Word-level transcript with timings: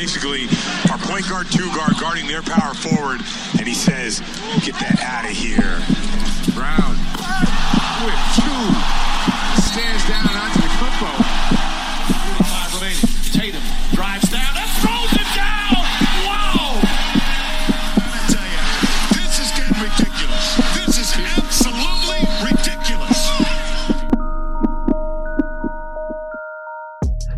basically 0.00 0.48
our 0.90 0.96
point 0.96 1.28
guard, 1.28 1.46
two 1.52 1.68
guard, 1.76 1.92
guarding 2.00 2.26
their 2.26 2.40
power 2.40 2.72
forward, 2.72 3.20
and 3.58 3.68
he 3.68 3.74
says, 3.74 4.20
"Get 4.64 4.72
that 4.80 4.96
out 5.04 5.28
of 5.28 5.36
here." 5.36 5.76
Brown 6.56 6.96
with 8.08 8.20
two 8.32 8.64
stands 9.60 10.00
down 10.08 10.32
onto 10.40 10.56
the 10.64 10.72
Kumpo. 10.80 11.12
45 12.32 12.80
remaining. 12.80 13.08
Tatum 13.28 13.62
drives 13.92 14.24
down 14.32 14.56
and 14.56 14.70
throws 14.80 15.12
it 15.20 15.28
down. 15.36 15.84
Wow! 16.24 16.80
I 18.00 18.24
tell 18.32 18.48
you, 18.56 18.62
this 19.20 19.36
is 19.36 19.52
getting 19.52 19.76
ridiculous. 19.84 20.46
This 20.80 20.96
is 20.96 21.10
absolutely 21.36 22.24
ridiculous. 22.48 23.20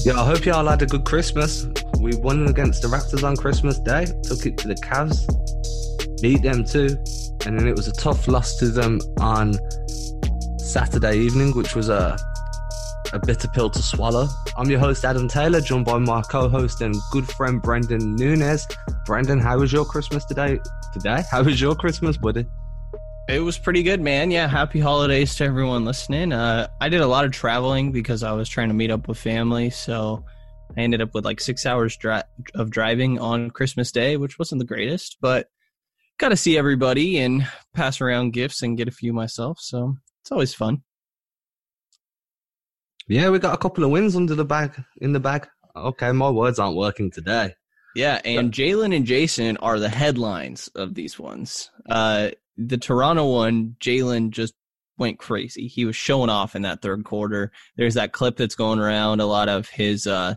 Yeah, 0.06 0.20
I 0.20 0.24
hope 0.24 0.46
y'all 0.46 0.68
had 0.68 0.80
a 0.82 0.86
good 0.86 1.04
Christmas. 1.04 1.66
We 2.02 2.16
won 2.16 2.48
against 2.48 2.82
the 2.82 2.88
Raptors 2.88 3.22
on 3.22 3.36
Christmas 3.36 3.78
Day, 3.78 4.06
took 4.24 4.44
it 4.44 4.58
to 4.58 4.66
the 4.66 4.74
Cavs, 4.74 5.22
beat 6.20 6.42
them 6.42 6.64
too, 6.64 6.88
and 7.46 7.56
then 7.56 7.68
it 7.68 7.76
was 7.76 7.86
a 7.86 7.92
tough 7.92 8.26
loss 8.26 8.56
to 8.56 8.70
them 8.70 8.98
on 9.20 9.54
Saturday 10.58 11.18
evening, 11.18 11.54
which 11.54 11.76
was 11.76 11.88
a 11.88 12.18
a 13.12 13.20
bitter 13.24 13.46
pill 13.46 13.70
to 13.70 13.80
swallow. 13.80 14.26
I'm 14.56 14.68
your 14.68 14.80
host 14.80 15.04
Adam 15.04 15.28
Taylor, 15.28 15.60
joined 15.60 15.84
by 15.84 15.98
my 15.98 16.22
co-host 16.22 16.80
and 16.80 16.92
good 17.12 17.28
friend 17.28 17.62
Brendan 17.62 18.16
Nunez. 18.16 18.66
Brendan, 19.06 19.38
how 19.38 19.60
was 19.60 19.72
your 19.72 19.84
Christmas 19.84 20.24
today? 20.24 20.58
Today, 20.92 21.22
how 21.30 21.44
was 21.44 21.60
your 21.60 21.76
Christmas, 21.76 22.16
buddy? 22.16 22.46
It 23.28 23.38
was 23.38 23.58
pretty 23.58 23.84
good, 23.84 24.00
man. 24.00 24.32
Yeah, 24.32 24.48
happy 24.48 24.80
holidays 24.80 25.36
to 25.36 25.44
everyone 25.44 25.84
listening. 25.84 26.32
Uh, 26.32 26.66
I 26.80 26.88
did 26.88 27.00
a 27.00 27.06
lot 27.06 27.24
of 27.24 27.30
traveling 27.30 27.92
because 27.92 28.24
I 28.24 28.32
was 28.32 28.48
trying 28.48 28.68
to 28.68 28.74
meet 28.74 28.90
up 28.90 29.06
with 29.06 29.18
family, 29.18 29.70
so 29.70 30.24
I 30.76 30.80
ended 30.80 31.02
up 31.02 31.14
with 31.14 31.24
like 31.24 31.40
six 31.40 31.66
hours 31.66 31.96
dri- 31.96 32.22
of 32.54 32.70
driving 32.70 33.18
on 33.18 33.50
Christmas 33.50 33.92
Day, 33.92 34.16
which 34.16 34.38
wasn't 34.38 34.58
the 34.58 34.66
greatest, 34.66 35.18
but 35.20 35.48
got 36.18 36.30
to 36.30 36.36
see 36.36 36.56
everybody 36.56 37.18
and 37.18 37.46
pass 37.74 38.00
around 38.00 38.32
gifts 38.32 38.62
and 38.62 38.76
get 38.76 38.88
a 38.88 38.92
few 38.92 39.12
myself. 39.12 39.58
So 39.60 39.96
it's 40.22 40.32
always 40.32 40.54
fun. 40.54 40.82
Yeah, 43.08 43.30
we 43.30 43.38
got 43.38 43.54
a 43.54 43.58
couple 43.58 43.84
of 43.84 43.90
wins 43.90 44.16
under 44.16 44.34
the 44.34 44.44
bag 44.44 44.72
in 45.00 45.12
the 45.12 45.20
bag. 45.20 45.48
Okay, 45.74 46.12
my 46.12 46.30
words 46.30 46.58
aren't 46.58 46.76
working 46.76 47.10
today. 47.10 47.54
Yeah, 47.94 48.20
and 48.24 48.52
Jaylen 48.52 48.96
and 48.96 49.06
Jayson 49.06 49.58
are 49.58 49.78
the 49.78 49.88
headlines 49.88 50.68
of 50.74 50.94
these 50.94 51.18
ones. 51.18 51.70
Uh, 51.88 52.30
the 52.56 52.78
Toronto 52.78 53.30
one, 53.30 53.76
Jaylen 53.80 54.30
just 54.30 54.54
went 54.96 55.18
crazy. 55.18 55.66
He 55.66 55.84
was 55.84 55.96
showing 55.96 56.30
off 56.30 56.54
in 56.54 56.62
that 56.62 56.80
third 56.80 57.04
quarter. 57.04 57.50
There's 57.76 57.94
that 57.94 58.12
clip 58.12 58.36
that's 58.36 58.54
going 58.54 58.78
around. 58.78 59.20
A 59.20 59.26
lot 59.26 59.48
of 59.48 59.68
his, 59.68 60.06
uh, 60.06 60.36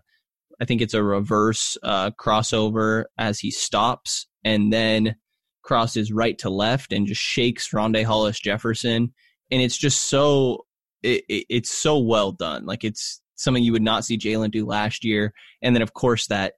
I 0.62 0.66
think 0.66 0.82
it's 0.82 0.94
a 0.94 1.04
reverse 1.04 1.78
uh, 1.84 2.12
crossover 2.12 3.06
as 3.18 3.40
he 3.40 3.52
stops 3.52 4.28
and 4.44 4.72
then 4.72 5.16
crosses 5.64 6.12
right 6.12 6.38
to 6.40 6.50
left 6.50 6.94
and 6.94 7.08
just 7.08 7.22
shakes 7.22 7.70
Rondae 7.70 8.04
Hollis 8.04 8.40
Jefferson. 8.40 9.14
And 9.52 9.62
it's 9.62 9.78
just 9.78 10.04
so, 10.04 10.66
it, 11.04 11.24
it, 11.28 11.46
it's 11.50 11.72
so 11.72 11.98
well 11.98 12.32
done. 12.32 12.66
Like 12.66 12.84
it's 12.84 13.22
something 13.36 13.64
you 13.64 13.72
would 13.72 13.82
not 13.82 14.06
see 14.06 14.18
Jaylen 14.18 14.52
do 14.52 14.66
last 14.66 15.04
year. 15.04 15.34
And 15.62 15.76
then, 15.76 15.82
of 15.82 15.94
course, 15.94 16.28
that 16.28 16.54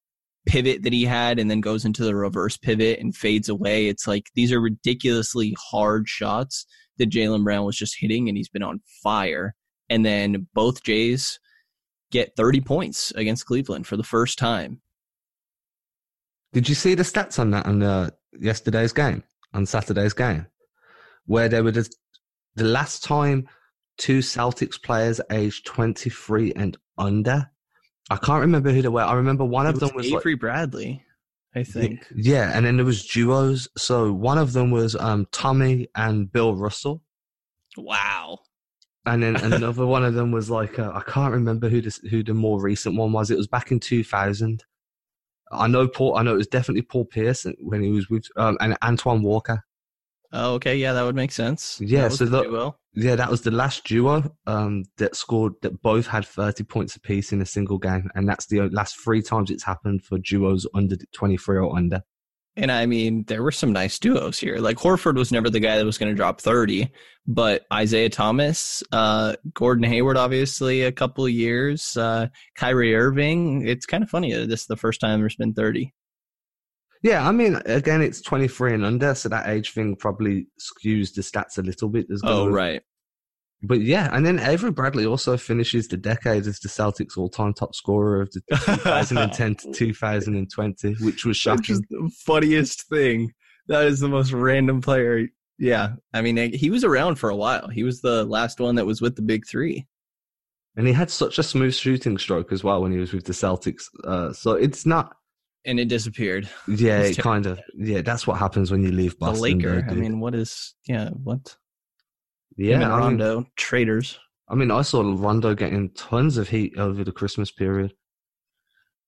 pivot 0.45 0.83
that 0.83 0.93
he 0.93 1.03
had 1.03 1.39
and 1.39 1.51
then 1.51 1.61
goes 1.61 1.85
into 1.85 2.03
the 2.03 2.15
reverse 2.15 2.57
pivot 2.57 2.99
and 2.99 3.15
fades 3.15 3.49
away. 3.49 3.87
It's 3.87 4.07
like 4.07 4.27
these 4.35 4.51
are 4.51 4.61
ridiculously 4.61 5.55
hard 5.59 6.07
shots 6.07 6.65
that 6.97 7.09
Jaylen 7.11 7.43
Brown 7.43 7.65
was 7.65 7.77
just 7.77 7.97
hitting, 7.99 8.27
and 8.27 8.37
he's 8.37 8.49
been 8.49 8.63
on 8.63 8.81
fire. 9.03 9.55
And 9.89 10.05
then 10.05 10.47
both 10.53 10.83
Jays 10.83 11.39
get 12.11 12.35
30 12.35 12.61
points 12.61 13.11
against 13.15 13.45
Cleveland 13.45 13.87
for 13.87 13.97
the 13.97 14.03
first 14.03 14.37
time. 14.37 14.81
Did 16.53 16.69
you 16.69 16.75
see 16.75 16.95
the 16.95 17.03
stats 17.03 17.39
on 17.39 17.51
that 17.51 17.65
on 17.65 17.83
uh, 17.83 18.09
yesterday's 18.39 18.93
game, 18.93 19.23
on 19.53 19.65
Saturday's 19.65 20.13
game, 20.13 20.47
where 21.25 21.49
they 21.49 21.61
were 21.61 21.71
just, 21.71 21.97
the 22.55 22.63
last 22.63 23.03
time 23.03 23.47
two 23.97 24.19
Celtics 24.19 24.81
players 24.81 25.19
aged 25.31 25.65
23 25.65 26.53
and 26.55 26.77
under? 26.97 27.49
I 28.09 28.15
can't 28.15 28.39
remember 28.41 28.71
who 28.71 28.81
they 28.81 28.87
were. 28.87 29.01
I 29.01 29.13
remember 29.15 29.43
one 29.43 29.67
It 29.67 29.71
of 29.71 29.79
them 29.81 29.91
was 29.93 30.07
Avery 30.07 30.33
like, 30.33 30.39
Bradley, 30.39 31.03
I 31.53 31.63
think. 31.63 32.07
yeah, 32.15 32.51
and 32.55 32.65
then 32.65 32.77
there 32.77 32.85
was 32.85 33.05
duos. 33.05 33.67
So 33.77 34.13
one 34.13 34.37
of 34.37 34.53
them 34.53 34.71
was 34.71 34.95
um, 34.95 35.27
Tommy 35.33 35.89
and 35.95 36.31
Bill 36.31 36.55
Russell, 36.55 37.03
Wow. 37.75 38.39
And 39.07 39.23
then 39.23 39.35
another 39.37 39.85
one 39.85 40.03
of 40.05 40.13
them 40.13 40.31
was 40.31 40.49
like 40.49 40.77
uh, 40.79 40.91
I 40.93 41.01
can't 41.01 41.33
remember 41.33 41.69
who 41.69 41.81
this, 41.81 41.97
who 42.09 42.23
the 42.23 42.33
more 42.33 42.61
recent 42.61 42.95
one 42.95 43.11
was. 43.11 43.31
It 43.31 43.37
was 43.37 43.47
back 43.47 43.71
in 43.71 43.79
2000. 43.79 44.63
I 45.51 45.67
know 45.67 45.87
Paul. 45.87 46.17
I 46.17 46.23
know 46.23 46.33
it 46.33 46.37
was 46.37 46.47
definitely 46.47 46.81
Paul 46.83 47.05
Pierce 47.05 47.45
when 47.59 47.81
he 47.81 47.89
was 47.91 48.09
with 48.09 48.25
um, 48.35 48.57
and 48.59 48.77
Antoine 48.83 49.23
Walker. 49.23 49.63
Oh, 50.33 50.55
okay. 50.55 50.75
Yeah, 50.75 50.91
that 50.93 51.03
would 51.03 51.15
make 51.15 51.31
sense. 51.31 51.79
Yeah, 51.81 52.01
That 52.01 52.09
was 52.09 52.19
so 52.19 52.25
the- 52.25 52.43
duo. 52.43 52.77
Yeah, 52.99 53.15
that 53.15 53.29
was 53.29 53.41
the 53.43 53.51
last 53.51 53.83
duo 53.85 54.23
um, 54.47 54.83
that 54.97 55.15
scored 55.15 55.53
that 55.61 55.81
both 55.83 56.07
had 56.07 56.25
30 56.25 56.63
points 56.63 56.95
apiece 56.95 57.31
in 57.31 57.41
a 57.41 57.45
single 57.45 57.77
game, 57.77 58.09
and 58.15 58.27
that's 58.27 58.47
the 58.47 58.61
last 58.69 58.97
three 58.97 59.21
times 59.21 59.51
it's 59.51 59.63
happened 59.63 60.03
for 60.03 60.17
duos 60.17 60.65
under 60.73 60.95
23 61.13 61.59
or 61.59 61.77
under. 61.77 62.01
And 62.57 62.71
I 62.71 62.87
mean, 62.87 63.23
there 63.27 63.43
were 63.43 63.51
some 63.51 63.71
nice 63.71 63.99
duos 63.99 64.39
here. 64.39 64.57
Like 64.57 64.77
Horford 64.77 65.15
was 65.15 65.31
never 65.31 65.47
the 65.49 65.59
guy 65.59 65.77
that 65.77 65.85
was 65.85 65.99
going 65.99 66.11
to 66.11 66.15
drop 66.15 66.41
30, 66.41 66.91
but 67.27 67.65
Isaiah 67.71 68.09
Thomas, 68.09 68.81
uh, 68.91 69.35
Gordon 69.53 69.83
Hayward, 69.83 70.17
obviously 70.17 70.81
a 70.81 70.91
couple 70.91 71.23
of 71.23 71.31
years, 71.31 71.95
uh, 71.95 72.27
Kyrie 72.55 72.95
Irving. 72.95 73.67
It's 73.67 73.85
kind 73.85 74.03
of 74.03 74.09
funny 74.09 74.33
that 74.33 74.49
this 74.49 74.61
is 74.61 74.67
the 74.67 74.75
first 74.75 74.99
time 74.99 75.19
there's 75.19 75.35
been 75.35 75.53
30. 75.53 75.93
Yeah, 77.03 77.27
I 77.27 77.31
mean, 77.31 77.61
again, 77.65 78.01
it's 78.01 78.21
23 78.21 78.73
and 78.73 78.85
under, 78.85 79.13
so 79.13 79.29
that 79.29 79.47
age 79.47 79.73
thing 79.73 79.95
probably 79.95 80.47
skews 80.59 81.13
the 81.13 81.21
stats 81.21 81.59
a 81.59 81.61
little 81.61 81.89
bit. 81.89 82.07
There's 82.07 82.21
Oh, 82.23 82.49
right. 82.49 82.81
But 83.63 83.81
yeah, 83.81 84.09
and 84.15 84.23
then 84.25 84.39
Avery 84.39 84.71
Bradley 84.71 85.05
also 85.05 85.35
finishes 85.35 85.87
the 85.87 85.97
decade 85.97 86.45
as 86.45 86.59
the 86.59 86.69
Celtics 86.69 87.17
all-time 87.17 87.53
top 87.53 87.73
scorer 87.73 88.21
of 88.21 88.31
the 88.31 88.41
2010 88.65 89.55
to 89.55 89.71
2020, 89.73 90.93
which 91.03 91.25
was 91.25 91.37
shocking. 91.37 91.83
the 91.89 92.11
funniest 92.25 92.87
thing. 92.87 93.31
That 93.67 93.85
is 93.87 93.99
the 93.99 94.09
most 94.09 94.31
random 94.31 94.79
player. 94.81 95.27
Yeah. 95.57 95.93
I 96.13 96.21
mean, 96.21 96.53
he 96.53 96.69
was 96.69 96.83
around 96.83 97.15
for 97.15 97.29
a 97.29 97.35
while. 97.35 97.67
He 97.67 97.83
was 97.83 98.01
the 98.01 98.23
last 98.25 98.59
one 98.59 98.75
that 98.75 98.85
was 98.85 99.01
with 99.01 99.15
the 99.15 99.23
big 99.23 99.47
three. 99.47 99.87
And 100.75 100.85
he 100.85 100.93
had 100.93 101.09
such 101.09 101.39
a 101.39 101.43
smooth 101.43 101.73
shooting 101.73 102.19
stroke 102.19 102.51
as 102.51 102.63
well 102.63 102.83
when 102.83 102.91
he 102.91 102.99
was 102.99 103.11
with 103.11 103.25
the 103.25 103.33
Celtics. 103.33 103.85
Uh, 104.03 104.31
so 104.31 104.51
it's 104.51 104.85
not, 104.85 105.15
And 105.65 105.79
it 105.79 105.85
disappeared. 105.89 106.47
yeah, 106.67 106.99
it 106.99 107.17
kind 107.17 107.47
of, 107.47 107.59
yeah, 107.75 108.01
that's 108.01 108.27
what 108.27 108.37
happens 108.37 108.69
when 108.69 108.83
you 108.83 108.91
leave 108.91 109.17
Boston. 109.17 109.57
the 109.57 109.67
Laker. 109.67 109.87
I 109.89 109.93
mean, 109.95 110.19
what 110.19 110.35
is, 110.35 110.75
yeah, 110.87 111.09
what? 111.09 111.57
Yeah, 112.57 112.77
I 112.77 112.79
mean, 112.79 112.89
Rondo, 112.89 113.45
traitors. 113.55 114.19
I 114.49 114.55
mean, 114.55 114.71
I 114.71 114.81
saw 114.81 115.01
Rondo 115.01 115.53
getting 115.53 115.89
tons 115.91 116.37
of 116.37 116.49
heat 116.49 116.77
over 116.77 117.03
the 117.03 117.11
Christmas 117.11 117.51
period. 117.51 117.93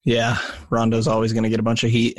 Yeah, 0.06 0.38
Rondo's 0.70 1.08
always 1.08 1.34
going 1.34 1.44
to 1.44 1.50
get 1.50 1.60
a 1.60 1.64
bunch 1.64 1.84
of 1.84 1.92
heat. 1.92 2.18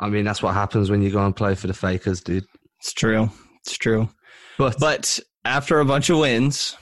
I 0.00 0.08
mean, 0.08 0.24
that's 0.24 0.42
what 0.42 0.54
happens 0.54 0.90
when 0.90 1.02
you 1.02 1.10
go 1.10 1.24
and 1.24 1.34
play 1.34 1.54
for 1.54 1.66
the 1.66 1.74
Fakers, 1.74 2.22
dude. 2.22 2.44
It's 2.80 2.92
true. 2.92 3.30
It's 3.60 3.76
true. 3.76 4.08
But, 4.58 4.76
But 4.78 5.20
after 5.44 5.80
a 5.80 5.84
bunch 5.84 6.10
of 6.10 6.18
wins, 6.18 6.76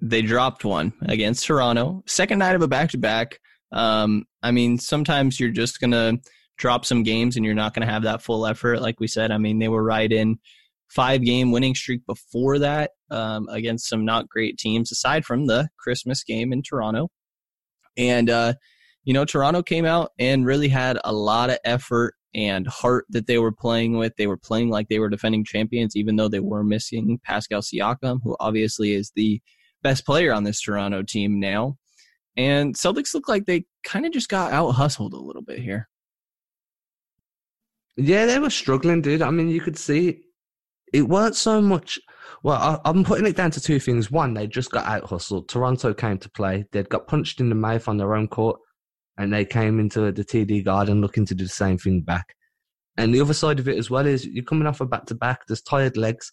they 0.00 0.22
dropped 0.22 0.64
one 0.64 0.92
against 1.02 1.46
Toronto. 1.46 2.02
Second 2.06 2.38
night 2.38 2.54
of 2.54 2.62
a 2.62 2.68
back 2.68 2.90
to 2.90 2.98
back. 2.98 3.40
Um, 3.72 4.24
I 4.42 4.50
mean, 4.50 4.78
sometimes 4.78 5.38
you're 5.38 5.50
just 5.50 5.80
going 5.80 5.92
to 5.92 6.18
drop 6.56 6.84
some 6.84 7.02
games 7.02 7.36
and 7.36 7.44
you're 7.44 7.54
not 7.54 7.74
going 7.74 7.86
to 7.86 7.92
have 7.92 8.02
that 8.02 8.22
full 8.22 8.46
effort. 8.46 8.80
Like 8.80 9.00
we 9.00 9.06
said, 9.06 9.30
I 9.30 9.38
mean, 9.38 9.58
they 9.58 9.68
were 9.68 9.82
right 9.82 10.10
in 10.10 10.38
five 10.88 11.22
game 11.22 11.50
winning 11.50 11.74
streak 11.74 12.04
before 12.06 12.58
that 12.58 12.92
um, 13.10 13.48
against 13.48 13.88
some 13.88 14.04
not 14.04 14.28
great 14.28 14.58
teams, 14.58 14.92
aside 14.92 15.24
from 15.24 15.46
the 15.46 15.68
Christmas 15.78 16.22
game 16.24 16.52
in 16.52 16.62
Toronto. 16.62 17.08
And, 17.96 18.30
uh, 18.30 18.54
you 19.04 19.14
know, 19.14 19.24
Toronto 19.24 19.62
came 19.62 19.84
out 19.84 20.12
and 20.18 20.44
really 20.44 20.68
had 20.68 20.98
a 21.04 21.12
lot 21.12 21.50
of 21.50 21.58
effort 21.64 22.14
and 22.34 22.66
heart 22.66 23.06
that 23.08 23.26
they 23.26 23.38
were 23.38 23.52
playing 23.52 23.96
with. 23.96 24.14
They 24.16 24.26
were 24.26 24.36
playing 24.36 24.68
like 24.68 24.88
they 24.88 24.98
were 24.98 25.08
defending 25.08 25.44
champions, 25.44 25.96
even 25.96 26.16
though 26.16 26.28
they 26.28 26.40
were 26.40 26.62
missing 26.62 27.18
Pascal 27.24 27.62
Siakam, 27.62 28.18
who 28.22 28.36
obviously 28.40 28.92
is 28.92 29.12
the 29.14 29.40
best 29.82 30.04
player 30.04 30.34
on 30.34 30.44
this 30.44 30.60
Toronto 30.60 31.02
team 31.02 31.40
now. 31.40 31.76
And 32.36 32.74
Celtics 32.74 33.14
look 33.14 33.28
like 33.28 33.46
they 33.46 33.64
kind 33.84 34.04
of 34.04 34.12
just 34.12 34.28
got 34.28 34.52
out 34.52 34.72
hustled 34.72 35.14
a 35.14 35.18
little 35.18 35.42
bit 35.42 35.60
here. 35.60 35.88
Yeah, 37.96 38.26
they 38.26 38.38
were 38.38 38.50
struggling, 38.50 39.00
dude. 39.00 39.22
I 39.22 39.30
mean, 39.30 39.48
you 39.48 39.62
could 39.62 39.78
see 39.78 40.20
it 40.96 41.08
weren't 41.08 41.36
so 41.36 41.60
much. 41.60 41.98
Well, 42.42 42.56
I, 42.56 42.88
I'm 42.88 43.04
putting 43.04 43.26
it 43.26 43.36
down 43.36 43.50
to 43.50 43.60
two 43.60 43.78
things. 43.78 44.10
One, 44.10 44.32
they 44.32 44.46
just 44.46 44.70
got 44.70 44.86
out 44.86 45.04
hustled. 45.04 45.48
Toronto 45.48 45.92
came 45.92 46.16
to 46.18 46.30
play. 46.30 46.64
They'd 46.72 46.88
got 46.88 47.06
punched 47.06 47.38
in 47.38 47.50
the 47.50 47.54
mouth 47.54 47.86
on 47.86 47.98
their 47.98 48.14
own 48.14 48.28
court, 48.28 48.58
and 49.18 49.30
they 49.30 49.44
came 49.44 49.78
into 49.78 50.10
the 50.10 50.24
TD 50.24 50.64
Garden 50.64 51.02
looking 51.02 51.26
to 51.26 51.34
do 51.34 51.44
the 51.44 51.50
same 51.50 51.76
thing 51.76 52.00
back. 52.00 52.34
And 52.96 53.14
the 53.14 53.20
other 53.20 53.34
side 53.34 53.58
of 53.58 53.68
it 53.68 53.76
as 53.76 53.90
well 53.90 54.06
is 54.06 54.24
you're 54.26 54.42
coming 54.42 54.66
off 54.66 54.80
a 54.80 54.86
back 54.86 55.04
to 55.06 55.14
back. 55.14 55.46
There's 55.46 55.60
tired 55.60 55.98
legs. 55.98 56.32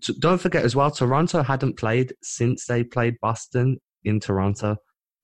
So 0.00 0.14
don't 0.20 0.40
forget 0.40 0.64
as 0.64 0.74
well, 0.74 0.90
Toronto 0.90 1.42
hadn't 1.42 1.76
played 1.76 2.14
since 2.22 2.64
they 2.64 2.82
played 2.82 3.16
Boston 3.20 3.76
in 4.04 4.20
Toronto. 4.20 4.76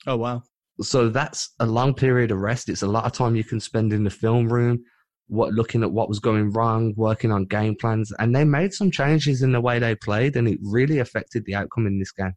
Oh 0.07 0.19
wow! 0.19 0.43
So 0.83 1.09
that's 1.09 1.55
a 1.59 1.65
long 1.65 1.95
period 1.95 2.33
of 2.33 2.39
rest. 2.39 2.69
It's 2.69 2.83
a 2.83 2.87
lot 2.87 3.07
of 3.07 3.13
time 3.13 3.35
you 3.35 3.45
can 3.45 3.61
spend 3.61 3.95
in 3.95 4.05
the 4.05 4.11
film 4.11 4.53
room, 4.53 4.85
what 5.29 5.53
looking 5.53 5.83
at 5.83 5.93
what 5.93 6.09
was 6.09 6.19
going 6.19 6.51
wrong, 6.53 6.95
working 6.97 7.31
on 7.31 7.45
game 7.45 7.77
plans, 7.77 8.13
and 8.19 8.35
they 8.35 8.45
made 8.45 8.73
some 8.73 8.91
changes 8.91 9.43
in 9.43 9.53
the 9.53 9.61
way 9.61 9.79
they 9.79 9.95
played, 9.95 10.37
and 10.37 10.49
it 10.49 10.59
really 10.63 10.99
affected 10.99 11.45
the 11.45 11.55
outcome 11.55 11.87
in 11.87 11.99
this 11.99 12.13
game. 12.13 12.35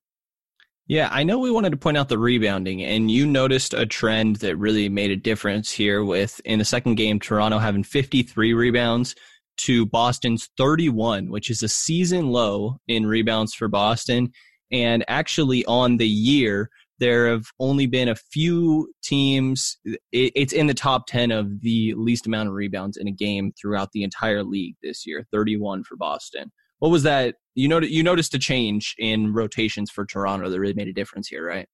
Yeah, 0.87 1.07
I 1.11 1.23
know 1.23 1.39
we 1.39 1.51
wanted 1.51 1.69
to 1.71 1.77
point 1.77 1.97
out 1.97 2.09
the 2.09 2.17
rebounding, 2.17 2.83
and 2.83 3.09
you 3.09 3.25
noticed 3.25 3.73
a 3.73 3.85
trend 3.85 4.37
that 4.37 4.57
really 4.57 4.89
made 4.89 5.11
a 5.11 5.15
difference 5.15 5.71
here 5.71 6.03
with 6.03 6.41
in 6.43 6.59
the 6.59 6.65
second 6.65 6.95
game, 6.95 7.19
Toronto 7.19 7.59
having 7.59 7.83
53 7.83 8.53
rebounds 8.53 9.15
to 9.61 9.85
Boston's 9.85 10.49
31, 10.57 11.29
which 11.29 11.49
is 11.49 11.63
a 11.63 11.69
season 11.69 12.27
low 12.27 12.77
in 12.87 13.05
rebounds 13.05 13.53
for 13.53 13.67
Boston. 13.67 14.31
And 14.71 15.05
actually, 15.07 15.63
on 15.65 15.97
the 15.97 16.07
year, 16.07 16.69
there 17.01 17.27
have 17.27 17.47
only 17.59 17.87
been 17.87 18.07
a 18.07 18.15
few 18.15 18.93
teams. 19.03 19.77
It's 20.11 20.53
in 20.53 20.67
the 20.67 20.75
top 20.75 21.07
10 21.07 21.31
of 21.31 21.61
the 21.61 21.95
least 21.97 22.27
amount 22.27 22.47
of 22.47 22.53
rebounds 22.53 22.95
in 22.95 23.07
a 23.07 23.11
game 23.11 23.51
throughout 23.59 23.91
the 23.91 24.03
entire 24.03 24.43
league 24.43 24.75
this 24.83 25.05
year 25.07 25.25
31 25.33 25.83
for 25.83 25.97
Boston. 25.97 26.51
What 26.77 26.91
was 26.91 27.01
that? 27.03 27.35
You 27.55 27.67
know, 27.67 27.81
you 27.81 28.03
noticed 28.03 28.35
a 28.35 28.39
change 28.39 28.95
in 28.99 29.33
rotations 29.33 29.89
for 29.89 30.05
Toronto 30.05 30.47
that 30.47 30.59
really 30.59 30.75
made 30.75 30.87
a 30.87 30.93
difference 30.93 31.27
here, 31.27 31.45
right? 31.45 31.67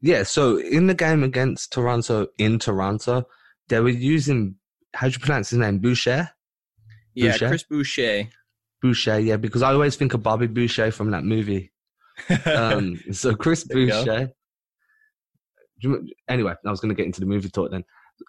Yeah. 0.00 0.24
So 0.24 0.58
in 0.58 0.88
the 0.88 0.94
game 0.94 1.22
against 1.22 1.72
Toronto 1.72 2.26
in 2.38 2.58
Toronto, 2.58 3.28
they 3.68 3.78
were 3.78 3.88
using 3.90 4.56
how 4.94 5.06
do 5.06 5.12
you 5.12 5.20
pronounce 5.20 5.50
his 5.50 5.60
name? 5.60 5.78
Boucher. 5.78 6.30
Yeah, 7.14 7.30
Boucher? 7.30 7.48
Chris 7.48 7.62
Boucher. 7.62 8.28
Boucher. 8.82 9.20
Yeah, 9.20 9.36
because 9.36 9.62
I 9.62 9.72
always 9.72 9.94
think 9.94 10.14
of 10.14 10.22
Bobby 10.24 10.48
Boucher 10.48 10.90
from 10.90 11.12
that 11.12 11.22
movie. 11.22 11.72
um, 12.46 12.98
so 13.12 13.36
Chris 13.36 13.62
Boucher. 13.62 14.32
Anyway, 16.28 16.54
I 16.64 16.70
was 16.70 16.80
going 16.80 16.90
to 16.90 16.94
get 16.94 17.06
into 17.06 17.20
the 17.20 17.26
movie 17.26 17.48
talk 17.48 17.70
then. 17.70 17.84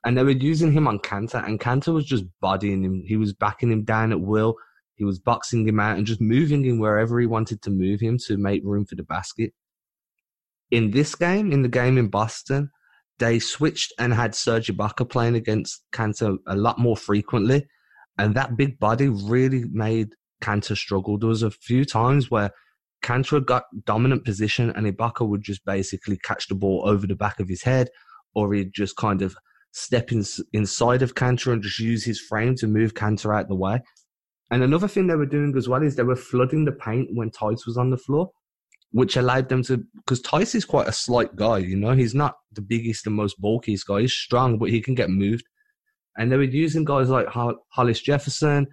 And 0.06 0.18
they 0.18 0.24
were 0.24 0.32
using 0.32 0.72
him 0.72 0.88
on 0.88 1.00
Kanter, 1.00 1.44
and 1.46 1.60
Kanter 1.60 1.94
was 1.94 2.06
just 2.06 2.26
bodying 2.42 2.84
him. 2.84 3.04
He 3.06 3.18
was 3.18 3.34
backing 3.34 3.72
him 3.72 3.84
down 3.84 4.12
at 4.12 4.22
will. 4.22 4.56
He 4.96 5.04
was 5.04 5.18
boxing 5.18 5.68
him 5.68 5.80
out 5.80 5.98
and 5.98 6.06
just 6.06 6.22
moving 6.22 6.64
him 6.64 6.78
wherever 6.78 7.20
he 7.20 7.26
wanted 7.26 7.62
to 7.64 7.72
move 7.72 8.00
him 8.00 8.18
to 8.28 8.38
make 8.38 8.62
room 8.64 8.86
for 8.86 8.96
the 8.96 9.04
basket. 9.04 9.54
In 10.72 10.92
this 10.92 11.16
game, 11.16 11.52
in 11.52 11.64
the 11.64 11.70
game 11.70 11.98
in 11.98 12.10
Boston, 12.10 12.70
they 13.18 13.40
switched 13.40 13.94
and 13.98 14.14
had 14.14 14.36
Serge 14.36 14.68
Ibaka 14.68 15.10
playing 15.10 15.36
against 15.36 15.84
Kanter 15.92 16.38
a 16.46 16.56
lot 16.56 16.78
more 16.78 16.98
frequently. 16.98 17.68
And 18.18 18.36
that 18.36 18.58
big 18.58 18.78
body 18.78 19.08
really 19.08 19.64
made 19.72 20.10
Kanter 20.42 20.78
struggle. 20.78 21.18
There 21.18 21.30
was 21.30 21.44
a 21.44 21.52
few 21.52 21.86
times 21.86 22.30
where 22.30 22.52
Kanter 23.02 23.46
got 23.46 23.64
dominant 23.86 24.26
position 24.26 24.72
and 24.72 24.86
Ibaka 24.86 25.28
would 25.28 25.42
just 25.42 25.64
basically 25.66 26.18
catch 26.18 26.48
the 26.48 26.56
ball 26.56 26.84
over 26.86 27.08
the 27.08 27.16
back 27.16 27.40
of 27.40 27.48
his 27.48 27.64
head 27.64 27.90
or 28.36 28.54
he'd 28.54 28.74
just 28.74 28.96
kind 28.98 29.22
of 29.22 29.36
step 29.72 30.12
in, 30.12 30.24
inside 30.54 31.02
of 31.02 31.16
Kanter 31.16 31.54
and 31.54 31.62
just 31.62 31.80
use 31.80 32.04
his 32.04 32.20
frame 32.20 32.56
to 32.56 32.68
move 32.68 32.94
Kanter 32.94 33.38
out 33.38 33.48
the 33.48 33.56
way. 33.56 33.82
And 34.52 34.64
another 34.64 34.88
thing 34.88 35.08
they 35.08 35.16
were 35.16 35.26
doing 35.26 35.56
as 35.58 35.70
well 35.70 35.84
is 35.84 35.96
they 35.96 36.04
were 36.04 36.16
flooding 36.16 36.66
the 36.66 36.72
paint 36.72 37.10
when 37.14 37.30
Theis 37.30 37.66
was 37.66 37.78
on 37.78 37.92
the 37.92 37.98
floor, 37.98 38.32
which 38.92 39.16
allowed 39.16 39.50
them 39.50 39.64
to, 39.64 39.84
because 39.98 40.22
Theis 40.22 40.56
is 40.56 40.66
quite 40.66 40.88
a 40.88 40.92
slight 40.92 41.36
guy, 41.36 41.60
you 41.60 41.76
know, 41.76 41.92
he's 41.92 42.16
not 42.16 42.36
the 42.54 42.62
biggest 42.62 43.06
and 43.06 43.16
most 43.16 43.40
bulkiest 43.40 43.86
guy. 43.86 44.02
He's 44.02 44.14
strong, 44.14 44.58
but 44.58 44.70
he 44.70 44.82
can 44.82 44.96
get 44.96 45.10
moved. 45.10 45.46
And 46.18 46.32
they 46.32 46.38
were 46.38 46.44
using 46.44 46.84
guys 46.84 47.10
like 47.10 47.28
Hollis 47.28 48.02
Jefferson, 48.02 48.68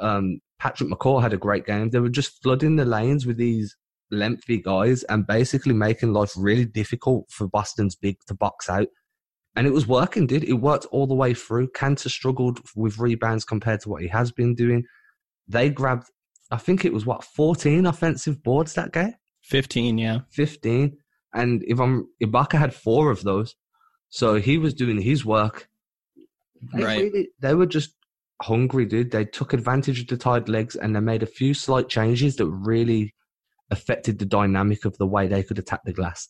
um, 0.00 0.40
Patrick 0.62 0.88
McCaw 0.88 1.20
had 1.20 1.32
a 1.32 1.36
great 1.36 1.66
game. 1.66 1.90
They 1.90 1.98
were 1.98 2.08
just 2.08 2.40
flooding 2.40 2.76
the 2.76 2.84
lanes 2.84 3.26
with 3.26 3.36
these 3.36 3.76
lengthy 4.12 4.58
guys 4.58 5.02
and 5.04 5.26
basically 5.26 5.74
making 5.74 6.12
life 6.12 6.30
really 6.36 6.66
difficult 6.66 7.28
for 7.30 7.48
Boston's 7.48 7.96
big 7.96 8.18
to 8.28 8.34
box 8.34 8.70
out. 8.70 8.86
And 9.56 9.66
it 9.66 9.72
was 9.72 9.88
working, 9.88 10.28
did 10.28 10.44
it 10.44 10.52
worked 10.52 10.86
all 10.92 11.08
the 11.08 11.16
way 11.16 11.34
through. 11.34 11.72
Kanter 11.72 12.08
struggled 12.08 12.60
with 12.76 13.00
rebounds 13.00 13.44
compared 13.44 13.80
to 13.80 13.88
what 13.88 14.02
he 14.02 14.08
has 14.08 14.30
been 14.30 14.54
doing. 14.54 14.84
They 15.48 15.68
grabbed, 15.68 16.06
I 16.52 16.58
think 16.58 16.84
it 16.84 16.92
was 16.92 17.04
what, 17.04 17.24
14 17.24 17.84
offensive 17.84 18.40
boards 18.44 18.74
that 18.74 18.92
game? 18.92 19.14
15, 19.42 19.98
yeah. 19.98 20.20
15. 20.30 20.96
And 21.34 21.64
if 21.66 21.80
I'm, 21.80 22.06
Ibaka 22.22 22.56
had 22.56 22.72
four 22.72 23.10
of 23.10 23.24
those. 23.24 23.56
So 24.10 24.36
he 24.36 24.58
was 24.58 24.74
doing 24.74 25.00
his 25.00 25.24
work. 25.24 25.68
They 26.72 26.84
right. 26.84 27.02
Really, 27.02 27.30
they 27.40 27.54
were 27.54 27.66
just 27.66 27.94
hungry, 28.42 28.84
dude. 28.84 29.10
They 29.10 29.24
took 29.24 29.52
advantage 29.52 30.00
of 30.00 30.06
the 30.08 30.16
tied 30.16 30.48
legs 30.48 30.76
and 30.76 30.94
they 30.94 31.00
made 31.00 31.22
a 31.22 31.26
few 31.26 31.54
slight 31.54 31.88
changes 31.88 32.36
that 32.36 32.46
really 32.46 33.14
affected 33.70 34.18
the 34.18 34.26
dynamic 34.26 34.84
of 34.84 34.98
the 34.98 35.06
way 35.06 35.26
they 35.26 35.42
could 35.42 35.58
attack 35.58 35.80
the 35.84 35.92
glass. 35.92 36.28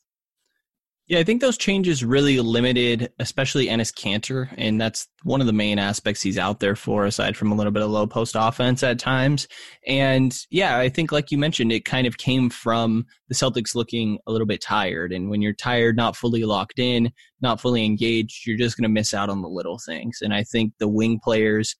Yeah, 1.08 1.18
I 1.18 1.24
think 1.24 1.40
those 1.40 1.58
changes 1.58 2.04
really 2.04 2.38
limited, 2.38 3.12
especially 3.18 3.66
Enes 3.66 3.92
Kanter, 3.92 4.48
and 4.56 4.80
that's 4.80 5.08
one 5.24 5.40
of 5.40 5.48
the 5.48 5.52
main 5.52 5.80
aspects 5.80 6.22
he's 6.22 6.38
out 6.38 6.60
there 6.60 6.76
for, 6.76 7.04
aside 7.04 7.36
from 7.36 7.50
a 7.50 7.56
little 7.56 7.72
bit 7.72 7.82
of 7.82 7.90
low 7.90 8.06
post 8.06 8.36
offense 8.38 8.84
at 8.84 9.00
times. 9.00 9.48
And 9.86 10.34
yeah, 10.50 10.78
I 10.78 10.88
think, 10.88 11.10
like 11.10 11.32
you 11.32 11.38
mentioned, 11.38 11.72
it 11.72 11.84
kind 11.84 12.06
of 12.06 12.18
came 12.18 12.48
from 12.48 13.04
the 13.28 13.34
Celtics 13.34 13.74
looking 13.74 14.20
a 14.28 14.32
little 14.32 14.46
bit 14.46 14.62
tired. 14.62 15.12
And 15.12 15.28
when 15.28 15.42
you're 15.42 15.52
tired, 15.52 15.96
not 15.96 16.16
fully 16.16 16.44
locked 16.44 16.78
in, 16.78 17.10
not 17.40 17.60
fully 17.60 17.84
engaged, 17.84 18.46
you're 18.46 18.56
just 18.56 18.76
going 18.76 18.88
to 18.88 18.88
miss 18.88 19.12
out 19.12 19.28
on 19.28 19.42
the 19.42 19.48
little 19.48 19.80
things. 19.84 20.20
And 20.22 20.32
I 20.32 20.44
think 20.44 20.72
the 20.78 20.88
wing 20.88 21.18
players 21.22 21.74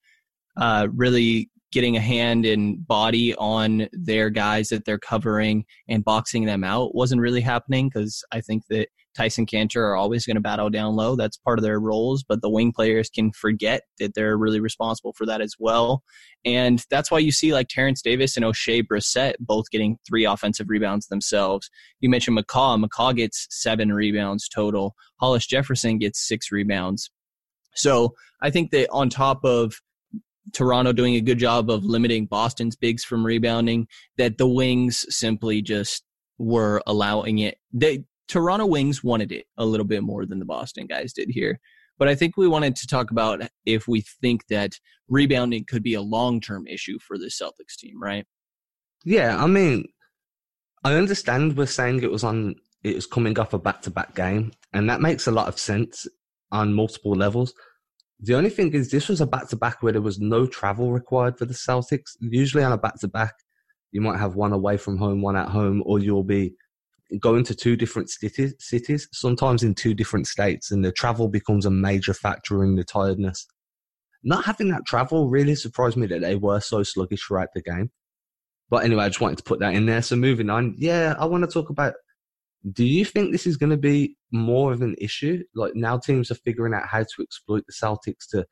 uh, 0.56 0.88
really 0.94 1.50
getting 1.72 1.96
a 1.96 2.00
hand 2.00 2.44
and 2.44 2.86
body 2.86 3.34
on 3.36 3.88
their 3.92 4.28
guys 4.30 4.68
that 4.68 4.84
they're 4.84 4.98
covering 4.98 5.64
and 5.88 6.04
boxing 6.04 6.44
them 6.44 6.62
out 6.62 6.94
wasn't 6.94 7.20
really 7.20 7.40
happening 7.40 7.88
because 7.88 8.22
I 8.30 8.42
think 8.42 8.64
that 8.68 8.88
Theis 9.18 9.38
and 9.38 9.48
Kanter 9.48 9.76
are 9.76 9.96
always 9.96 10.24
going 10.24 10.36
to 10.36 10.42
battle 10.42 10.70
down 10.70 10.94
low. 10.94 11.16
That's 11.16 11.36
part 11.36 11.58
of 11.58 11.62
their 11.62 11.80
roles, 11.80 12.22
but 12.22 12.40
the 12.40 12.50
wing 12.50 12.72
players 12.72 13.10
can 13.10 13.32
forget 13.32 13.82
that 13.98 14.14
they're 14.14 14.36
really 14.36 14.60
responsible 14.60 15.12
for 15.14 15.26
that 15.26 15.40
as 15.40 15.54
well. 15.58 16.02
And 16.44 16.84
that's 16.90 17.10
why 17.10 17.18
you 17.18 17.32
see 17.32 17.52
like 17.52 17.68
Terence 17.68 18.02
Davis 18.02 18.36
and 18.36 18.44
Oshae 18.44 18.82
Brissett 18.82 19.34
both 19.40 19.70
getting 19.70 19.98
three 20.06 20.24
offensive 20.24 20.68
rebounds 20.68 21.08
themselves. 21.08 21.70
You 22.00 22.08
mentioned 22.08 22.38
McCaw. 22.38 22.82
McCaw 22.82 23.14
gets 23.14 23.46
seven 23.50 23.92
rebounds 23.92 24.48
total. 24.48 24.94
Hollis 25.20 25.46
Jefferson 25.46 25.98
gets 25.98 26.26
six 26.26 26.50
rebounds. 26.50 27.10
So 27.74 28.14
I 28.42 28.50
think 28.50 28.70
that 28.72 28.88
on 28.90 29.08
top 29.08 29.44
of 29.44 29.80
Toronto 30.52 30.92
doing 30.92 31.14
a 31.14 31.20
good 31.20 31.38
job 31.38 31.70
of 31.70 31.84
limiting 31.84 32.26
Boston's 32.26 32.76
bigs 32.76 33.04
from 33.04 33.24
rebounding, 33.24 33.86
that 34.16 34.38
the 34.38 34.48
wings 34.48 35.06
simply 35.08 35.62
just 35.62 36.02
were 36.38 36.82
allowing 36.86 37.38
it. 37.38 37.58
They 37.72 38.04
Toronto 38.28 38.66
Wings 38.66 39.04
wanted 39.04 39.30
it 39.30 39.46
a 39.58 39.64
little 39.66 39.86
bit 39.86 40.02
more 40.02 40.24
than 40.24 40.38
the 40.38 40.44
Boston 40.44 40.86
guys 40.86 41.12
did 41.12 41.28
here. 41.28 41.60
But 41.98 42.08
I 42.08 42.14
think 42.14 42.36
we 42.36 42.48
wanted 42.48 42.76
to 42.76 42.86
talk 42.86 43.10
about 43.10 43.42
if 43.66 43.86
we 43.86 44.00
think 44.00 44.46
that 44.48 44.78
rebounding 45.08 45.64
could 45.66 45.82
be 45.82 45.94
a 45.94 46.02
long 46.02 46.40
term 46.40 46.66
issue 46.66 46.98
for 46.98 47.18
the 47.18 47.26
Celtics 47.26 47.76
team, 47.78 48.02
right? 48.02 48.26
Yeah, 49.04 49.42
I 49.42 49.46
mean, 49.46 49.84
I 50.82 50.94
understand 50.94 51.56
we're 51.56 51.66
saying 51.66 52.02
it 52.02 52.10
was 52.10 52.24
on, 52.24 52.56
it 52.82 52.94
was 52.94 53.06
coming 53.06 53.38
off 53.38 53.52
a 53.52 53.58
back 53.58 53.82
to 53.82 53.90
back 53.90 54.14
game, 54.14 54.52
and 54.72 54.88
that 54.88 55.00
makes 55.00 55.26
a 55.26 55.30
lot 55.32 55.48
of 55.48 55.58
sense 55.58 56.06
on 56.50 56.74
multiple 56.74 57.12
levels. 57.12 57.52
The 58.24 58.34
only 58.34 58.50
thing 58.50 58.72
is, 58.72 58.90
this 58.90 59.08
was 59.08 59.20
a 59.20 59.26
back 59.26 59.48
to 59.48 59.56
back 59.56 59.82
where 59.82 59.92
there 59.92 60.00
was 60.00 60.20
no 60.20 60.46
travel 60.46 60.92
required 60.92 61.38
for 61.38 61.44
the 61.44 61.54
Celtics. 61.54 62.16
Usually 62.20 62.62
on 62.62 62.72
a 62.72 62.78
back 62.78 63.00
to 63.00 63.08
back, 63.08 63.34
you 63.90 64.00
might 64.00 64.18
have 64.18 64.36
one 64.36 64.52
away 64.52 64.76
from 64.76 64.96
home, 64.96 65.20
one 65.20 65.36
at 65.36 65.48
home, 65.48 65.82
or 65.84 65.98
you'll 65.98 66.22
be 66.22 66.54
going 67.20 67.44
to 67.44 67.54
two 67.54 67.76
different 67.76 68.08
cities, 68.08 68.54
cities, 68.60 69.08
sometimes 69.12 69.64
in 69.64 69.74
two 69.74 69.92
different 69.92 70.26
states, 70.28 70.70
and 70.70 70.84
the 70.84 70.92
travel 70.92 71.28
becomes 71.28 71.66
a 71.66 71.70
major 71.70 72.14
factor 72.14 72.62
in 72.62 72.76
the 72.76 72.84
tiredness. 72.84 73.46
Not 74.22 74.44
having 74.44 74.68
that 74.68 74.86
travel 74.86 75.28
really 75.28 75.56
surprised 75.56 75.96
me 75.96 76.06
that 76.06 76.20
they 76.20 76.36
were 76.36 76.60
so 76.60 76.84
sluggish 76.84 77.26
throughout 77.26 77.48
the 77.54 77.60
game. 77.60 77.90
But 78.70 78.84
anyway, 78.84 79.04
I 79.04 79.08
just 79.08 79.20
wanted 79.20 79.38
to 79.38 79.44
put 79.44 79.58
that 79.60 79.74
in 79.74 79.84
there. 79.86 80.00
So 80.00 80.16
moving 80.16 80.48
on, 80.48 80.74
yeah, 80.78 81.14
I 81.18 81.26
want 81.26 81.42
to 81.42 81.50
talk 81.50 81.70
about. 81.70 81.94
Do 82.70 82.84
you 82.84 83.04
think 83.04 83.32
this 83.32 83.46
is 83.46 83.56
going 83.56 83.70
to 83.70 83.76
be 83.76 84.16
more 84.30 84.72
of 84.72 84.82
an 84.82 84.94
issue? 84.98 85.42
Like 85.54 85.72
now, 85.74 85.98
teams 85.98 86.30
are 86.30 86.36
figuring 86.36 86.74
out 86.74 86.86
how 86.86 87.00
to 87.00 87.22
exploit 87.22 87.64
the 87.66 87.72
Celtics 87.72 88.28
to 88.30 88.46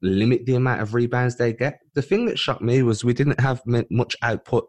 limit 0.00 0.46
the 0.46 0.54
amount 0.54 0.80
of 0.80 0.94
rebounds 0.94 1.36
they 1.36 1.52
get. 1.52 1.78
The 1.94 2.02
thing 2.02 2.26
that 2.26 2.38
shocked 2.38 2.62
me 2.62 2.82
was 2.82 3.04
we 3.04 3.14
didn't 3.14 3.40
have 3.40 3.62
much 3.90 4.16
output 4.22 4.68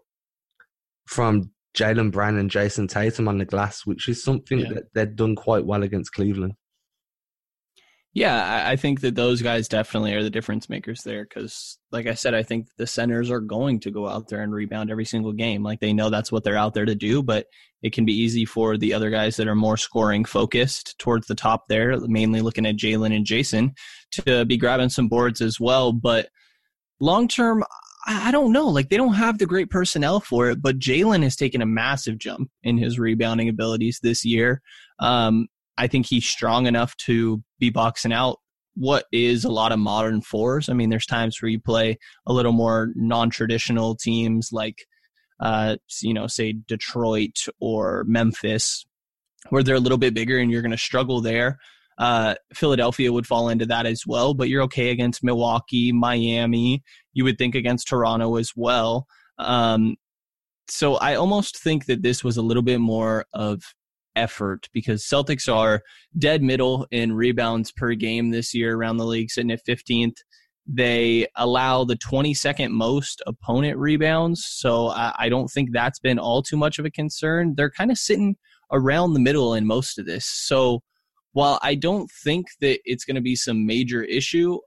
from 1.08 1.52
Jaylen 1.75 2.12
Brown 2.12 2.38
and 2.38 2.52
Jayson 2.52 2.88
Tatum 2.88 3.28
on 3.28 3.38
the 3.38 3.46
glass, 3.46 3.86
which 3.86 4.08
is 4.08 4.24
something 4.24 4.60
yeah. 4.60 4.74
that 4.74 4.94
they've 4.94 5.16
done 5.16 5.36
quite 5.36 5.66
well 5.66 5.84
against 5.84 6.13
Cleveland. 6.13 6.54
Yeah, 8.15 8.63
I 8.67 8.75
think 8.75 9.01
that 9.01 9.15
those 9.15 9.41
guys 9.41 9.67
definitely 9.67 10.13
are 10.13 10.22
the 10.22 10.29
difference 10.29 10.70
makers 10.70 11.01
there 11.01 11.24
because, 11.24 11.79
like 11.91 12.05
I 12.05 12.13
said, 12.13 12.36
I 12.36 12.43
think 12.43 12.67
the 12.77 12.86
centers 12.86 13.32
are 13.32 13.39
going 13.39 13.79
to 13.79 13.91
go 13.91 14.08
out 14.08 14.27
there 14.27 14.43
and 14.43 14.53
rebound 14.53 14.91
every 14.91 15.05
single 15.05 15.34
game. 15.34 15.63
Like 15.63 15.79
they 15.79 15.93
know 15.93 16.12
that's 16.12 16.32
what 16.32 16.43
they're 16.43 16.55
out 16.55 16.75
there 16.75 16.86
to 16.86 16.93
do, 16.93 17.24
but 17.24 17.48
it 17.82 17.91
can 17.91 18.05
be 18.05 18.13
easy 18.13 18.46
for 18.46 18.77
the 18.77 18.93
other 18.93 19.10
guys 19.10 19.36
that 19.38 19.48
are 19.48 19.55
more 19.55 19.77
scoring 19.77 20.25
focused 20.25 20.96
towards 21.00 21.25
the 21.25 21.34
top 21.34 21.67
there, 21.70 22.00
mainly 22.01 22.41
looking 22.41 22.67
at 22.67 22.75
Jaylen 22.75 23.15
and 23.15 23.25
Jayson, 23.25 23.72
to 24.12 24.46
be 24.46 24.58
grabbing 24.58 24.89
some 24.89 25.08
boards 25.08 25.41
as 25.41 25.60
well. 25.60 25.91
But 25.91 26.29
long 27.00 27.27
term, 27.27 27.63
I 28.05 28.29
don't 28.29 28.51
know. 28.51 28.67
Like 28.67 28.89
they 28.89 28.98
don't 28.98 29.15
have 29.15 29.39
the 29.39 29.48
great 29.48 29.72
personnel 29.72 30.20
for 30.20 30.51
it, 30.51 30.62
but 30.62 30.77
Jaylen 30.77 31.24
has 31.24 31.36
taken 31.36 31.63
a 31.63 31.65
massive 31.65 32.20
jump 32.20 32.51
in 32.62 32.77
his 32.77 33.00
rebounding 33.00 33.50
abilities 33.50 34.00
this 34.03 34.24
year. 34.24 34.62
Um, 35.00 35.48
I 35.77 35.88
think 35.88 36.06
he's 36.06 36.25
strong 36.25 36.68
enough 36.68 36.96
to 36.98 37.44
be 37.60 37.70
boxing 37.70 38.13
out 38.13 38.39
what 38.75 39.06
is 39.12 39.44
a 39.44 39.51
lot 39.51 39.72
of 39.72 39.80
modern 39.80 40.22
fours. 40.22 40.70
I 40.70 40.74
mean, 40.74 40.89
there's 40.89 41.06
times 41.06 41.42
where 41.42 41.50
you 41.50 41.60
play 41.60 41.98
a 42.25 42.34
little 42.34 42.51
more 42.51 42.92
non-traditional 42.96 43.96
teams 43.96 44.50
like, 44.51 44.86
uh, 45.39 45.77
you 46.01 46.13
know, 46.13 46.27
say 46.27 46.53
Detroit 46.53 47.38
or 47.60 48.03
Memphis, 48.08 48.86
where 49.50 49.63
they're 49.63 49.75
a 49.75 49.80
little 49.80 49.98
bit 49.98 50.13
bigger 50.13 50.39
and 50.39 50.51
you're 50.51 50.62
going 50.62 50.72
to 50.72 50.77
struggle 50.77 51.22
there. 51.22 51.60
Uh, 51.98 52.34
Philadelphia 52.53 53.13
would 53.13 53.27
fall 53.27 53.50
into 53.50 53.68
that 53.68 53.86
as 53.86 54.03
well, 54.08 54.34
but 54.34 54.50
you're 54.50 54.63
okay 54.63 54.89
against 54.89 55.24
Milwaukee, 55.24 55.92
Miami. 55.92 56.84
You 57.13 57.24
would 57.25 57.38
think 57.38 57.53
against 57.53 57.88
Toronto 57.88 58.38
as 58.38 58.53
well. 58.56 59.06
Um, 59.38 59.96
so 60.68 60.96
I 60.96 61.15
almost 61.15 61.62
think 61.62 61.86
that 61.86 62.01
this 62.01 62.24
was 62.24 62.38
a 62.38 62.42
little 62.42 62.63
bit 62.63 62.80
more 62.80 63.25
of 63.34 63.62
effort 64.15 64.70
because 64.74 65.03
Celtics 65.03 65.51
are 65.53 65.82
dead 66.17 66.41
middle 66.41 66.88
in 66.91 67.13
rebounds 67.13 67.72
per 67.72 67.93
game 67.93 68.29
this 68.29 68.53
year 68.53 68.75
around 68.75 68.98
the 68.98 69.05
league, 69.05 69.32
sitting 69.32 69.51
at 69.51 69.65
15th. 69.67 70.17
They 70.65 71.27
allow 71.36 71.84
the 71.84 71.98
22nd 71.98 72.70
most 72.72 73.22
opponent 73.27 73.77
rebounds, 73.77 74.46
so 74.46 74.88
I, 74.89 75.13
I 75.20 75.29
don't 75.29 75.50
think 75.50 75.70
that's 75.72 76.00
been 76.00 76.20
all 76.20 76.41
too 76.41 76.55
much 76.55 76.79
of 76.79 76.86
a 76.86 76.91
concern. 76.91 77.53
They're 77.58 77.72
kind 77.72 77.91
of 77.91 77.98
sitting 77.98 78.38
around 78.72 79.13
the 79.13 79.20
middle 79.20 79.53
in 79.53 79.67
most 79.67 80.00
of 80.00 80.05
this. 80.05 80.25
So 80.25 80.82
while 81.34 81.60
I 81.62 81.75
don't 81.75 82.10
think 82.24 82.48
that 82.62 82.79
it's 82.86 83.03
going 83.03 83.15
to 83.15 83.22
be 83.22 83.36
some 83.36 83.65
major 83.65 84.03
issue, 84.03 84.60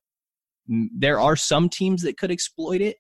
there 0.68 1.20
are 1.20 1.36
some 1.36 1.68
teams 1.68 2.02
that 2.02 2.18
could 2.18 2.30
exploit 2.30 2.80
it 2.80 2.96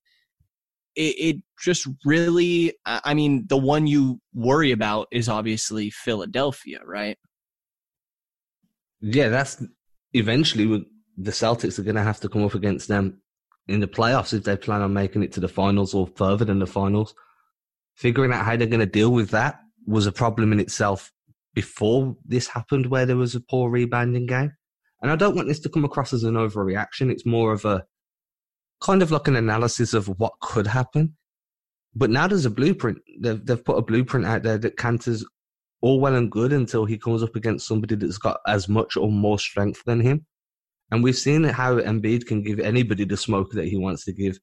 it, 0.96 1.14
it 1.18 1.36
just 1.60 1.86
really, 2.04 2.74
I 2.84 3.14
mean, 3.14 3.46
the 3.48 3.56
one 3.56 3.86
you 3.86 4.20
worry 4.34 4.72
about 4.72 5.08
is 5.12 5.28
obviously 5.28 5.90
Philadelphia, 5.90 6.80
right? 6.84 7.18
Yeah, 9.00 9.28
that's 9.28 9.62
eventually 10.14 10.86
the 11.18 11.30
Celtics 11.30 11.78
are 11.78 11.82
going 11.82 11.96
to 11.96 12.02
have 12.02 12.20
to 12.20 12.28
come 12.28 12.44
up 12.44 12.54
against 12.54 12.88
them 12.88 13.20
in 13.68 13.80
the 13.80 13.86
playoffs 13.86 14.32
if 14.32 14.44
they 14.44 14.56
plan 14.56 14.82
on 14.82 14.92
making 14.92 15.22
it 15.22 15.32
to 15.32 15.40
the 15.40 15.48
finals 15.48 15.94
or 15.94 16.06
further 16.06 16.44
than 16.44 16.58
the 16.58 16.66
finals. 16.66 17.14
Figuring 17.94 18.32
out 18.32 18.44
how 18.44 18.56
they're 18.56 18.66
going 18.66 18.80
to 18.80 18.86
deal 18.86 19.10
with 19.10 19.30
that 19.30 19.60
was 19.86 20.06
a 20.06 20.12
problem 20.12 20.52
in 20.52 20.60
itself 20.60 21.12
before 21.54 22.16
this 22.24 22.48
happened, 22.48 22.86
where 22.86 23.06
there 23.06 23.16
was 23.16 23.34
a 23.34 23.40
poor 23.40 23.70
rebounding 23.70 24.26
game. 24.26 24.52
And 25.02 25.10
I 25.10 25.16
don't 25.16 25.36
want 25.36 25.48
this 25.48 25.60
to 25.60 25.68
come 25.68 25.84
across 25.84 26.12
as 26.12 26.24
an 26.24 26.34
overreaction. 26.34 27.10
It's 27.10 27.26
more 27.26 27.52
of 27.52 27.64
a 27.64 27.84
kind 28.82 29.02
of 29.02 29.10
like 29.10 29.28
an 29.28 29.36
analysis 29.36 29.94
of 29.94 30.06
what 30.18 30.32
could 30.40 30.66
happen. 30.66 31.16
But 31.94 32.10
now 32.10 32.26
there's 32.26 32.44
a 32.44 32.50
blueprint. 32.50 32.98
They've, 33.20 33.44
they've 33.44 33.64
put 33.64 33.78
a 33.78 33.82
blueprint 33.82 34.26
out 34.26 34.42
there 34.42 34.58
that 34.58 34.76
Kanter's 34.76 35.24
all 35.80 36.00
well 36.00 36.14
and 36.14 36.30
good 36.30 36.52
until 36.52 36.84
he 36.84 36.98
comes 36.98 37.22
up 37.22 37.36
against 37.36 37.66
somebody 37.66 37.94
that's 37.94 38.18
got 38.18 38.40
as 38.46 38.68
much 38.68 38.96
or 38.96 39.10
more 39.10 39.38
strength 39.38 39.82
than 39.86 40.00
him. 40.00 40.26
And 40.90 41.02
we've 41.02 41.16
seen 41.16 41.44
how 41.44 41.76
Embiid 41.76 42.26
can 42.26 42.42
give 42.42 42.60
anybody 42.60 43.04
the 43.04 43.16
smoke 43.16 43.52
that 43.52 43.66
he 43.66 43.76
wants 43.76 44.04
to 44.04 44.12
give. 44.12 44.38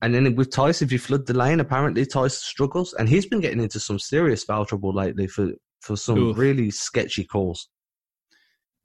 And 0.00 0.14
then 0.14 0.36
with 0.36 0.50
Theis, 0.50 0.82
if 0.82 0.92
you 0.92 0.98
flood 0.98 1.26
the 1.26 1.34
lane, 1.34 1.60
apparently 1.60 2.04
Theis 2.04 2.32
struggles, 2.32 2.92
and 2.94 3.08
he's 3.08 3.26
been 3.26 3.40
getting 3.40 3.60
into 3.60 3.80
some 3.80 3.98
serious 3.98 4.44
foul 4.44 4.66
trouble 4.66 4.94
lately 4.94 5.26
for 5.26 5.52
for 5.80 5.96
some 5.96 6.18
Oof. 6.18 6.38
really 6.38 6.70
sketchy 6.70 7.24
calls. 7.24 7.68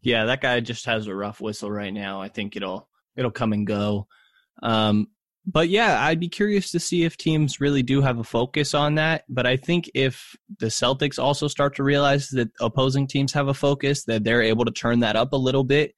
Yeah, 0.01 0.25
that 0.25 0.41
guy 0.41 0.59
just 0.59 0.85
has 0.85 1.07
a 1.07 1.15
rough 1.15 1.41
whistle 1.41 1.71
right 1.71 1.93
now. 1.93 2.21
I 2.21 2.29
think 2.29 2.55
it'll 2.55 2.89
it'll 3.15 3.31
come 3.31 3.53
and 3.53 3.67
go. 3.67 4.07
Um, 4.63 5.07
but 5.45 5.69
yeah, 5.69 6.03
I'd 6.03 6.19
be 6.19 6.29
curious 6.29 6.71
to 6.71 6.79
see 6.79 7.03
if 7.03 7.17
teams 7.17 7.59
really 7.59 7.81
do 7.81 8.01
have 8.01 8.19
a 8.19 8.23
focus 8.23 8.73
on 8.73 8.95
that. 8.95 9.23
But 9.29 9.47
I 9.47 9.57
think 9.57 9.89
if 9.95 10.35
the 10.59 10.67
Celtics 10.67 11.17
also 11.17 11.47
start 11.47 11.75
to 11.77 11.83
realize 11.83 12.29
that 12.29 12.49
opposing 12.59 13.07
teams 13.07 13.33
have 13.33 13.47
a 13.47 13.53
focus, 13.53 14.03
that 14.05 14.23
they're 14.23 14.43
able 14.43 14.65
to 14.65 14.71
turn 14.71 14.99
that 14.99 15.15
up 15.15 15.33
a 15.33 15.37
little 15.37 15.63
bit. 15.63 15.95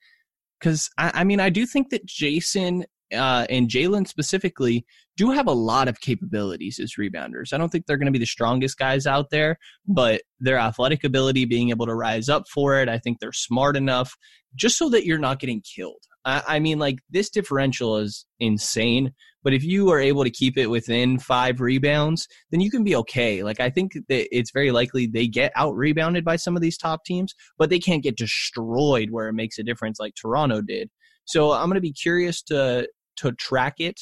Because 0.59 0.89
I, 0.97 1.11
I 1.15 1.23
mean, 1.23 1.39
I 1.39 1.49
do 1.49 1.65
think 1.65 1.89
that 1.89 2.05
Jayson 2.05 2.85
uh, 3.13 3.45
and 3.49 3.67
Jaylen 3.67 4.07
specifically 4.07 4.85
do 5.17 5.31
have 5.31 5.47
a 5.47 5.53
lot 5.53 5.87
of 5.87 5.99
capabilities 5.99 6.79
as 6.79 6.93
rebounders. 6.97 7.51
I 7.51 7.57
don't 7.57 7.69
think 7.69 7.85
they're 7.85 7.97
going 7.97 8.05
to 8.05 8.11
be 8.11 8.19
the 8.19 8.25
strongest 8.25 8.77
guys 8.77 9.05
out 9.05 9.31
there, 9.31 9.57
but 9.85 10.21
their 10.39 10.57
athletic 10.57 11.03
ability, 11.03 11.45
being 11.45 11.69
able 11.71 11.87
to 11.87 11.95
rise 11.95 12.29
up 12.29 12.47
for 12.47 12.79
it, 12.79 12.87
I 12.87 12.99
think 12.99 13.19
they're 13.19 13.33
smart 13.33 13.75
enough 13.75 14.15
just 14.55 14.77
so 14.77 14.89
that 14.89 15.05
you're 15.05 15.19
not 15.19 15.39
getting 15.39 15.61
killed. 15.61 16.03
I, 16.23 16.59
mean, 16.59 16.77
like 16.77 16.99
this 17.09 17.29
differential 17.29 17.97
is 17.97 18.25
insane. 18.39 19.13
But 19.43 19.53
if 19.53 19.63
you 19.63 19.89
are 19.89 19.99
able 19.99 20.23
to 20.23 20.29
keep 20.29 20.57
it 20.57 20.67
within 20.67 21.17
five 21.17 21.61
rebounds, 21.61 22.27
then 22.51 22.61
you 22.61 22.69
can 22.69 22.83
be 22.83 22.95
okay. 22.97 23.41
Like 23.41 23.59
I 23.59 23.71
think 23.71 23.93
that 24.07 24.35
it's 24.35 24.51
very 24.51 24.71
likely 24.71 25.07
they 25.07 25.27
get 25.27 25.51
out 25.55 25.75
rebounded 25.75 26.23
by 26.23 26.35
some 26.35 26.55
of 26.55 26.61
these 26.61 26.77
top 26.77 27.03
teams, 27.05 27.33
but 27.57 27.69
they 27.69 27.79
can't 27.79 28.03
get 28.03 28.17
destroyed 28.17 29.09
where 29.09 29.29
it 29.29 29.33
makes 29.33 29.57
a 29.57 29.63
difference 29.63 29.99
like 29.99 30.13
Toronto 30.13 30.61
did. 30.61 30.91
So 31.25 31.51
I'm 31.51 31.67
going 31.69 31.75
to 31.75 31.81
be 31.81 31.93
curious 31.93 32.41
to 32.43 32.87
to 33.17 33.31
track 33.33 33.75
it. 33.79 34.01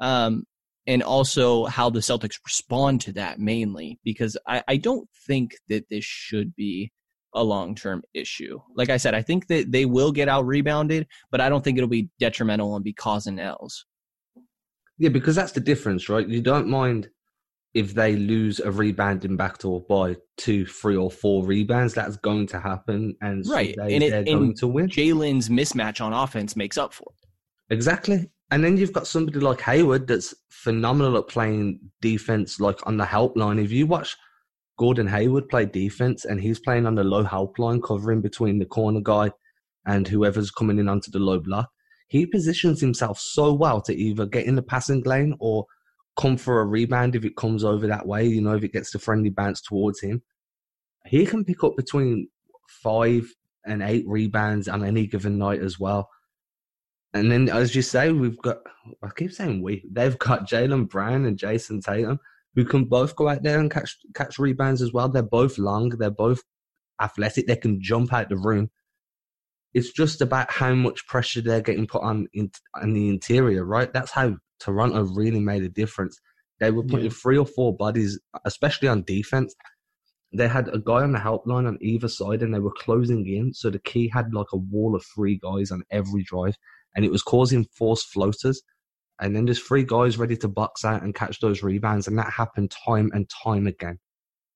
Um, 0.00 0.44
and 0.86 1.02
also 1.02 1.66
how 1.66 1.90
the 1.90 2.00
Celtics 2.00 2.38
respond 2.44 3.00
to 3.02 3.12
that 3.12 3.38
mainly, 3.38 4.00
because 4.02 4.36
I, 4.48 4.62
I 4.66 4.76
don't 4.76 5.08
think 5.26 5.52
that 5.68 5.88
this 5.88 6.04
should 6.04 6.54
be 6.56 6.90
a 7.34 7.42
long 7.42 7.74
term 7.74 8.02
issue. 8.14 8.58
Like 8.74 8.90
I 8.90 8.96
said, 8.96 9.14
I 9.14 9.22
think 9.22 9.46
that 9.48 9.72
they 9.72 9.84
will 9.84 10.12
get 10.12 10.28
out 10.28 10.46
rebounded, 10.46 11.06
but 11.30 11.40
I 11.40 11.48
don't 11.48 11.62
think 11.62 11.78
it'll 11.78 11.88
be 11.88 12.10
detrimental 12.18 12.74
and 12.74 12.84
be 12.84 12.92
causing 12.92 13.38
L's. 13.38 13.84
Yeah, 14.98 15.08
because 15.08 15.36
that's 15.36 15.52
the 15.52 15.60
difference, 15.60 16.08
right? 16.08 16.28
You 16.28 16.42
don't 16.42 16.68
mind 16.68 17.08
if 17.72 17.94
they 17.94 18.16
lose 18.16 18.60
a 18.60 18.70
rebounding 18.70 19.36
backdoor 19.36 19.82
by 19.82 20.16
two, 20.36 20.66
three, 20.66 20.96
or 20.96 21.10
four 21.10 21.44
rebounds. 21.44 21.94
That's 21.94 22.16
going 22.16 22.48
to 22.48 22.60
happen, 22.60 23.16
and 23.22 23.46
right, 23.46 23.74
they, 23.76 23.94
and 23.94 24.04
it, 24.04 24.10
they're 24.10 24.24
going 24.24 24.54
to 24.56 24.66
win. 24.66 24.88
Jaylen's 24.88 25.48
mismatch 25.48 26.04
on 26.04 26.12
offense 26.12 26.56
makes 26.56 26.76
up 26.76 26.92
for 26.92 27.12
it. 27.16 27.74
Exactly. 27.74 28.30
And 28.50 28.64
then 28.64 28.76
you've 28.76 28.92
got 28.92 29.06
somebody 29.06 29.38
like 29.38 29.60
Hayward 29.60 30.08
that's 30.08 30.34
phenomenal 30.50 31.16
at 31.16 31.28
playing 31.28 31.78
defense, 32.00 32.58
like 32.58 32.84
on 32.86 32.96
the 32.96 33.04
help 33.04 33.36
line. 33.36 33.60
If 33.60 33.70
you 33.70 33.86
watch 33.86 34.16
Gordon 34.80 35.08
Hayward 35.08 35.50
play 35.50 35.66
defense, 35.66 36.24
and 36.24 36.40
he's 36.40 36.58
playing 36.58 36.86
on 36.86 36.94
the 36.94 37.04
low 37.04 37.22
help 37.22 37.58
line, 37.58 37.82
covering 37.82 38.22
between 38.22 38.58
the 38.58 38.64
corner 38.64 39.02
guy 39.02 39.30
and 39.84 40.08
whoever's 40.08 40.50
coming 40.50 40.78
in 40.78 40.88
onto 40.88 41.10
the 41.10 41.18
low 41.18 41.38
block. 41.38 41.68
He 42.08 42.24
positions 42.24 42.80
himself 42.80 43.20
so 43.20 43.52
well 43.52 43.82
to 43.82 43.94
either 43.94 44.24
get 44.24 44.46
in 44.46 44.54
the 44.54 44.62
passing 44.62 45.02
lane 45.02 45.36
or 45.38 45.66
come 46.18 46.38
for 46.38 46.62
a 46.62 46.64
rebound 46.64 47.14
if 47.14 47.26
it 47.26 47.36
comes 47.36 47.62
over 47.62 47.86
that 47.88 48.06
way. 48.06 48.26
You 48.26 48.40
know, 48.40 48.54
if 48.54 48.64
it 48.64 48.72
gets 48.72 48.90
the 48.90 48.98
friendly 48.98 49.28
bounce 49.28 49.60
towards 49.60 50.00
him, 50.00 50.22
he 51.04 51.26
can 51.26 51.44
pick 51.44 51.62
up 51.62 51.76
between 51.76 52.28
five 52.82 53.30
and 53.66 53.82
eight 53.82 54.04
rebounds 54.06 54.66
on 54.66 54.82
any 54.82 55.06
given 55.06 55.36
night 55.36 55.60
as 55.60 55.78
well. 55.78 56.08
And 57.12 57.30
then, 57.30 57.50
as 57.50 57.74
you 57.74 57.82
say, 57.82 58.12
we've 58.12 58.40
got, 58.40 58.60
I 59.02 59.10
keep 59.14 59.32
saying 59.32 59.62
we, 59.62 59.84
they've 59.92 60.18
got 60.18 60.48
Jaylen 60.48 60.88
Brown 60.88 61.26
and 61.26 61.36
Jayson 61.36 61.82
Tatum 61.82 62.18
who 62.54 62.64
can 62.64 62.84
both 62.84 63.16
go 63.16 63.28
out 63.28 63.42
there 63.42 63.58
and 63.58 63.70
catch 63.70 63.96
catch 64.14 64.38
rebounds 64.38 64.82
as 64.82 64.92
well. 64.92 65.08
They're 65.08 65.22
both 65.22 65.58
long, 65.58 65.90
they're 65.90 66.10
both 66.10 66.42
athletic, 67.00 67.46
they 67.46 67.56
can 67.56 67.80
jump 67.80 68.12
out 68.12 68.28
the 68.28 68.36
room. 68.36 68.70
It's 69.72 69.92
just 69.92 70.20
about 70.20 70.50
how 70.50 70.74
much 70.74 71.06
pressure 71.06 71.40
they're 71.40 71.60
getting 71.60 71.86
put 71.86 72.02
on 72.02 72.26
in 72.32 72.50
on 72.74 72.92
the 72.92 73.08
interior, 73.08 73.64
right? 73.64 73.92
That's 73.92 74.10
how 74.10 74.36
Toronto 74.58 75.04
really 75.04 75.40
made 75.40 75.62
a 75.62 75.68
difference. 75.68 76.20
They 76.58 76.70
were 76.70 76.82
putting 76.82 77.06
yeah. 77.06 77.12
three 77.22 77.38
or 77.38 77.46
four 77.46 77.74
bodies, 77.74 78.18
especially 78.44 78.88
on 78.88 79.04
defense. 79.04 79.54
They 80.32 80.46
had 80.46 80.68
a 80.68 80.78
guy 80.78 81.02
on 81.02 81.12
the 81.12 81.18
helpline 81.18 81.66
on 81.66 81.78
either 81.80 82.08
side, 82.08 82.42
and 82.42 82.54
they 82.54 82.58
were 82.58 82.72
closing 82.72 83.26
in. 83.26 83.54
So 83.54 83.70
the 83.70 83.78
key 83.78 84.08
had 84.08 84.34
like 84.34 84.52
a 84.52 84.58
wall 84.58 84.94
of 84.94 85.04
three 85.14 85.40
guys 85.42 85.70
on 85.70 85.82
every 85.90 86.22
drive, 86.22 86.56
and 86.94 87.04
it 87.04 87.10
was 87.10 87.22
causing 87.22 87.66
forced 87.76 88.08
floaters 88.08 88.62
and 89.20 89.34
then 89.34 89.44
there's 89.44 89.60
three 89.60 89.84
guys 89.84 90.18
ready 90.18 90.36
to 90.38 90.48
box 90.48 90.84
out 90.84 91.02
and 91.02 91.14
catch 91.14 91.40
those 91.40 91.62
rebounds, 91.62 92.08
and 92.08 92.18
that 92.18 92.30
happened 92.30 92.70
time 92.70 93.10
and 93.14 93.28
time 93.30 93.66
again. 93.66 93.98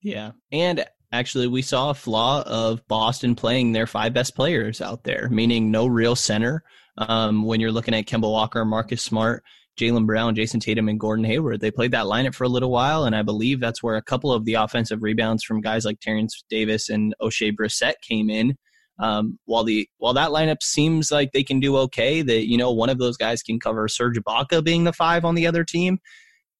Yeah, 0.03 0.33
and 0.53 0.85
actually, 1.13 1.47
we 1.47 1.63
saw 1.63 1.91
a 1.91 1.95
flaw 1.95 2.43
of 2.47 2.87
Boston 2.89 3.35
playing 3.35 3.73
their 3.73 3.87
five 3.87 4.13
best 4.13 4.35
players 4.35 4.81
out 4.81 5.05
there, 5.05 5.29
meaning 5.31 5.71
no 5.71 5.87
real 5.87 6.17
center. 6.17 6.63
Um, 6.99 7.45
when 7.45 7.61
you're 7.61 7.73
looking 7.73 7.95
at 7.95 8.07
Kemba 8.07 8.31
Walker, 8.31 8.65
Marcus 8.65 9.03
Smart, 9.03 9.43
Jaylen 9.79 10.07
Brown, 10.07 10.35
Jayson 10.35 10.61
Tatum, 10.61 10.89
and 10.89 11.01
Gordon 11.01 11.25
Hayward, 11.25 11.61
they 11.61 11.71
played 11.71 11.91
that 11.93 12.05
lineup 12.05 12.35
for 12.35 12.45
a 12.45 12.49
little 12.49 12.71
while, 12.71 13.05
and 13.05 13.17
I 13.17 13.23
believe 13.23 13.61
that's 13.61 13.83
where 13.83 13.97
a 13.97 14.03
couple 14.03 14.33
of 14.33 14.45
the 14.45 14.55
offensive 14.55 15.03
rebounds 15.03 15.43
from 15.43 15.61
guys 15.61 15.85
like 15.85 16.01
Terence 16.01 16.45
Davis 16.49 16.89
and 16.89 17.15
Oshae 17.21 17.53
Brissett 17.55 17.95
came 18.01 18.31
in. 18.31 18.57
Um, 18.99 19.39
while 19.45 19.65
the 19.65 19.89
while 19.99 20.15
that 20.15 20.31
lineup 20.31 20.63
seems 20.63 21.11
like 21.11 21.33
they 21.33 21.43
can 21.43 21.59
do 21.59 21.77
okay, 21.79 22.23
that 22.23 22.49
you 22.49 22.57
know 22.57 22.71
one 22.71 22.91
of 22.91 22.99
those 22.99 23.17
guys 23.17 23.43
can 23.43 23.59
cover 23.59 23.89
Serge 23.89 24.19
Ibaka 24.19 24.63
being 24.63 24.85
the 24.85 24.93
five 24.93 25.25
on 25.25 25.35
the 25.35 25.47
other 25.47 25.65
team, 25.65 25.99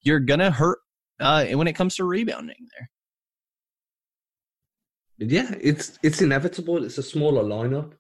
you're 0.03 0.21
gonna 0.21 0.51
hurt 0.51 0.79
uh, 1.21 1.45
when 1.47 1.69
it 1.69 1.75
comes 1.75 1.95
to 1.97 2.05
rebounding 2.05 2.67
there. 2.77 2.91
Yeah, 5.19 5.55
it's 5.61 5.99
it's 6.03 6.21
inevitable. 6.21 6.85
It's 6.85 6.99
a 6.99 7.03
smaller 7.03 7.45
lineup. 7.45 7.93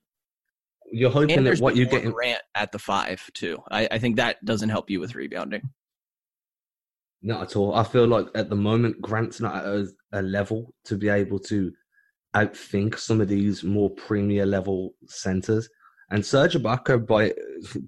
You're 0.91 1.11
hoping 1.11 1.45
that 1.45 1.61
what 1.61 1.76
you 1.76 1.87
get 1.87 2.05
Grant 2.12 2.43
at 2.55 2.73
the 2.73 2.79
five 2.79 3.23
too. 3.35 3.62
I, 3.71 3.88
I 3.91 3.99
think 3.99 4.17
that 4.17 4.45
doesn't 4.45 4.69
help 4.69 4.91
you 4.91 5.00
with 5.00 5.14
rebounding. 5.14 5.62
Not 7.23 7.43
at 7.43 7.57
all. 7.57 7.75
I 7.75 7.85
feel 7.85 8.07
like 8.07 8.26
at 8.35 8.50
the 8.50 8.57
moment 8.57 9.00
Grant's 9.00 9.41
not 9.41 9.57
at 9.57 9.64
a, 9.64 9.88
a 10.12 10.23
level 10.23 10.75
to 10.85 10.97
be 10.97 11.09
able 11.09 11.38
to 11.41 11.73
outthink 12.35 12.99
some 12.99 13.21
of 13.21 13.29
these 13.29 13.62
more 13.64 13.91
premier 13.91 14.47
level 14.47 14.95
centers. 15.07 15.69
And 16.11 16.25
Serge 16.25 16.55
Ibaka, 16.55 17.07
by 17.07 17.33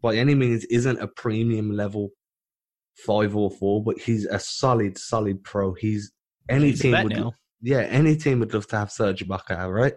by 0.03 0.17
any 0.17 0.35
means, 0.35 0.65
isn't 0.67 1.01
a 1.01 1.07
premium 1.09 1.73
level 1.73 2.11
five 3.07 3.37
or 3.37 3.51
four, 3.51 3.83
but 3.85 3.99
he's 3.99 4.25
a 4.27 4.39
solid, 4.39 4.97
solid 4.99 5.43
pro. 5.45 5.75
He's 5.75 6.13
any 6.49 6.71
He's 6.71 6.81
team 6.81 7.03
would, 7.03 7.13
now. 7.13 7.33
yeah, 7.61 7.81
any 7.81 8.17
team 8.17 8.41
would 8.41 8.55
love 8.55 8.67
to 8.69 8.77
have 8.79 8.91
Serge 8.91 9.27
Ibaka, 9.27 9.73
right? 9.73 9.95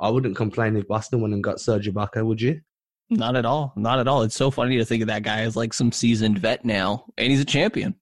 I 0.00 0.10
wouldn't 0.10 0.36
complain 0.36 0.76
if 0.76 0.88
Boston 0.88 1.20
went 1.20 1.34
and 1.34 1.42
got 1.44 1.60
Serge 1.60 1.88
Ibaka, 1.88 2.24
would 2.24 2.40
you? 2.40 2.60
Not 3.08 3.36
at 3.36 3.44
all. 3.44 3.72
Not 3.76 3.98
at 4.00 4.08
all. 4.08 4.22
It's 4.22 4.34
so 4.34 4.50
funny 4.50 4.78
to 4.78 4.84
think 4.84 5.02
of 5.02 5.08
that 5.08 5.22
guy 5.22 5.40
as 5.40 5.56
like 5.56 5.72
some 5.72 5.92
seasoned 5.92 6.38
vet 6.38 6.64
now, 6.64 7.04
and 7.18 7.30
he's 7.30 7.40
a 7.40 7.44
champion. 7.44 7.94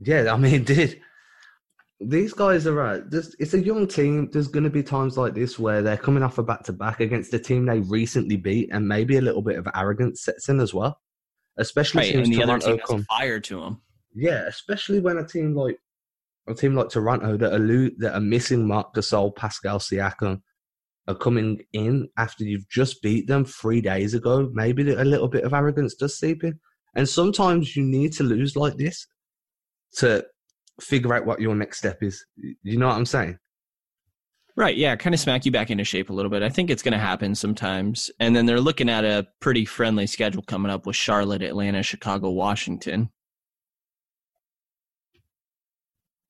Yeah, 0.00 0.32
I 0.32 0.36
mean, 0.36 0.64
dude, 0.64 1.00
these 2.06 2.32
guys 2.32 2.66
are 2.66 2.74
right. 2.74 3.02
There's, 3.10 3.34
it's 3.38 3.54
a 3.54 3.62
young 3.62 3.86
team. 3.86 4.28
There's 4.32 4.48
going 4.48 4.64
to 4.64 4.70
be 4.70 4.82
times 4.82 5.16
like 5.16 5.34
this 5.34 5.58
where 5.58 5.82
they're 5.82 5.96
coming 5.96 6.22
off 6.22 6.38
a 6.38 6.42
back 6.42 6.62
to 6.64 6.72
back 6.72 7.00
against 7.00 7.34
a 7.34 7.38
team 7.38 7.66
they 7.66 7.80
recently 7.80 8.36
beat, 8.36 8.70
and 8.72 8.86
maybe 8.86 9.16
a 9.16 9.20
little 9.22 9.42
bit 9.42 9.58
of 9.58 9.68
arrogance 9.74 10.22
sets 10.22 10.48
in 10.48 10.60
as 10.60 10.72
well. 10.74 10.98
Especially 11.58 12.00
Right, 12.00 12.12
since 12.12 12.28
and 12.28 12.36
the 12.36 12.42
other 12.42 12.58
team 12.58 12.78
has 12.78 12.88
come, 12.88 13.04
fire 13.04 13.40
to 13.40 13.62
him. 13.62 13.80
yeah, 14.14 14.44
especially 14.46 15.00
when 15.00 15.18
a 15.18 15.26
team 15.26 15.54
like 15.54 15.76
a 16.48 16.54
team 16.54 16.74
like 16.74 16.88
Toronto 16.88 17.36
that 17.36 17.52
are 17.52 17.58
lo- 17.58 17.90
that 17.98 18.14
are 18.14 18.20
missing 18.20 18.66
Marc 18.66 18.94
Gasol, 18.94 19.34
Pascal 19.36 19.78
Siakam, 19.78 20.40
are 21.08 21.14
coming 21.14 21.60
in 21.72 22.08
after 22.16 22.44
you've 22.44 22.68
just 22.68 23.02
beat 23.02 23.26
them 23.26 23.44
three 23.44 23.80
days 23.80 24.14
ago. 24.14 24.48
Maybe 24.52 24.90
a 24.92 25.04
little 25.04 25.28
bit 25.28 25.44
of 25.44 25.52
arrogance 25.52 25.94
does 25.94 26.18
seep 26.18 26.42
in, 26.42 26.58
and 26.94 27.08
sometimes 27.08 27.76
you 27.76 27.84
need 27.84 28.12
to 28.14 28.22
lose 28.24 28.56
like 28.56 28.76
this 28.76 29.06
to 29.96 30.24
figure 30.82 31.14
out 31.14 31.26
what 31.26 31.40
your 31.40 31.54
next 31.54 31.78
step 31.78 32.02
is. 32.02 32.24
You 32.62 32.78
know 32.78 32.88
what 32.88 32.96
I'm 32.96 33.06
saying? 33.06 33.38
Right, 34.54 34.76
yeah, 34.76 34.94
kind 34.96 35.14
of 35.14 35.20
smack 35.20 35.46
you 35.46 35.50
back 35.50 35.70
into 35.70 35.84
shape 35.84 36.10
a 36.10 36.12
little 36.12 36.30
bit. 36.30 36.42
I 36.42 36.50
think 36.50 36.68
it's 36.68 36.82
going 36.82 36.92
to 36.92 36.98
happen 36.98 37.34
sometimes. 37.34 38.10
And 38.20 38.36
then 38.36 38.44
they're 38.44 38.60
looking 38.60 38.90
at 38.90 39.04
a 39.04 39.26
pretty 39.40 39.64
friendly 39.64 40.06
schedule 40.06 40.42
coming 40.42 40.70
up 40.70 40.84
with 40.84 40.94
Charlotte, 40.94 41.42
Atlanta, 41.42 41.82
Chicago, 41.82 42.30
Washington. 42.30 43.10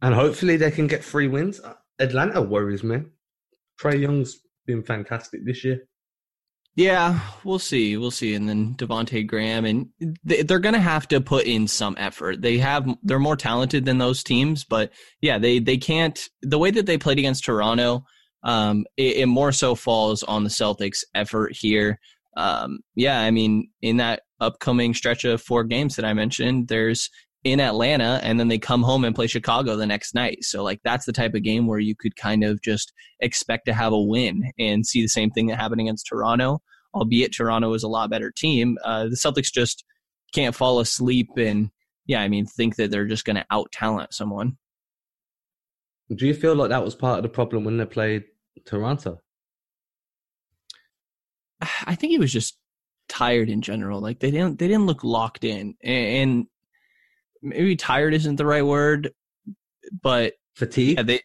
And 0.01 0.15
hopefully 0.15 0.57
they 0.57 0.71
can 0.71 0.87
get 0.87 1.05
three 1.05 1.27
wins. 1.27 1.61
Atlanta 1.99 2.41
worries 2.41 2.85
me. 2.85 3.03
Trae 3.81 4.01
Young's 4.01 4.41
been 4.67 4.85
fantastic 4.85 5.45
this 5.45 5.65
year. 5.65 5.83
Yeah, 6.75 7.21
we'll 7.45 7.59
see. 7.59 7.99
We'll 7.99 8.11
see. 8.11 8.35
And 8.35 8.49
then 8.49 8.75
Devonte 8.75 9.27
Graham, 9.27 9.67
and 9.67 9.89
they, 10.25 10.43
they're 10.43 10.59
going 10.59 10.75
to 10.75 10.81
have 10.81 11.07
to 11.09 11.21
put 11.21 11.45
in 11.45 11.69
some 11.69 11.95
effort. 11.99 12.41
They 12.41 12.57
have, 12.59 12.89
they're 13.03 13.19
more 13.19 13.37
talented 13.37 13.85
than 13.85 13.99
those 13.99 14.23
teams, 14.23 14.65
but 14.65 14.91
yeah, 15.21 15.39
they 15.39 15.59
they 15.59 15.77
can't. 15.77 16.19
The 16.41 16.59
way 16.59 16.71
that 16.71 16.87
they 16.87 16.97
played 16.97 17.19
against 17.19 17.45
Toronto, 17.45 18.05
um, 18.43 18.87
it, 18.97 19.17
it 19.19 19.27
more 19.27 19.53
so 19.53 19.75
falls 19.75 20.23
on 20.23 20.45
the 20.45 20.51
Celtics' 20.51 21.05
effort 21.15 21.55
here. 21.55 22.01
Um, 22.39 22.81
yeah, 22.95 23.21
I 23.21 23.31
mean, 23.31 23.69
in 23.83 23.99
that 23.99 24.23
upcoming 24.41 24.95
stretch 24.95 25.25
of 25.25 25.43
four 25.43 25.65
games 25.65 25.97
that 25.97 26.07
I 26.07 26.15
mentioned, 26.15 26.69
there's 26.69 27.11
in 27.45 27.59
Atlanta, 27.61 28.21
and 28.23 28.39
then 28.39 28.49
they 28.49 28.59
come 28.59 28.83
home 28.83 29.05
and 29.05 29.15
play 29.15 29.27
Chicago 29.27 29.77
the 29.77 29.87
next 29.87 30.15
night. 30.15 30.45
So 30.45 30.63
like 30.63 30.81
that's 30.85 31.07
the 31.07 31.13
type 31.13 31.35
of 31.35 31.43
game 31.43 31.67
where 31.67 31.81
you 31.81 31.95
could 31.97 32.17
kind 32.17 32.45
of 32.45 32.63
just 32.63 32.93
expect 33.21 33.67
to 33.67 33.73
have 33.73 33.93
a 33.93 34.01
win 34.01 34.53
and 34.59 34.87
see 34.87 35.03
the 35.03 35.09
same 35.09 35.31
thing 35.31 35.47
that 35.49 35.59
happened 35.59 35.81
against 35.81 36.07
Toronto. 36.07 36.61
Albeit 36.95 37.33
Toronto 37.33 37.73
is 37.75 37.83
a 37.83 37.89
lot 37.89 38.11
better 38.11 38.31
team, 38.31 38.77
uh, 38.85 39.05
the 39.05 39.17
Celtics 39.17 39.53
just 39.53 39.85
can't 40.33 40.55
fall 40.55 40.79
asleep 40.79 41.29
and 41.37 41.71
yeah, 42.07 42.21
I 42.21 42.29
mean 42.29 42.47
think 42.47 42.77
that 42.77 42.91
they're 42.91 43.07
just 43.07 43.25
going 43.25 43.37
to 43.37 43.47
out 43.51 43.71
talent 43.73 44.13
someone. 44.13 44.57
Do 46.15 46.27
you 46.27 46.35
feel 46.35 46.55
like 46.55 46.71
that 46.71 46.85
was 46.85 46.95
part 46.95 47.19
of 47.19 47.23
the 47.23 47.29
problem 47.29 47.65
when 47.65 47.77
they 47.77 47.87
played 47.87 48.25
Toronto? 48.67 49.21
I 51.61 51.95
think 51.95 52.11
he 52.11 52.19
was 52.19 52.33
just 52.33 52.59
tired 53.09 53.49
in 53.49 53.63
general. 53.63 54.01
Like 54.01 54.21
they 54.21 54.31
didn't 54.31 54.59
they 54.59 54.69
didn't 54.69 54.87
look 54.87 55.05
locked 55.05 55.45
in, 55.45 55.75
and 55.83 56.47
maybe 57.43 57.77
tired 57.77 58.15
isn't 58.15 58.37
the 58.37 58.47
right 58.47 58.65
word, 58.65 59.13
but 60.03 60.35
Fatigue? 60.55 60.97
yeah, 60.97 61.03
they 61.03 61.21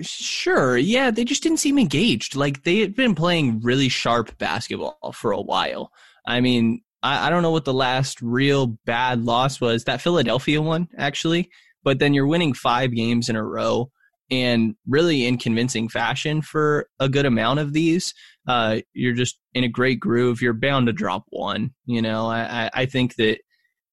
sure 0.00 0.76
yeah 0.76 1.10
they 1.10 1.24
just 1.24 1.42
didn't 1.42 1.58
seem 1.58 1.78
engaged. 1.78 2.36
Like 2.36 2.62
they 2.64 2.78
had 2.80 2.94
been 2.94 3.14
playing 3.14 3.60
really 3.60 3.88
sharp 3.88 4.36
basketball 4.38 5.12
for 5.14 5.32
a 5.32 5.40
while. 5.40 5.90
I 6.26 6.40
mean, 6.40 6.82
I, 7.02 7.26
I 7.26 7.30
don't 7.30 7.42
know 7.42 7.50
what 7.50 7.64
the 7.64 7.74
last 7.74 8.20
real 8.22 8.78
bad 8.86 9.24
loss 9.24 9.60
was. 9.60 9.84
That 9.84 10.00
Philadelphia 10.00 10.62
one 10.62 10.88
actually, 10.98 11.50
but 11.82 11.98
then 11.98 12.14
you're 12.14 12.26
winning 12.26 12.52
five 12.54 12.94
games 12.94 13.28
in 13.28 13.36
a 13.36 13.44
row. 13.44 13.90
And 14.30 14.74
really, 14.86 15.24
in 15.26 15.38
convincing 15.38 15.88
fashion 15.88 16.42
for 16.42 16.86
a 17.00 17.08
good 17.08 17.24
amount 17.24 17.60
of 17.60 17.72
these, 17.72 18.12
uh, 18.46 18.80
you're 18.92 19.14
just 19.14 19.38
in 19.54 19.64
a 19.64 19.68
great 19.68 19.98
groove. 20.00 20.42
You're 20.42 20.52
bound 20.52 20.86
to 20.88 20.92
drop 20.92 21.24
one. 21.30 21.70
You 21.86 22.02
know, 22.02 22.26
I, 22.26 22.66
I- 22.66 22.70
I 22.82 22.86
think 22.86 23.14
that 23.16 23.38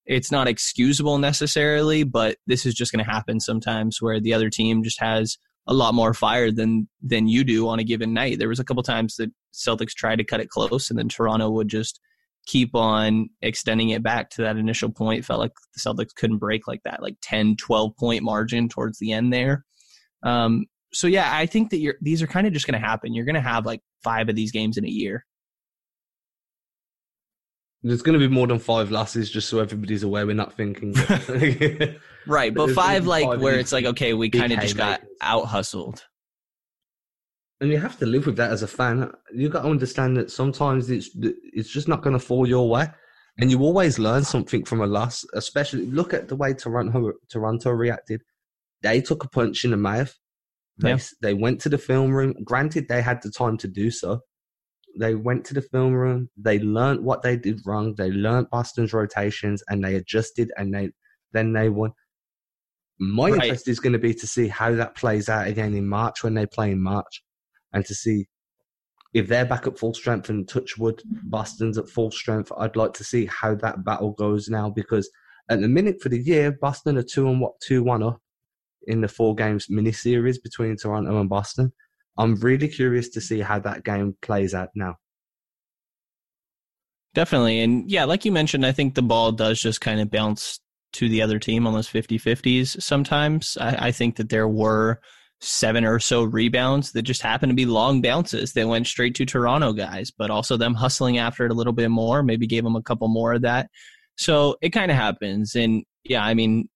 it's 0.06 0.32
not 0.32 0.48
excusable 0.48 1.18
necessarily, 1.18 2.04
but 2.04 2.38
this 2.48 2.66
is 2.66 2.74
just 2.74 2.92
going 2.92 3.04
to 3.04 3.12
happen 3.12 3.40
sometimes 3.40 4.02
where 4.02 4.20
the 4.20 4.34
other 4.34 4.50
team 4.50 4.84
just 4.84 5.00
has 5.00 5.38
a 5.68 5.74
lot 5.74 5.96
more 5.96 6.14
fire 6.14 6.52
than 6.52 6.88
than 7.02 7.28
you 7.28 7.44
do 7.44 7.68
on 7.68 7.80
a 7.80 7.84
given 7.84 8.14
night. 8.14 8.38
There 8.38 8.50
was 8.50 8.60
a 8.60 8.64
couple 8.64 8.84
times 8.84 9.16
that 9.16 9.32
Celtics 9.54 9.94
tried 9.94 10.18
to 10.18 10.24
cut 10.24 10.40
it 10.40 10.50
close, 10.50 10.90
and 10.90 11.00
then 11.00 11.10
Toronto 11.10 11.50
would 11.50 11.70
just 11.70 12.00
keep 12.46 12.76
on 12.76 13.30
extending 13.42 13.90
it 13.90 14.04
back 14.04 14.30
to 14.32 14.44
that 14.44 14.58
initial 14.58 14.92
point. 14.92 15.26
Felt 15.26 15.40
like 15.40 15.54
the 15.74 15.80
Celtics 15.80 16.14
couldn't 16.16 16.38
break 16.38 16.68
like 16.68 16.84
that, 16.84 17.02
like 17.02 17.16
10, 17.24 17.56
12 17.56 17.96
point 17.98 18.24
margin 18.24 18.70
towards 18.70 19.00
the 19.00 19.12
end 19.12 19.34
there. 19.34 19.66
Um, 20.24 20.66
so 20.94 21.08
yeah, 21.08 21.30
I 21.34 21.46
think 21.46 21.72
that 21.72 21.80
you're, 21.80 21.96
these 22.02 22.22
are 22.22 22.28
kind 22.28 22.48
of 22.48 22.54
just 22.54 22.68
going 22.68 22.80
to 22.80 22.88
happen. 22.88 23.14
You're 23.14 23.26
going 23.26 23.36
to 23.36 23.42
have 23.42 23.66
like 23.66 23.82
five 24.04 24.30
of 24.30 24.36
these 24.36 24.52
games 24.52 24.78
in 24.78 24.86
a 24.86 24.90
year. 24.90 25.26
There's 27.88 28.02
going 28.02 28.20
to 28.20 28.28
be 28.28 28.34
more 28.34 28.48
than 28.48 28.58
five 28.58 28.90
losses, 28.90 29.30
just 29.30 29.48
so 29.48 29.60
everybody's 29.60 30.02
aware. 30.02 30.26
We're 30.26 30.34
not 30.34 30.54
thinking. 30.54 30.96
Right, 32.28 32.52
but 32.52 32.72
five 32.72 33.06
like 33.06 33.24
five 33.26 33.40
where 33.40 33.60
it's 33.60 33.72
like 33.72 33.86
okay, 33.86 34.14
we 34.16 34.32
kind 34.32 34.52
of 34.52 34.60
just 34.60 34.76
got 34.76 35.02
out 35.22 35.46
hustled. 35.46 36.04
and 37.62 37.70
you 37.70 37.78
have 37.78 38.00
to 38.00 38.08
live 38.08 38.26
with 38.26 38.38
that 38.38 38.52
as 38.52 38.64
a 38.64 38.68
fan. 38.68 39.12
You 39.32 39.48
got 39.50 39.62
to 39.62 39.70
understand 39.70 40.18
that 40.18 40.32
sometimes 40.32 40.90
it's 40.90 41.12
it's 41.14 41.70
just 41.70 41.88
not 41.88 42.02
going 42.02 42.18
to 42.18 42.26
fall 42.26 42.48
your 42.48 42.68
way, 42.68 42.88
and 43.38 43.52
you 43.52 43.62
always 43.62 44.00
learn 44.00 44.24
something 44.24 44.66
from 44.66 44.82
a 44.82 44.88
loss. 44.88 45.24
Especially 45.36 45.86
look 45.86 46.16
at 46.16 46.28
the 46.28 46.36
way 46.36 46.56
Toronto 46.56 47.14
Toronto 47.30 47.70
reacted. 47.70 48.24
They 48.82 49.02
took 49.02 49.24
a 49.24 49.30
punch 49.30 49.64
in 49.64 49.70
the 49.70 49.78
mouth. 49.78 50.12
They 50.80 50.90
Yeah. 50.90 51.00
they 51.22 51.36
went 51.36 51.62
to 51.62 51.70
the 51.70 51.78
film 51.78 52.12
room. 52.12 52.34
Granted, 52.44 52.88
they 52.88 53.04
had 53.04 53.22
the 53.22 53.30
time 53.30 53.58
to 53.60 53.68
do 53.68 53.92
so. 53.92 54.22
They 54.98 55.16
went 55.16 55.46
to 55.46 55.54
the 55.54 55.62
film 55.62 55.94
room. 55.94 56.30
They 56.38 56.60
learned 56.60 57.04
what 57.04 57.22
they 57.22 57.38
did 57.38 57.62
wrong. 57.66 57.96
They 57.96 58.12
learned 58.12 58.50
Boston's 58.50 58.94
rotations, 58.94 59.64
and 59.70 59.84
they 59.84 59.96
adjusted. 59.96 60.52
And 60.58 60.74
they 60.74 60.92
then 61.34 61.54
they 61.54 61.70
won. 61.70 61.92
My 63.00 63.30
Right. 63.30 63.44
interest 63.44 63.68
is 63.68 63.80
going 63.80 63.94
to 63.94 64.00
be 64.00 64.14
to 64.14 64.28
see 64.28 64.48
how 64.48 64.74
that 64.76 64.96
plays 64.96 65.28
out 65.28 65.48
again 65.48 65.74
in 65.74 65.88
March 65.88 66.24
when 66.24 66.34
they 66.34 66.46
play 66.46 66.72
in 66.72 66.82
March, 66.82 67.24
and 67.74 67.86
to 67.86 67.94
see 67.94 68.28
if 69.14 69.28
they're 69.28 69.46
back 69.46 69.66
at 69.68 69.78
full 69.78 69.94
strength 69.94 70.30
and 70.30 70.48
Touchwood 70.48 71.02
Boston's 71.24 71.78
at 71.78 71.90
full 71.90 72.12
strength. 72.12 72.52
I'd 72.58 72.76
like 72.76 72.94
to 72.94 73.04
see 73.04 73.26
how 73.26 73.56
that 73.56 73.84
battle 73.84 74.12
goes 74.12 74.50
now 74.50 74.70
because 74.70 75.10
at 75.50 75.62
the 75.62 75.68
minute 75.68 76.02
for 76.02 76.10
the 76.10 76.20
year, 76.20 76.52
Boston 76.52 76.98
are 76.98 77.04
two 77.04 77.28
and 77.30 77.40
what 77.40 77.54
two 77.62 77.84
one 77.84 78.04
up 78.04 78.22
in 78.88 79.02
the 79.02 79.08
four 79.08 79.34
games 79.36 79.68
mini 79.70 79.92
series 79.92 80.38
between 80.38 80.76
Toronto 80.78 81.20
and 81.20 81.30
Boston. 81.30 81.72
I'm 82.18 82.36
really 82.36 82.68
curious 82.68 83.10
to 83.10 83.22
see 83.22 83.40
how 83.40 83.60
that 83.60 83.84
game 83.84 84.16
plays 84.22 84.54
out 84.54 84.70
now. 84.76 84.96
Definitely. 87.14 87.62
And 87.62 87.90
yeah, 87.90 88.04
like 88.04 88.26
you 88.26 88.32
mentioned, 88.32 88.66
I 88.66 88.72
think 88.72 88.94
the 88.94 89.02
ball 89.02 89.32
does 89.32 89.62
just 89.62 89.82
kind 89.82 90.02
of 90.02 90.12
bounce 90.12 90.60
to 90.94 91.10
the 91.10 91.22
other 91.22 91.40
team 91.40 91.66
on 91.66 91.74
those 91.74 91.88
50 91.88 92.20
50s 92.20 92.82
sometimes. 92.82 93.58
I, 93.60 93.88
I 93.88 93.92
think 93.92 94.18
that 94.18 94.30
there 94.30 94.48
were 94.48 95.00
seven 95.42 95.86
or 95.86 96.00
so 96.00 96.24
rebounds 96.24 96.94
that 96.94 97.04
just 97.04 97.22
happened 97.22 97.50
to 97.50 97.56
be 97.56 97.66
long 97.66 98.02
bounces 98.02 98.54
that 98.54 98.68
went 98.68 98.88
straight 98.88 99.16
to 99.16 99.26
Toronto 99.26 99.74
guys, 99.74 100.12
but 100.12 100.32
also 100.32 100.58
them 100.58 100.74
hustling 100.74 101.18
after 101.18 101.46
it 101.46 101.52
a 101.52 101.56
little 101.56 101.74
bit 101.74 101.90
more, 101.90 102.24
maybe 102.24 102.48
gave 102.48 102.64
them 102.64 102.76
a 102.76 102.82
couple 102.82 103.08
more 103.08 103.34
of 103.34 103.42
that. 103.42 103.70
So 104.18 104.58
it 104.62 104.70
kind 104.70 104.92
of 104.92 104.98
happens. 104.98 105.56
And 105.56 105.84
yeah, 106.04 106.24
I 106.24 106.34
mean, 106.34 106.70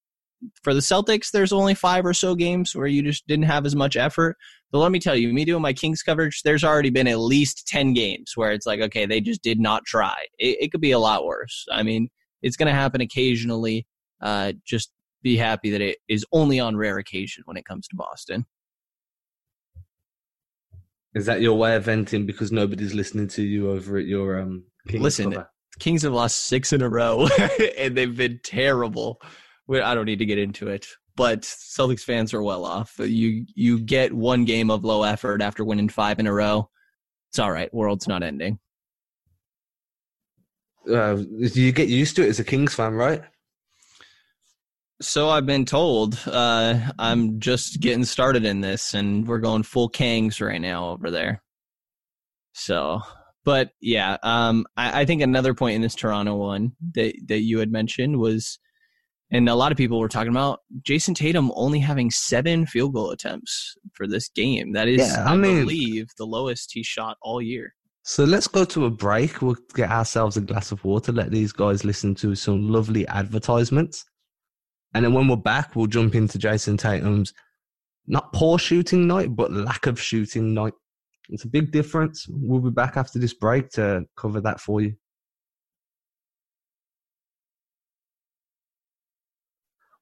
for 0.62 0.74
the 0.74 0.80
Celtics, 0.80 1.30
there's 1.30 1.52
only 1.52 1.74
five 1.74 2.04
or 2.06 2.14
so 2.14 2.34
games 2.34 2.74
where 2.74 2.86
you 2.86 3.02
just 3.02 3.26
didn't 3.26 3.44
have 3.44 3.66
as 3.66 3.76
much 3.76 3.96
effort. 3.96 4.36
But 4.72 4.78
let 4.78 4.92
me 4.92 5.00
tell 5.00 5.16
you, 5.16 5.32
me 5.32 5.44
doing 5.44 5.62
my 5.62 5.72
Kings 5.72 6.02
coverage, 6.02 6.42
there's 6.42 6.64
already 6.64 6.90
been 6.90 7.08
at 7.08 7.18
least 7.18 7.66
10 7.66 7.92
games 7.92 8.32
where 8.36 8.52
it's 8.52 8.66
like, 8.66 8.80
okay, 8.80 9.06
they 9.06 9.20
just 9.20 9.42
did 9.42 9.58
not 9.58 9.84
try. 9.84 10.16
It, 10.38 10.58
it 10.60 10.72
could 10.72 10.80
be 10.80 10.92
a 10.92 10.98
lot 10.98 11.24
worse. 11.24 11.66
I 11.72 11.82
mean, 11.82 12.08
it's 12.42 12.56
going 12.56 12.68
to 12.68 12.72
happen 12.72 13.00
occasionally. 13.00 13.86
Uh, 14.20 14.52
just 14.64 14.92
be 15.22 15.36
happy 15.36 15.70
that 15.70 15.80
it 15.80 15.98
is 16.08 16.24
only 16.32 16.60
on 16.60 16.76
rare 16.76 16.98
occasion 16.98 17.42
when 17.46 17.56
it 17.56 17.64
comes 17.64 17.86
to 17.88 17.96
Boston. 17.96 18.46
Is 21.14 21.26
that 21.26 21.40
your 21.40 21.58
way 21.58 21.74
of 21.74 21.84
venting 21.84 22.24
because 22.24 22.52
nobody's 22.52 22.94
listening 22.94 23.28
to 23.28 23.42
you 23.42 23.70
over 23.70 23.98
at 23.98 24.06
your 24.06 24.38
um? 24.38 24.64
Kings 24.88 25.02
Listen, 25.02 25.32
cover? 25.32 25.50
Kings 25.80 26.02
have 26.02 26.12
lost 26.12 26.44
six 26.46 26.72
in 26.72 26.82
a 26.82 26.88
row, 26.88 27.28
and 27.78 27.96
they've 27.96 28.16
been 28.16 28.38
terrible. 28.44 29.20
We- 29.70 29.80
I 29.80 29.94
don't 29.94 30.06
need 30.06 30.18
to 30.18 30.26
get 30.26 30.38
into 30.38 30.66
it, 30.66 30.84
but 31.14 31.42
Celtics 31.42 32.02
fans 32.02 32.34
are 32.34 32.42
well 32.42 32.64
off. 32.64 32.96
You 32.98 33.46
you 33.54 33.78
get 33.78 34.12
one 34.12 34.44
game 34.44 34.68
of 34.68 34.84
low 34.84 35.04
effort 35.04 35.40
after 35.40 35.64
winning 35.64 35.88
five 35.88 36.18
in 36.18 36.26
a 36.26 36.32
row. 36.34 36.68
It's 37.30 37.38
all 37.38 37.52
right. 37.52 37.72
World's 37.72 38.08
not 38.08 38.24
ending. 38.24 38.58
Uh, 40.90 41.22
you 41.38 41.70
get 41.70 41.88
used 41.88 42.16
to 42.16 42.24
it 42.24 42.30
as 42.30 42.40
a 42.40 42.44
Kings 42.44 42.74
fan, 42.74 42.94
right? 42.94 43.22
So 45.00 45.28
I've 45.28 45.46
been 45.46 45.64
told. 45.64 46.18
Uh, 46.26 46.80
I'm 46.98 47.38
just 47.38 47.78
getting 47.78 48.04
started 48.04 48.44
in 48.44 48.60
this, 48.60 48.92
and 48.92 49.24
we're 49.28 49.38
going 49.38 49.62
full 49.62 49.88
Kangs 49.88 50.44
right 50.44 50.60
now 50.60 50.88
over 50.90 51.12
there. 51.12 51.44
So, 52.54 53.02
but 53.44 53.70
yeah, 53.80 54.16
um, 54.24 54.66
I, 54.76 55.02
I 55.02 55.04
think 55.04 55.22
another 55.22 55.54
point 55.54 55.76
in 55.76 55.80
this 55.82 55.94
Toronto 55.94 56.34
one 56.34 56.72
that 56.96 57.14
that 57.28 57.42
you 57.42 57.60
had 57.60 57.70
mentioned 57.70 58.18
was, 58.18 58.58
and 59.30 59.48
a 59.48 59.54
lot 59.54 59.70
of 59.72 59.78
people 59.78 59.98
were 60.00 60.08
talking 60.08 60.30
about 60.30 60.60
Jayson 60.82 61.14
Tatum 61.14 61.52
only 61.54 61.78
having 61.78 62.10
seven 62.10 62.66
field 62.66 62.94
goal 62.94 63.10
attempts 63.10 63.76
for 63.94 64.06
this 64.06 64.28
game. 64.28 64.72
That 64.72 64.88
is, 64.88 64.98
Yeah, 64.98 65.24
I 65.26 65.32
I, 65.32 65.36
mean- 65.36 65.60
believe, 65.60 66.08
the 66.18 66.26
lowest 66.26 66.70
he 66.72 66.82
shot 66.82 67.16
all 67.22 67.40
year. 67.40 67.74
So 68.02 68.24
let's 68.24 68.48
go 68.48 68.64
to 68.64 68.86
a 68.86 68.90
break. 68.90 69.42
We'll 69.42 69.56
get 69.74 69.90
ourselves 69.90 70.36
a 70.36 70.40
glass 70.40 70.72
of 70.72 70.82
water, 70.84 71.12
let 71.12 71.30
these 71.30 71.52
guys 71.52 71.84
listen 71.84 72.14
to 72.16 72.34
some 72.34 72.68
lovely 72.68 73.06
advertisements. 73.08 74.04
And 74.94 75.04
then 75.04 75.12
when 75.12 75.28
we're 75.28 75.36
back, 75.36 75.76
we'll 75.76 75.86
jump 75.86 76.14
into 76.14 76.38
Jayson 76.38 76.76
Tatum's 76.78 77.32
not 78.06 78.32
poor 78.32 78.58
shooting 78.58 79.06
night, 79.06 79.36
but 79.36 79.52
lack 79.52 79.86
of 79.86 80.00
shooting 80.00 80.54
night. 80.54 80.72
It's 81.28 81.44
a 81.44 81.48
big 81.48 81.70
difference. 81.70 82.26
We'll 82.28 82.60
be 82.60 82.70
back 82.70 82.96
after 82.96 83.18
this 83.20 83.34
break 83.34 83.68
to 83.72 84.04
cover 84.16 84.40
that 84.40 84.60
for 84.60 84.80
you. 84.80 84.94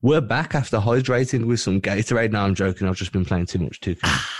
We're 0.01 0.21
back 0.21 0.55
after 0.55 0.79
hydrating 0.79 1.47
with 1.47 1.61
some 1.61 1.81
Gatorade. 1.81 2.31
No, 2.33 2.41
I'm 2.43 2.55
joking. 2.55 2.87
I've 2.87 2.97
just 2.97 3.13
been 3.13 3.25
playing 3.25 3.47
too 3.47 3.59
much 3.59 3.81
2K. 3.81 4.35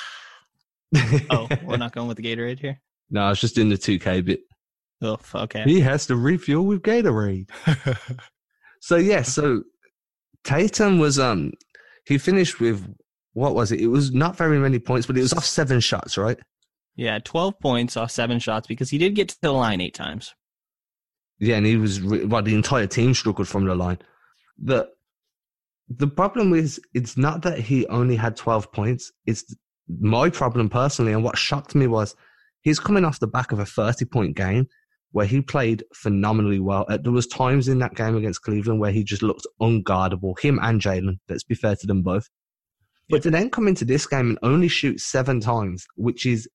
Oh, 1.31 1.47
we're 1.65 1.77
not 1.77 1.93
going 1.93 2.09
with 2.09 2.17
the 2.17 2.23
Gatorade 2.23 2.61
here. 2.61 2.81
no, 3.11 3.21
I 3.25 3.29
was 3.29 3.41
just 3.41 3.55
doing 3.55 3.69
the 3.69 3.77
2K 3.77 4.25
bit. 4.25 4.41
Oh, 5.03 5.19
okay. 5.35 5.63
He 5.65 5.81
has 5.81 6.07
to 6.07 6.17
refuel 6.17 6.65
with 6.65 6.81
Gatorade. 6.81 7.51
so 8.81 8.97
yeah, 8.97 9.21
so 9.21 9.65
Tatum 10.45 10.99
was 10.99 11.19
um 11.19 11.53
he 12.07 12.17
finished 12.17 12.59
with 12.59 12.87
what 13.35 13.55
was 13.55 13.71
it? 13.71 13.81
It 13.81 13.89
was 13.89 14.13
not 14.13 14.37
very 14.37 14.59
many 14.59 14.79
points, 14.79 15.07
but 15.07 15.19
it 15.19 15.21
was 15.21 15.35
off 15.35 15.45
seven 15.45 15.81
shots, 15.81 16.17
right? 16.17 16.39
Yeah, 16.97 17.19
12 17.23 17.61
points 17.61 17.97
off 17.97 18.11
seven 18.11 18.39
shots 18.39 18.67
because 18.67 18.89
he 18.91 18.97
did 18.99 19.15
get 19.15 19.29
to 19.29 19.37
the 19.43 19.53
line 19.53 19.81
eight 19.83 19.95
times. 19.95 20.35
Yeah, 21.39 21.57
and 21.57 21.67
he 21.67 21.77
was 21.77 22.03
well, 22.03 22.43
the 22.43 22.55
entire 22.55 22.87
team 22.87 23.13
struggled 23.13 23.47
from 23.47 23.67
the 23.67 23.75
line. 23.75 23.99
The 24.57 24.89
the 25.89 26.09
problem 26.09 26.55
is 26.55 26.81
it's 26.95 27.17
not 27.17 27.43
that 27.43 27.59
he 27.59 27.87
only 27.87 28.17
had 28.17 28.37
twelve 28.37 28.71
points. 28.73 29.11
It's 29.27 29.55
my 30.01 30.29
problem 30.31 30.69
personally, 30.69 31.13
and 31.13 31.25
what 31.25 31.39
shocked 31.39 31.75
me 31.75 31.87
was 31.87 32.15
he's 32.63 32.79
coming 32.81 33.05
off 33.05 33.21
the 33.21 33.27
back 33.27 33.53
of 33.53 33.59
a 33.59 33.67
thirty 33.67 34.05
point 34.05 34.37
game 34.37 34.67
where 35.13 35.27
he 35.27 35.41
played 35.41 35.83
phenomenally 35.95 36.61
well. 36.61 36.85
Uh, 36.89 36.99
There 36.99 37.13
was 37.13 37.27
times 37.27 37.69
in 37.69 37.79
that 37.79 37.95
game 37.95 38.17
against 38.17 38.43
Cleveland 38.43 38.81
where 38.81 38.93
he 38.93 39.03
just 39.03 39.23
looked 39.23 39.47
unguardable. 39.61 40.39
Him 40.39 40.59
and 40.63 40.81
Jaylen. 40.81 41.19
Let's 41.29 41.45
be 41.45 41.55
fair 41.55 41.77
to 41.77 41.87
them 41.87 42.03
both. 42.03 42.29
But 43.09 43.23
to 43.23 43.31
then 43.31 43.49
come 43.49 43.69
into 43.69 43.87
this 43.87 44.07
game 44.07 44.29
and 44.29 44.39
only 44.43 44.69
shoot 44.69 45.01
seven 45.01 45.41
times, 45.41 45.87
which 45.97 46.27
is 46.27 46.47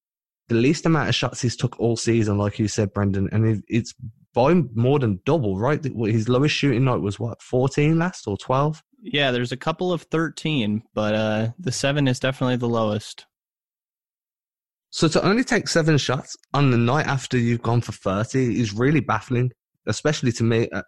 the 0.49 0.55
least 0.55 0.85
amount 0.85 1.09
of 1.09 1.15
shots 1.15 1.41
he's 1.41 1.55
took 1.55 1.79
all 1.79 1.97
season, 1.97 2.37
like 2.37 2.59
you 2.59 2.67
said, 2.67 2.93
Brendan, 2.93 3.27
and 3.31 3.63
it's 3.67 3.95
by 4.35 4.53
more 4.75 4.99
than 4.99 5.19
double, 5.25 5.57
right? 5.57 5.83
His 5.83 6.29
lowest 6.29 6.53
shooting 6.55 6.83
night 6.83 7.01
was 7.01 7.19
what, 7.19 7.41
14 7.41 7.97
last 7.97 8.27
or 8.27 8.37
12? 8.37 8.83
Yeah, 9.03 9.31
there's 9.31 9.51
a 9.51 9.57
couple 9.57 9.91
of 9.91 10.03
13, 10.03 10.81
but 10.93 11.13
uh, 11.13 11.49
the 11.59 11.73
seven 11.73 12.07
is 12.07 12.19
definitely 12.19 12.55
the 12.55 12.69
lowest. 12.69 13.25
So 14.91 15.09
to 15.09 15.25
only 15.25 15.43
take 15.43 15.67
seven 15.67 15.97
shots 15.97 16.37
on 16.53 16.71
the 16.71 16.77
night 16.77 17.07
after 17.07 17.37
you've 17.37 17.61
gone 17.61 17.81
for 17.81 17.91
30 17.91 18.61
is 18.61 18.73
really 18.73 19.01
baffling, 19.01 19.51
especially 19.87 20.31
to 20.33 20.43
me. 20.43 20.69
Uh, 20.69 20.83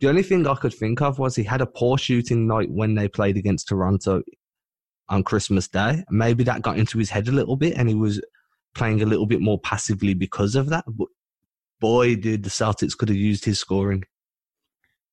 the 0.00 0.08
only 0.08 0.22
thing 0.22 0.46
I 0.46 0.54
could 0.54 0.72
think 0.72 1.02
of 1.02 1.18
was 1.18 1.36
he 1.36 1.42
had 1.42 1.60
a 1.60 1.66
poor 1.66 1.98
shooting 1.98 2.46
night 2.46 2.70
when 2.70 2.94
they 2.94 3.08
played 3.08 3.36
against 3.36 3.68
Toronto 3.68 4.22
on 5.10 5.22
Christmas 5.24 5.68
Day. 5.68 6.04
Maybe 6.08 6.44
that 6.44 6.62
got 6.62 6.78
into 6.78 6.98
his 6.98 7.10
head 7.10 7.28
a 7.28 7.32
little 7.32 7.56
bit 7.56 7.76
and 7.76 7.88
he 7.88 7.94
was 7.94 8.20
playing 8.74 9.02
a 9.02 9.06
little 9.06 9.26
bit 9.26 9.40
more 9.42 9.58
passively 9.60 10.14
because 10.14 10.54
of 10.54 10.70
that. 10.70 10.84
But 10.86 11.08
boy, 11.80 12.16
did 12.16 12.44
the 12.44 12.50
Celtics 12.50 12.96
could 12.96 13.08
have 13.08 13.18
used 13.18 13.44
his 13.44 13.58
scoring. 13.58 14.04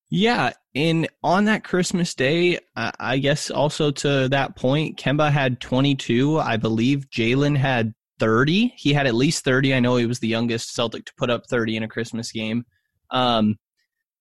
Yeah, 0.09 0.53
and 0.75 1.07
on 1.23 1.45
that 1.45 1.63
Christmas 1.63 2.13
day, 2.13 2.59
I 2.75 3.17
guess 3.17 3.49
also 3.49 3.91
to 3.91 4.29
that 4.29 4.55
point, 4.55 4.97
Kemba 4.97 5.31
had 5.31 5.59
22. 5.59 6.39
I 6.39 6.57
believe 6.57 7.09
Jaylen 7.09 7.57
had 7.57 7.93
30. 8.19 8.73
He 8.77 8.93
had 8.93 9.07
at 9.07 9.15
least 9.15 9.43
30. 9.43 9.73
I 9.73 9.79
know 9.79 9.95
he 9.95 10.05
was 10.05 10.19
the 10.19 10.27
youngest 10.27 10.73
Celtic 10.73 11.05
to 11.05 11.13
put 11.17 11.29
up 11.29 11.47
30 11.49 11.77
in 11.77 11.83
a 11.83 11.87
Christmas 11.87 12.31
game. 12.31 12.65
Um, 13.09 13.57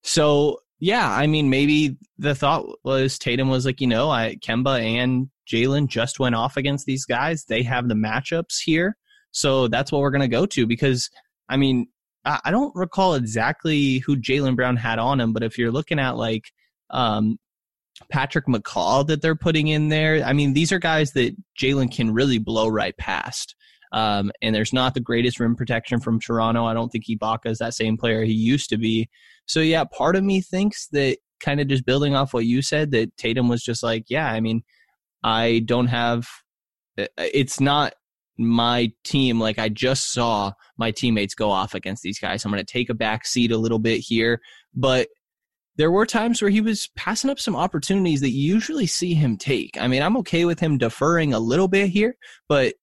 so 0.03 0.59
yeah, 0.79 1.09
I 1.09 1.27
mean, 1.27 1.49
maybe 1.49 1.97
the 2.17 2.35
thought 2.35 2.65
was 2.83 3.17
Tatum 3.17 3.49
was 3.49 3.65
like, 3.65 3.81
you 3.81 3.87
know, 3.87 4.09
I 4.09 4.37
Kemba 4.37 4.81
and 4.81 5.29
Jaylen 5.51 5.87
just 5.87 6.19
went 6.19 6.35
off 6.35 6.57
against 6.57 6.85
these 6.85 7.05
guys. 7.05 7.45
They 7.45 7.63
have 7.63 7.87
the 7.87 7.95
matchups 7.95 8.59
here, 8.63 8.97
so 9.31 9.67
that's 9.67 9.91
what 9.91 10.01
we're 10.01 10.11
gonna 10.11 10.27
go 10.27 10.45
to 10.47 10.67
because 10.67 11.09
I 11.49 11.57
mean, 11.57 11.87
I 12.25 12.51
don't 12.51 12.75
recall 12.75 13.13
exactly 13.13 13.99
who 13.99 14.17
Jaylen 14.17 14.55
Brown 14.55 14.77
had 14.77 14.99
on 14.99 15.19
him, 15.19 15.31
but 15.31 15.43
if 15.43 15.57
you're 15.57 15.71
looking 15.71 15.99
at 15.99 16.17
like 16.17 16.51
um, 16.89 17.37
Patrick 18.11 18.47
McCaw 18.47 19.05
that 19.07 19.21
they're 19.21 19.35
putting 19.35 19.67
in 19.67 19.89
there, 19.89 20.23
I 20.23 20.33
mean, 20.33 20.53
these 20.53 20.71
are 20.71 20.79
guys 20.79 21.11
that 21.13 21.35
Jaylen 21.59 21.93
can 21.93 22.13
really 22.13 22.39
blow 22.39 22.67
right 22.67 22.97
past. 22.97 23.55
Um, 23.91 24.31
and 24.41 24.53
there's 24.53 24.73
not 24.73 24.93
the 24.93 24.99
greatest 24.99 25.39
rim 25.39 25.55
protection 25.55 25.99
from 25.99 26.19
Toronto. 26.19 26.65
I 26.65 26.73
don't 26.73 26.89
think 26.89 27.05
Ibaka 27.05 27.45
is 27.45 27.59
that 27.59 27.75
same 27.75 27.95
player 27.95 28.23
he 28.23 28.33
used 28.33 28.69
to 28.69 28.77
be. 28.77 29.07
So 29.45 29.59
yeah, 29.59 29.83
part 29.83 30.15
of 30.15 30.23
me 30.23 30.41
thinks 30.41 30.87
that 30.91 31.17
kind 31.39 31.61
of 31.61 31.67
just 31.67 31.85
building 31.85 32.15
off 32.15 32.33
what 32.33 32.45
you 32.45 32.61
said 32.61 32.91
that 32.91 33.15
Tatum 33.17 33.47
was 33.47 33.61
just 33.61 33.83
like, 33.83 34.05
yeah, 34.09 34.27
I 34.27 34.39
mean, 34.39 34.63
I 35.23 35.61
don't 35.65 35.87
have. 35.87 36.27
It's 37.17 37.59
not 37.59 37.93
my 38.37 38.91
team. 39.03 39.39
Like 39.39 39.59
I 39.59 39.69
just 39.69 40.11
saw 40.11 40.51
my 40.77 40.91
teammates 40.91 41.35
go 41.35 41.51
off 41.51 41.73
against 41.73 42.03
these 42.03 42.19
guys. 42.19 42.43
I'm 42.43 42.51
going 42.51 42.63
to 42.63 42.71
take 42.71 42.89
a 42.89 42.93
back 42.93 43.25
seat 43.25 43.51
a 43.51 43.57
little 43.57 43.79
bit 43.79 43.99
here, 43.99 44.41
but 44.73 45.07
there 45.77 45.91
were 45.91 46.05
times 46.05 46.41
where 46.41 46.51
he 46.51 46.61
was 46.61 46.89
passing 46.95 47.29
up 47.29 47.39
some 47.39 47.55
opportunities 47.55 48.21
that 48.21 48.29
you 48.31 48.53
usually 48.53 48.87
see 48.87 49.13
him 49.13 49.37
take. 49.37 49.77
I 49.79 49.87
mean, 49.87 50.01
I'm 50.01 50.17
okay 50.17 50.45
with 50.45 50.59
him 50.59 50.77
deferring 50.77 51.33
a 51.33 51.39
little 51.39 51.67
bit 51.67 51.89
here, 51.89 52.15
but 52.47 52.75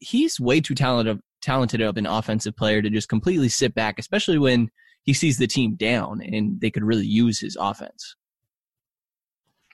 he's 0.00 0.40
way 0.40 0.60
too 0.60 0.74
talented 0.74 1.20
talented 1.40 1.80
of 1.80 1.96
an 1.96 2.06
offensive 2.06 2.56
player 2.56 2.82
to 2.82 2.90
just 2.90 3.08
completely 3.08 3.48
sit 3.48 3.74
back, 3.74 3.98
especially 3.98 4.38
when 4.38 4.68
he 5.04 5.12
sees 5.12 5.38
the 5.38 5.46
team 5.46 5.76
down 5.76 6.20
and 6.20 6.60
they 6.60 6.70
could 6.70 6.82
really 6.82 7.06
use 7.06 7.38
his 7.40 7.56
offense. 7.60 8.16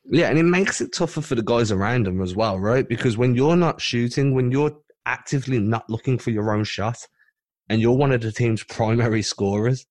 Yeah, 0.05 0.29
and 0.29 0.39
it 0.39 0.45
makes 0.45 0.81
it 0.81 0.93
tougher 0.93 1.23
for 1.23 1.35
the 1.35 1.43
guys 1.43 1.73
around 1.73 2.07
him 2.07 2.21
as 2.21 2.37
well, 2.37 2.59
right? 2.59 2.87
Because 2.87 3.17
when 3.17 3.35
you're 3.35 3.57
not 3.57 3.81
shooting, 3.81 4.35
when 4.35 4.53
you're 4.53 4.77
actively 5.07 5.59
not 5.59 5.89
looking 5.89 6.19
for 6.19 6.31
your 6.31 6.55
own 6.55 6.65
shot, 6.65 6.99
and 7.69 7.81
you're 7.81 7.97
one 7.97 8.13
of 8.13 8.21
the 8.21 8.33
team's 8.33 8.63
primary 8.65 9.23
scorers, 9.23 9.87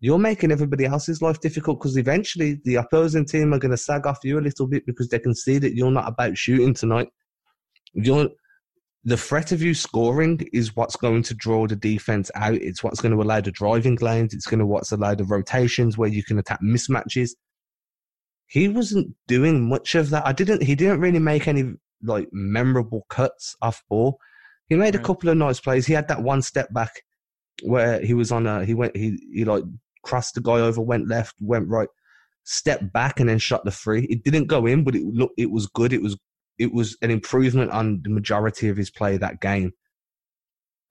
you're 0.00 0.18
making 0.18 0.52
everybody 0.52 0.84
else's 0.84 1.22
life 1.22 1.40
difficult 1.40 1.78
because 1.78 1.96
eventually 1.96 2.60
the 2.64 2.74
opposing 2.74 3.24
team 3.24 3.54
are 3.54 3.58
going 3.58 3.70
to 3.70 3.76
sag 3.76 4.06
off 4.06 4.18
you 4.22 4.38
a 4.38 4.40
little 4.40 4.66
bit 4.66 4.84
because 4.86 5.08
they 5.08 5.18
can 5.18 5.34
see 5.34 5.58
that 5.58 5.74
you're 5.74 5.90
not 5.90 6.08
about 6.08 6.36
shooting 6.36 6.74
tonight. 6.74 7.08
You're 7.94 8.28
the 9.04 9.16
threat 9.16 9.52
of 9.52 9.62
you 9.62 9.74
scoring 9.74 10.46
is 10.52 10.76
what's 10.76 10.96
going 10.96 11.22
to 11.22 11.34
draw 11.34 11.66
the 11.66 11.76
defense 11.76 12.30
out. 12.34 12.54
It's 12.54 12.82
what's 12.82 13.00
going 13.00 13.14
to 13.14 13.22
allow 13.22 13.40
the 13.40 13.50
driving 13.50 13.96
lanes. 13.96 14.34
It's 14.34 14.46
going 14.46 14.60
to 14.60 14.66
what's 14.66 14.92
allow 14.92 15.14
the 15.14 15.24
rotations 15.24 15.98
where 15.98 16.08
you 16.08 16.24
can 16.24 16.38
attack 16.38 16.60
mismatches. 16.62 17.30
He 18.46 18.68
wasn't 18.68 19.14
doing 19.26 19.68
much 19.68 19.94
of 19.94 20.10
that. 20.10 20.26
I 20.26 20.32
didn't. 20.32 20.62
He 20.62 20.74
didn't 20.74 21.00
really 21.00 21.18
make 21.18 21.48
any 21.48 21.74
like 22.04 22.28
memorable 22.32 23.06
cuts 23.08 23.56
off 23.62 23.82
ball. 23.88 24.18
He 24.68 24.76
made 24.76 24.94
a 24.94 24.98
couple 24.98 25.28
of 25.28 25.36
nice 25.36 25.60
plays. 25.60 25.86
He 25.86 25.92
had 25.92 26.08
that 26.08 26.22
one 26.22 26.42
step 26.42 26.72
back 26.72 27.02
where 27.62 28.00
he 28.00 28.14
was 28.14 28.32
on 28.32 28.46
a. 28.46 28.64
He 28.64 28.74
went. 28.74 28.96
He 28.96 29.18
he 29.32 29.44
like 29.44 29.64
crossed 30.02 30.34
the 30.34 30.40
guy 30.40 30.60
over, 30.60 30.80
went 30.80 31.08
left, 31.08 31.34
went 31.40 31.68
right, 31.68 31.88
stepped 32.44 32.92
back, 32.92 33.20
and 33.20 33.28
then 33.28 33.38
shot 33.38 33.64
the 33.64 33.70
free. 33.70 34.06
It 34.10 34.24
didn't 34.24 34.46
go 34.46 34.66
in, 34.66 34.84
but 34.84 34.94
it 34.94 35.04
looked. 35.04 35.34
It 35.36 35.50
was 35.50 35.66
good. 35.66 35.92
It 35.92 36.02
was 36.02 36.16
it 36.58 36.72
was 36.72 36.96
an 37.02 37.10
improvement 37.10 37.70
on 37.72 38.00
the 38.02 38.10
majority 38.10 38.68
of 38.68 38.76
his 38.76 38.90
play 38.90 39.16
that 39.16 39.40
game. 39.40 39.72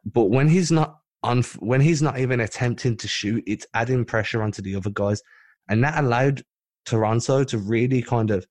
But 0.06 0.26
when 0.26 0.50
he's 0.50 0.72
not 0.72 1.00
on, 1.24 1.44
when 1.60 1.82
he's 1.82 2.02
not 2.02 2.20
even 2.20 2.40
attempting 2.40 2.98
to 2.98 3.08
shoot, 3.08 3.44
it's 3.48 3.66
adding 3.74 4.06
pressure 4.06 4.44
onto 4.44 4.62
the 4.62 4.76
other 4.76 4.90
guys, 4.90 5.22
and 5.70 5.84
that 5.84 6.04
allowed 6.04 6.44
Toronto 6.86 7.44
to 7.46 7.58
really 7.58 8.02
kind 8.02 8.30
of 8.30 8.46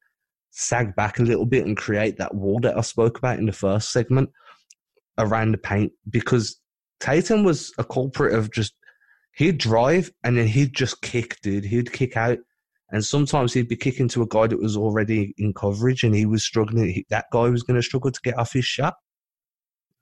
sag 0.53 0.95
back 0.95 1.19
a 1.19 1.23
little 1.23 1.47
bit 1.47 1.67
and 1.67 1.77
create 1.77 2.19
that 2.19 2.35
wall 2.35 2.61
that 2.61 2.77
I 2.77 2.83
spoke 2.83 3.19
about 3.19 3.38
in 3.38 3.47
the 3.47 3.53
first 3.53 3.91
segment 3.91 4.31
around 5.19 5.53
the 5.53 5.59
paint 5.59 5.93
because 6.11 6.61
Tatum 7.01 7.43
was 7.43 7.73
a 7.79 7.85
culprit 7.85 8.35
of 8.35 8.53
just 8.53 8.75
he'd 9.35 9.59
drive 9.59 10.11
and 10.23 10.37
then 10.37 10.47
he'd 10.47 10.75
just 10.75 11.01
kick, 11.03 11.41
dude. 11.41 11.65
He'd 11.65 11.93
kick 11.93 12.17
out 12.17 12.38
And 12.91 13.03
sometimes 13.03 13.55
he'd 13.55 13.69
be 13.69 13.77
kicking 13.77 14.09
to 14.09 14.23
a 14.23 14.27
guy 14.27 14.47
that 14.47 14.61
was 14.61 14.77
already 14.77 15.35
in 15.38 15.55
coverage 15.55 16.05
and 16.05 16.15
he 16.15 16.27
was 16.27 16.45
struggling. 16.45 17.03
That 17.09 17.25
guy 17.33 17.49
was 17.49 17.62
going 17.62 17.77
to 17.77 17.83
struggle 17.83 18.11
to 18.11 18.21
get 18.23 18.38
off 18.38 18.53
his 18.53 18.67
shot. 18.67 18.95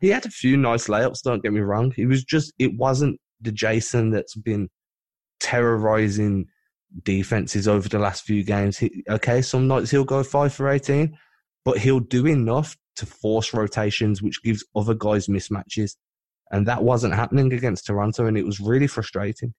He 0.00 0.08
had 0.08 0.26
a 0.26 0.30
few 0.30 0.56
nice 0.56 0.88
layups, 0.88 1.22
don't 1.22 1.42
get 1.42 1.52
me 1.52 1.60
wrong. 1.60 1.92
He 1.94 2.06
was 2.06 2.24
just, 2.24 2.52
it 2.58 2.76
wasn't 2.76 3.20
the 3.40 3.52
Jayson 3.52 4.10
that's 4.10 4.34
been 4.34 4.68
terrorizing 5.38 6.46
defenses 7.02 7.68
over 7.68 7.88
the 7.88 7.98
last 7.98 8.24
few 8.24 8.42
games. 8.42 8.78
He, 8.78 9.04
okay, 9.08 9.42
some 9.42 9.68
nights 9.68 9.90
he'll 9.90 10.04
go 10.04 10.22
five 10.22 10.52
for 10.52 10.68
18, 10.68 11.16
but 11.64 11.78
he'll 11.78 12.00
do 12.00 12.26
enough 12.26 12.76
to 12.96 13.06
force 13.06 13.54
rotations, 13.54 14.22
which 14.22 14.42
gives 14.42 14.64
other 14.74 14.94
guys 14.94 15.26
mismatches. 15.26 15.96
And 16.50 16.66
that 16.66 16.82
wasn't 16.82 17.14
happening 17.14 17.52
against 17.52 17.86
Toronto, 17.86 18.26
and 18.26 18.36
it 18.36 18.44
was 18.44 18.60
really 18.60 18.88
frustrating. 18.88 19.54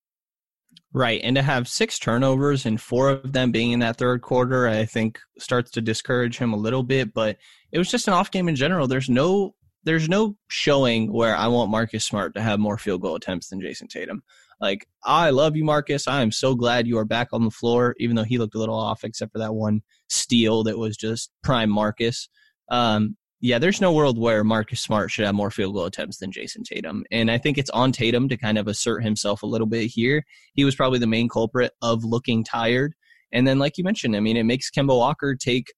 Right. 0.94 1.22
And 1.24 1.38
to 1.38 1.42
have 1.42 1.70
six 1.70 1.98
turnovers 1.98 2.66
and 2.66 2.80
four 2.80 3.10
of 3.10 3.32
them 3.32 3.52
being 3.52 3.72
in 3.72 3.80
that 3.80 3.98
third 3.98 4.22
quarter, 4.22 4.68
I 4.68 4.86
think 4.86 5.20
starts 5.40 5.72
to 5.72 5.82
discourage 5.82 6.38
him 6.38 6.52
a 6.52 6.58
little 6.58 6.84
bit. 6.84 7.14
But 7.14 7.38
it 7.72 7.78
was 7.78 7.90
just 7.90 8.08
an 8.08 8.14
off 8.14 8.30
game 8.30 8.50
in 8.50 8.58
general. 8.58 8.88
There's 8.88 9.10
no 9.10 9.56
there's 9.84 10.10
no 10.10 10.36
showing 10.48 11.12
where 11.12 11.36
I 11.36 11.48
want 11.48 11.72
Marcus 11.72 12.06
Smart 12.06 12.36
to 12.36 12.42
have 12.42 12.60
more 12.60 12.78
field 12.78 13.02
goal 13.02 13.16
attempts 13.16 13.50
than 13.50 13.62
Jayson 13.62 13.88
Tatum. 13.88 14.22
Like, 14.62 14.88
I 15.04 15.32
love 15.32 15.56
you, 15.56 15.66
Marcus. 15.66 16.08
I 16.08 16.22
am 16.22 16.32
so 16.32 16.54
glad 16.54 16.88
you 16.88 16.98
are 17.00 17.06
back 17.06 17.30
on 17.34 17.44
the 17.44 17.52
floor, 17.52 17.96
even 18.00 18.16
though 18.16 18.24
he 18.24 18.38
looked 18.38 18.56
a 18.56 18.60
little 18.60 18.78
off, 18.78 19.04
except 19.04 19.32
for 19.32 19.40
that 19.40 19.56
one 19.56 19.82
steal 20.08 20.64
that 20.64 20.78
was 20.78 20.96
just 20.96 21.32
prime 21.44 21.70
Marcus. 21.70 22.30
Um, 22.70 23.18
yeah, 23.40 23.58
there's 23.58 23.82
no 23.82 23.92
world 23.92 24.20
where 24.20 24.44
Marcus 24.44 24.80
Smart 24.80 25.10
should 25.10 25.26
have 25.26 25.34
more 25.34 25.50
field 25.50 25.74
goal 25.74 25.86
attempts 25.86 26.18
than 26.18 26.32
Jayson 26.32 26.64
Tatum. 26.64 27.04
And 27.10 27.32
I 27.32 27.40
think 27.40 27.58
it's 27.58 27.72
on 27.72 27.92
Tatum 27.92 28.30
to 28.30 28.38
kind 28.38 28.60
of 28.60 28.68
assert 28.68 29.04
himself 29.04 29.42
a 29.42 29.48
little 29.48 29.66
bit 29.66 29.88
here. 29.88 30.24
He 30.54 30.64
was 30.64 30.76
probably 30.76 31.00
the 31.00 31.08
main 31.08 31.28
culprit 31.28 31.72
of 31.82 32.04
looking 32.04 32.44
tired. 32.44 32.94
And 33.34 33.48
then, 33.48 33.58
like 33.58 33.80
you 33.80 33.84
mentioned, 33.84 34.16
I 34.16 34.20
mean, 34.20 34.38
it 34.38 34.44
makes 34.44 34.70
Kemba 34.70 34.96
Walker 34.96 35.36
take 35.36 35.74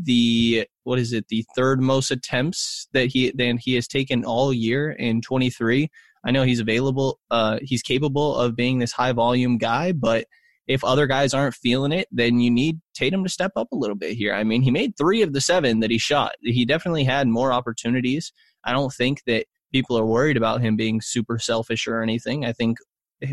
the 0.00 0.64
what 0.84 1.00
is 1.00 1.12
it 1.12 1.26
the 1.28 1.44
third 1.56 1.80
most 1.80 2.12
attempts 2.12 2.86
that 2.92 3.06
he 3.06 3.32
than 3.34 3.58
he 3.58 3.74
has 3.74 3.88
taken 3.88 4.24
all 4.24 4.52
year 4.52 4.92
in 4.92 5.20
23 5.20 5.88
i 6.24 6.30
know 6.30 6.42
he's 6.42 6.60
available 6.60 7.20
uh 7.30 7.58
he's 7.62 7.82
capable 7.82 8.36
of 8.36 8.56
being 8.56 8.78
this 8.78 8.92
high 8.92 9.12
volume 9.12 9.58
guy 9.58 9.92
but 9.92 10.26
if 10.66 10.84
other 10.84 11.06
guys 11.06 11.32
aren't 11.32 11.54
feeling 11.54 11.92
it 11.92 12.08
then 12.10 12.40
you 12.40 12.50
need 12.50 12.78
tatum 12.98 13.22
to 13.22 13.30
step 13.30 13.52
up 13.56 13.68
a 13.72 13.76
little 13.76 13.96
bit 13.96 14.16
here. 14.16 14.34
I 14.34 14.44
mean 14.44 14.62
he 14.62 14.70
made 14.70 14.96
three 14.96 15.22
of 15.22 15.32
the 15.32 15.40
seven 15.40 15.80
that 15.80 15.90
he 15.90 15.98
shot. 15.98 16.32
He 16.42 16.64
definitely 16.64 17.04
had 17.04 17.28
more 17.28 17.52
opportunities. 17.52 18.32
I 18.64 18.72
don't 18.72 18.92
think 18.92 19.22
that 19.26 19.46
people 19.72 19.98
are 19.98 20.06
worried 20.06 20.36
about 20.36 20.60
him 20.60 20.76
being 20.76 21.00
super 21.00 21.38
selfish 21.38 21.86
or 21.86 22.02
anything. 22.02 22.44
I 22.44 22.52
think 22.52 22.78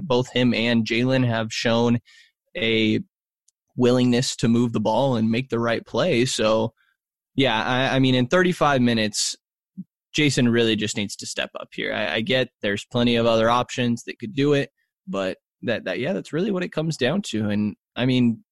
both 0.03 0.31
him 0.31 0.53
and 0.53 0.85
Jaylen 0.85 1.25
have 1.25 1.51
shown 1.51 1.99
a 2.55 2.99
willingness 3.75 4.35
to 4.37 4.47
move 4.47 4.73
the 4.73 4.79
ball 4.79 5.15
and 5.15 5.29
make 5.29 5.49
the 5.49 5.59
right 5.59 5.85
play. 5.85 6.25
So, 6.25 6.73
yeah, 7.35 7.61
I, 7.61 7.95
I 7.95 7.99
mean, 7.99 8.15
in 8.15 8.27
35 8.27 8.81
minutes, 8.81 9.35
Jayson 10.15 10.51
really 10.51 10.75
just 10.75 10.97
needs 10.97 11.15
to 11.17 11.25
step 11.25 11.51
up 11.59 11.69
here. 11.73 11.93
I, 11.93 12.15
I, 12.15 12.21
get 12.21 12.49
there's 12.61 12.85
plenty 12.85 13.17
of 13.17 13.25
other 13.25 13.49
options 13.49 14.03
that 14.03 14.17
could 14.17 14.33
do 14.33 14.53
it, 14.53 14.71
but 15.07 15.37
that 15.63 15.83
that 15.85 15.99
yeah, 15.99 16.13
that's 16.13 16.33
really 16.33 16.51
what 16.51 16.63
it 16.63 16.71
comes 16.71 16.97
down 16.97 17.21
to. 17.27 17.49
And 17.49 17.75
I 17.95 18.05
mean, 18.05 18.43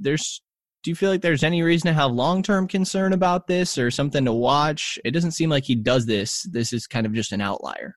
there's. 0.00 0.42
Do 0.82 0.90
you 0.90 0.94
feel 0.94 1.10
like 1.10 1.22
there's 1.22 1.42
any 1.42 1.62
reason 1.62 1.88
to 1.88 1.94
have 1.94 2.12
long 2.12 2.44
term 2.44 2.68
concern 2.68 3.12
about 3.12 3.48
this 3.48 3.76
or 3.76 3.90
something 3.90 4.24
to 4.24 4.32
watch? 4.32 5.00
It 5.04 5.10
doesn't 5.10 5.32
seem 5.32 5.50
like 5.50 5.64
he 5.64 5.74
does 5.74 6.06
this. 6.06 6.46
This 6.52 6.72
is 6.72 6.86
kind 6.86 7.06
of 7.06 7.12
just 7.12 7.32
an 7.32 7.40
outlier. 7.40 7.96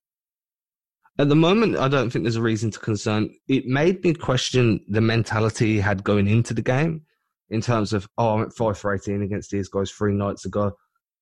At 1.19 1.29
the 1.29 1.36
moment, 1.36 1.77
I 1.77 1.88
don't 1.88 2.10
think 2.10 2.23
there's 2.23 2.38
a 2.38 2.41
reason 2.41 2.71
to 2.71 2.79
concern. 2.79 3.29
It 3.47 3.65
made 3.67 4.03
me 4.03 4.15
question 4.15 4.79
the 4.88 5.01
mentality 5.01 5.73
he 5.73 5.79
had 5.79 6.03
going 6.03 6.27
into 6.27 6.53
the 6.55 6.63
game 6.63 7.03
in 7.49 7.62
terms 7.62 7.93
of, 7.93 8.08
oh, 8.17 8.29
I 8.29 8.36
went 8.36 8.53
5 8.53 8.77
for 8.77 8.95
18 8.95 9.21
against 9.21 9.51
these 9.51 9.67
guys 9.67 9.91
three 9.91 10.13
nights 10.13 10.45
ago. 10.45 10.71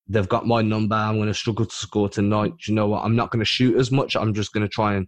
They've 0.10 0.28
got 0.28 0.48
my 0.48 0.62
number. 0.62 0.96
I'm 0.96 1.16
going 1.16 1.28
to 1.28 1.34
struggle 1.34 1.66
to 1.66 1.76
score 1.76 2.10
tonight. 2.10 2.54
Do 2.58 2.72
you 2.72 2.76
know 2.76 2.88
what? 2.88 3.04
I'm 3.04 3.16
not 3.16 3.32
going 3.32 3.40
to 3.40 3.46
shoot 3.46 3.76
as 3.78 3.92
much. 3.92 4.16
I'm 4.16 4.34
just 4.34 4.54
going 4.54 4.66
to 4.66 4.70
try 4.70 4.96
and 4.96 5.08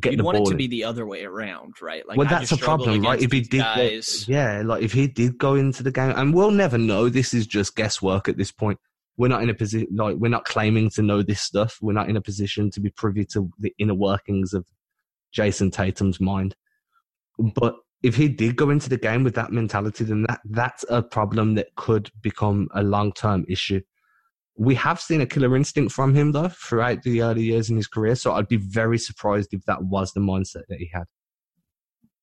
get 0.00 0.12
You'd 0.12 0.20
the 0.20 0.24
want 0.24 0.38
ball. 0.38 0.48
it 0.48 0.50
to 0.50 0.56
be 0.56 0.66
the 0.66 0.84
other 0.84 1.06
way 1.06 1.24
around, 1.24 1.74
right? 1.80 2.06
Like, 2.06 2.18
well, 2.18 2.28
that's 2.28 2.52
a 2.52 2.56
problem, 2.56 3.02
right? 3.02 3.20
If 3.20 3.32
he 3.32 3.40
did, 3.40 3.60
guys. 3.60 4.28
yeah, 4.28 4.62
like 4.64 4.82
if 4.82 4.92
he 4.92 5.06
did 5.06 5.38
go 5.38 5.54
into 5.54 5.82
the 5.82 5.92
game, 5.92 6.12
and 6.16 6.34
we'll 6.34 6.50
never 6.50 6.78
know. 6.78 7.08
This 7.08 7.32
is 7.32 7.46
just 7.46 7.76
guesswork 7.76 8.28
at 8.28 8.36
this 8.36 8.52
point. 8.52 8.78
We're 9.16 9.28
not 9.28 9.42
in 9.42 9.50
a 9.50 9.54
position, 9.54 9.88
like 9.94 10.16
we're 10.16 10.28
not 10.28 10.44
claiming 10.44 10.90
to 10.90 11.02
know 11.02 11.22
this 11.22 11.40
stuff. 11.40 11.78
We're 11.80 11.92
not 11.92 12.08
in 12.08 12.16
a 12.16 12.20
position 12.20 12.70
to 12.72 12.80
be 12.80 12.90
privy 12.90 13.24
to 13.26 13.48
the 13.60 13.72
inner 13.78 13.94
workings 13.94 14.52
of 14.52 14.66
Jayson 15.32 15.70
Tatum's 15.70 16.20
mind. 16.20 16.56
But 17.38 17.76
if 18.02 18.16
he 18.16 18.28
did 18.28 18.56
go 18.56 18.70
into 18.70 18.88
the 18.88 18.98
game 18.98 19.22
with 19.22 19.34
that 19.36 19.52
mentality, 19.52 20.04
then 20.04 20.24
that 20.28 20.40
that's 20.44 20.84
a 20.90 21.02
problem 21.02 21.54
that 21.54 21.68
could 21.76 22.10
become 22.20 22.68
a 22.74 22.82
long 22.82 23.12
term 23.12 23.44
issue. 23.48 23.80
We 24.56 24.74
have 24.76 25.00
seen 25.00 25.20
a 25.20 25.26
killer 25.26 25.56
instinct 25.56 25.92
from 25.92 26.14
him 26.14 26.32
though 26.32 26.48
throughout 26.48 27.02
the 27.02 27.22
early 27.22 27.42
years 27.42 27.70
in 27.70 27.76
his 27.76 27.88
career, 27.88 28.14
so 28.14 28.32
I'd 28.32 28.48
be 28.48 28.56
very 28.56 28.98
surprised 28.98 29.52
if 29.52 29.64
that 29.66 29.82
was 29.82 30.12
the 30.12 30.20
mindset 30.20 30.62
that 30.68 30.78
he 30.78 30.90
had. 30.92 31.04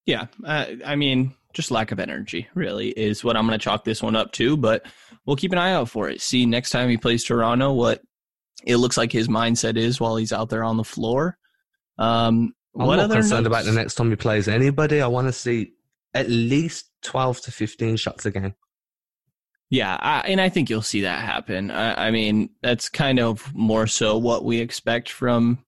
Yeah, 0.05 0.27
uh, 0.45 0.65
I 0.85 0.95
mean, 0.95 1.33
just 1.53 1.71
lack 1.71 1.91
of 1.91 1.99
energy 1.99 2.47
really 2.55 2.89
is 2.89 3.23
what 3.23 3.35
I'm 3.35 3.45
going 3.45 3.57
to 3.57 3.63
chalk 3.63 3.83
this 3.83 4.01
one 4.01 4.15
up 4.15 4.31
to. 4.33 4.57
But 4.57 4.85
we'll 5.25 5.35
keep 5.35 5.51
an 5.51 5.57
eye 5.57 5.73
out 5.73 5.89
for 5.89 6.09
it. 6.09 6.21
See 6.21 6.45
next 6.45 6.69
time 6.71 6.89
he 6.89 6.97
plays 6.97 7.23
Toronto 7.23 7.73
what 7.73 8.01
it 8.65 8.77
looks 8.77 8.97
like 8.97 9.11
his 9.11 9.27
mindset 9.27 9.77
is 9.77 9.99
while 9.99 10.15
he's 10.15 10.33
out 10.33 10.49
there 10.49 10.63
on 10.63 10.77
the 10.77 10.83
floor. 10.83 11.37
Um, 11.97 12.53
I'm 12.77 12.87
what 12.87 12.95
not 12.97 13.05
other 13.05 13.15
concerned 13.15 13.43
notes? 13.43 13.47
about 13.47 13.65
the 13.65 13.77
next 13.77 13.95
time 13.95 14.09
he 14.09 14.15
plays 14.15 14.47
anybody. 14.47 15.01
I 15.01 15.07
want 15.07 15.27
to 15.27 15.33
see 15.33 15.73
at 16.13 16.29
least 16.29 16.89
12 17.03 17.41
to 17.41 17.51
15 17.51 17.97
shots 17.97 18.25
a 18.25 18.31
game. 18.31 18.55
Yeah, 19.71 19.97
I, 20.01 20.19
and 20.27 20.41
I 20.41 20.49
think 20.49 20.69
you'll 20.69 20.81
see 20.81 21.01
that 21.01 21.21
happen. 21.21 21.71
I, 21.71 22.07
I 22.07 22.11
mean, 22.11 22.49
that's 22.61 22.89
kind 22.89 23.21
of 23.21 23.55
more 23.55 23.87
so 23.87 24.17
what 24.17 24.43
we 24.43 24.59
expect 24.59 25.09
from 25.09 25.63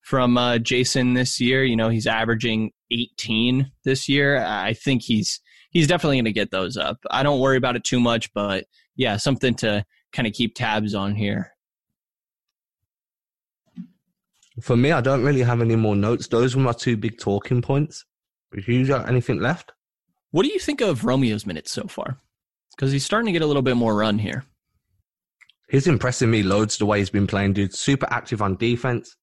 from 0.00 0.36
uh, 0.36 0.58
Jayson 0.58 1.14
this 1.14 1.40
year. 1.40 1.62
You 1.62 1.76
know, 1.76 1.88
he's 1.88 2.08
averaging 2.08 2.72
18 2.90 3.70
this 3.84 4.08
year. 4.08 4.44
I 4.44 4.74
think 4.74 5.02
he's 5.02 5.40
he's 5.70 5.86
definitely 5.86 6.16
going 6.16 6.24
to 6.24 6.32
get 6.32 6.50
those 6.50 6.76
up. 6.76 6.98
I 7.12 7.22
don't 7.22 7.38
worry 7.38 7.56
about 7.56 7.76
it 7.76 7.84
too 7.84 8.00
much, 8.00 8.32
but 8.34 8.64
yeah, 8.96 9.16
something 9.16 9.54
to 9.56 9.84
kind 10.12 10.26
of 10.26 10.34
keep 10.34 10.56
tabs 10.56 10.92
on 10.92 11.14
here. 11.14 11.52
For 14.60 14.76
me, 14.76 14.90
I 14.90 15.00
don't 15.00 15.22
really 15.22 15.42
have 15.42 15.60
any 15.60 15.76
more 15.76 15.94
notes. 15.94 16.26
Those 16.26 16.56
were 16.56 16.62
my 16.62 16.72
two 16.72 16.96
big 16.96 17.18
talking 17.18 17.62
points. 17.62 18.04
If 18.52 18.66
you 18.66 18.84
got 18.84 19.08
anything 19.08 19.38
left? 19.38 19.72
What 20.32 20.42
do 20.42 20.48
you 20.48 20.58
think 20.58 20.80
of 20.80 21.02
Romeo's 21.02 21.46
minutes 21.46 21.70
so 21.70 21.84
far? 21.84 22.18
Because 22.76 22.92
he's 22.92 23.04
starting 23.04 23.26
to 23.26 23.32
get 23.32 23.42
a 23.42 23.46
little 23.46 23.62
bit 23.62 23.76
more 23.76 23.94
run 23.94 24.18
here. 24.18 24.44
He's 25.68 25.86
impressing 25.86 26.30
me 26.30 26.42
loads 26.42 26.76
the 26.76 26.86
way 26.86 26.98
he's 26.98 27.10
been 27.10 27.26
playing, 27.26 27.54
dude. 27.54 27.74
Super 27.74 28.06
active 28.10 28.42
on 28.42 28.56
defense, 28.56 29.16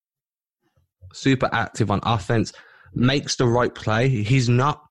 super 1.14 1.50
active 1.52 1.92
on 1.92 2.00
offense, 2.04 2.54
makes 2.94 3.36
the 3.36 3.46
right 3.46 3.74
play. 3.74 4.10
He's 4.10 4.50
not, 4.50 4.82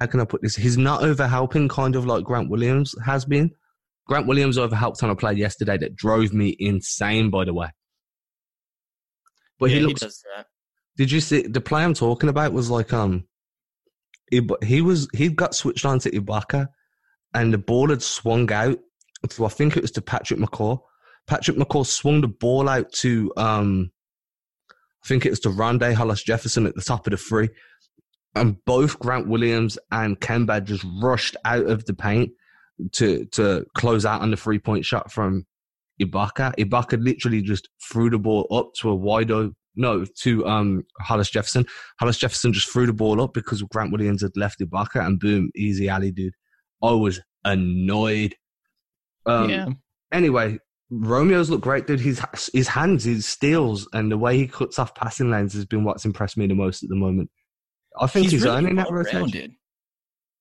how 0.00 0.06
can 0.06 0.20
I 0.20 0.24
put 0.24 0.42
this? 0.42 0.56
He's 0.56 0.78
not 0.78 1.02
over 1.02 1.26
helping, 1.26 1.68
kind 1.68 1.96
of 1.96 2.06
like 2.06 2.24
Grant 2.24 2.48
Williams 2.50 2.94
has 3.04 3.24
been. 3.24 3.50
Grant 4.06 4.26
Williams 4.26 4.56
over 4.56 4.76
helped 4.76 5.02
on 5.02 5.10
a 5.10 5.16
play 5.16 5.32
yesterday 5.32 5.76
that 5.78 5.96
drove 5.96 6.32
me 6.32 6.56
insane, 6.58 7.28
by 7.30 7.44
the 7.44 7.52
way. 7.54 7.68
But 9.58 9.70
he 9.70 9.80
Yeah, 9.80 9.86
looks 9.88 10.00
does 10.02 10.22
that. 10.36 10.46
Did 10.96 11.10
you 11.10 11.20
see 11.20 11.42
the 11.42 11.60
play 11.60 11.82
I'm 11.82 11.94
talking 11.94 12.28
about 12.28 12.52
was 12.52 12.70
like 12.70 12.92
um, 12.92 13.24
Ib- 14.32 14.62
he 14.62 14.80
was 14.80 15.08
he 15.12 15.28
got 15.28 15.54
switched 15.54 15.84
on 15.84 15.98
to 16.00 16.10
Ibaka, 16.10 16.68
and 17.34 17.52
the 17.52 17.58
ball 17.58 17.90
had 17.90 18.02
swung 18.02 18.50
out. 18.52 18.78
To, 19.30 19.44
I 19.46 19.48
think 19.48 19.76
it 19.76 19.82
was 19.82 19.90
to 19.92 20.02
Patrick 20.02 20.38
McCaw. 20.40 20.78
Patrick 21.26 21.56
McCaw 21.56 21.84
swung 21.86 22.20
the 22.20 22.28
ball 22.28 22.68
out 22.68 22.92
to 22.92 23.32
um, 23.36 23.90
I 25.04 25.08
think 25.08 25.26
it 25.26 25.30
was 25.30 25.40
to 25.40 25.48
Rondae 25.48 25.94
Hollis 25.94 26.22
Jefferson 26.22 26.66
at 26.66 26.74
the 26.74 26.82
top 26.82 27.06
of 27.06 27.10
the 27.12 27.16
three. 27.16 27.48
and 28.34 28.56
both 28.64 28.98
Grant 28.98 29.28
Williams 29.28 29.78
and 29.90 30.20
Kemba 30.20 30.62
just 30.62 30.84
rushed 31.02 31.36
out 31.44 31.66
of 31.66 31.84
the 31.86 31.94
paint 31.94 32.30
to 32.92 33.24
to 33.32 33.64
close 33.74 34.04
out 34.04 34.20
on 34.20 34.30
the 34.30 34.36
three 34.36 34.58
point 34.58 34.84
shot 34.84 35.10
from 35.10 35.46
Ibaka. 36.00 36.54
Ibaka 36.56 37.02
literally 37.02 37.40
just 37.42 37.68
threw 37.90 38.10
the 38.10 38.18
ball 38.18 38.46
up 38.50 38.72
to 38.80 38.90
a 38.90 38.94
wide 38.94 39.30
o- 39.30 39.52
no 39.74 40.04
to 40.22 40.46
um 40.46 40.84
Hollis 41.00 41.30
Jefferson. 41.30 41.66
Hollis 41.98 42.18
Jefferson 42.18 42.52
just 42.52 42.70
threw 42.70 42.86
the 42.86 42.92
ball 42.92 43.20
up 43.20 43.32
because 43.34 43.62
Grant 43.62 43.92
Williams 43.92 44.22
had 44.22 44.36
left 44.36 44.60
Ibaka, 44.60 45.04
and 45.04 45.18
boom, 45.18 45.50
easy 45.56 45.88
alley, 45.88 46.12
dude. 46.12 46.34
I 46.82 46.92
was 46.92 47.20
annoyed. 47.44 48.34
Um, 49.24 49.50
yeah. 49.50 49.68
Anyway, 50.12 50.58
Romeo's 50.90 51.50
look 51.50 51.60
great, 51.60 51.86
dude. 51.86 52.00
His 52.00 52.20
his 52.52 52.68
hands, 52.68 53.04
his 53.04 53.26
steals, 53.26 53.88
and 53.92 54.10
the 54.10 54.18
way 54.18 54.36
he 54.36 54.46
cuts 54.46 54.78
off 54.78 54.94
passing 54.94 55.30
lanes 55.30 55.54
has 55.54 55.64
been 55.64 55.84
what's 55.84 56.04
impressed 56.04 56.36
me 56.36 56.46
the 56.46 56.54
most 56.54 56.82
at 56.82 56.88
the 56.88 56.96
moment. 56.96 57.30
I 57.98 58.06
think 58.06 58.30
he's, 58.30 58.44
really 58.44 58.56
earning 58.56 58.76
that 58.76 58.90
rotation. 58.90 59.20
well-rounded. 59.20 59.52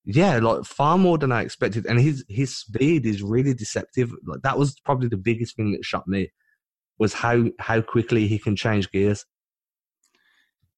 Yeah, 0.05 0.37
like 0.37 0.65
far 0.65 0.99
more 0.99 1.17
than 1.17 1.31
I 1.31 1.41
expected, 1.41 1.87
and 1.87 1.99
his 1.99 2.23
his 2.29 2.55
speed 2.55 3.05
is 3.07 3.23
really 3.23 3.55
deceptive. 3.55 4.11
Like 4.25 4.41
that 4.43 4.57
was 4.57 4.79
probably 4.85 5.07
the 5.07 5.17
biggest 5.17 5.55
thing 5.55 5.71
that 5.71 5.83
shocked 5.83 6.07
me 6.07 6.31
was 6.99 7.13
how 7.13 7.45
how 7.59 7.81
quickly 7.81 8.27
he 8.27 8.37
can 8.37 8.55
change 8.55 8.91
gears. 8.91 9.25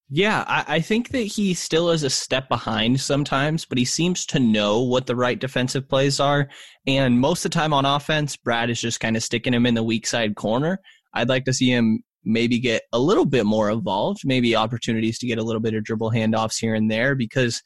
Yeah, 0.10 0.46
I, 0.48 0.76
I 0.76 0.80
think 0.80 1.10
that 1.10 1.20
he 1.20 1.54
still 1.54 1.90
is 1.90 2.04
a 2.04 2.10
step 2.10 2.48
behind 2.48 3.02
sometimes, 3.02 3.66
but 3.66 3.78
he 3.78 3.84
seems 3.84 4.26
to 4.28 4.40
know 4.40 4.82
what 4.82 5.06
the 5.06 5.18
right 5.18 5.38
defensive 5.38 5.90
plays 5.90 6.22
are. 6.22 6.48
And 6.86 7.20
most 7.20 7.44
of 7.44 7.52
the 7.52 7.58
time 7.58 7.74
on 7.74 7.86
offense, 7.86 8.38
Brad 8.38 8.70
is 8.70 8.80
just 8.80 9.02
kind 9.02 9.18
of 9.18 9.24
sticking 9.24 9.54
him 9.54 9.66
in 9.66 9.74
the 9.74 9.84
weak 9.84 10.08
side 10.08 10.36
corner. 10.36 10.80
I'd 11.14 11.28
like 11.28 11.44
to 11.46 11.54
see 11.54 11.70
him 11.70 12.04
maybe 12.24 12.58
get 12.60 12.84
a 12.94 13.00
little 13.00 13.26
bit 13.26 13.46
more 13.46 13.70
evolved, 13.70 14.22
maybe 14.24 14.56
opportunities 14.56 15.20
to 15.20 15.28
get 15.28 15.40
a 15.40 15.44
little 15.44 15.62
bit 15.62 15.74
of 15.74 15.84
dribble 15.84 16.12
handoffs 16.12 16.60
here 16.60 16.74
and 16.74 16.90
there 16.90 17.14
because 17.14 17.62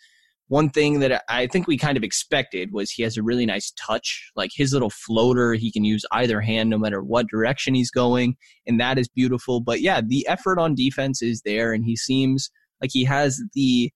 one 0.51 0.69
thing 0.69 0.99
that 0.99 1.23
I 1.29 1.47
think 1.47 1.65
we 1.65 1.77
kind 1.77 1.95
of 1.95 2.03
expected 2.03 2.73
was 2.73 2.91
he 2.91 3.03
has 3.03 3.15
a 3.15 3.23
really 3.23 3.45
nice 3.45 3.71
touch. 3.77 4.29
Like 4.35 4.51
his 4.53 4.73
little 4.73 4.89
floater, 4.89 5.53
he 5.53 5.71
can 5.71 5.85
use 5.85 6.03
either 6.11 6.41
hand 6.41 6.69
no 6.69 6.77
matter 6.77 7.01
what 7.01 7.29
direction 7.29 7.73
he's 7.73 7.89
going, 7.89 8.35
and 8.67 8.77
that 8.77 8.99
is 8.99 9.07
beautiful. 9.07 9.61
But 9.61 9.79
yeah, 9.79 10.01
the 10.05 10.27
effort 10.27 10.59
on 10.59 10.75
defense 10.75 11.21
is 11.21 11.41
there, 11.45 11.71
and 11.71 11.85
he 11.85 11.95
seems 11.95 12.51
like 12.81 12.89
he 12.91 13.05
has 13.05 13.41
the 13.53 13.93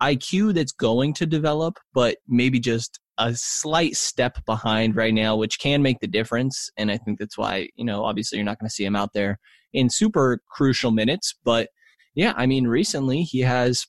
IQ 0.00 0.54
that's 0.54 0.70
going 0.70 1.12
to 1.14 1.26
develop, 1.26 1.76
but 1.92 2.18
maybe 2.28 2.60
just 2.60 3.00
a 3.18 3.34
slight 3.34 3.96
step 3.96 4.38
behind 4.46 4.94
right 4.94 5.14
now, 5.14 5.34
which 5.34 5.58
can 5.58 5.82
make 5.82 5.98
the 5.98 6.06
difference. 6.06 6.70
And 6.76 6.88
I 6.88 6.98
think 6.98 7.18
that's 7.18 7.36
why, 7.36 7.68
you 7.74 7.84
know, 7.84 8.04
obviously 8.04 8.38
you're 8.38 8.44
not 8.44 8.60
going 8.60 8.68
to 8.68 8.74
see 8.74 8.84
him 8.84 8.94
out 8.94 9.12
there 9.12 9.40
in 9.72 9.90
super 9.90 10.38
crucial 10.52 10.92
minutes. 10.92 11.34
But 11.44 11.70
yeah, 12.14 12.32
I 12.36 12.46
mean, 12.46 12.68
recently 12.68 13.22
he 13.22 13.40
has 13.40 13.88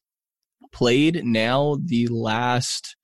played 0.77 1.25
now 1.25 1.75
the 1.83 2.07
last 2.07 2.95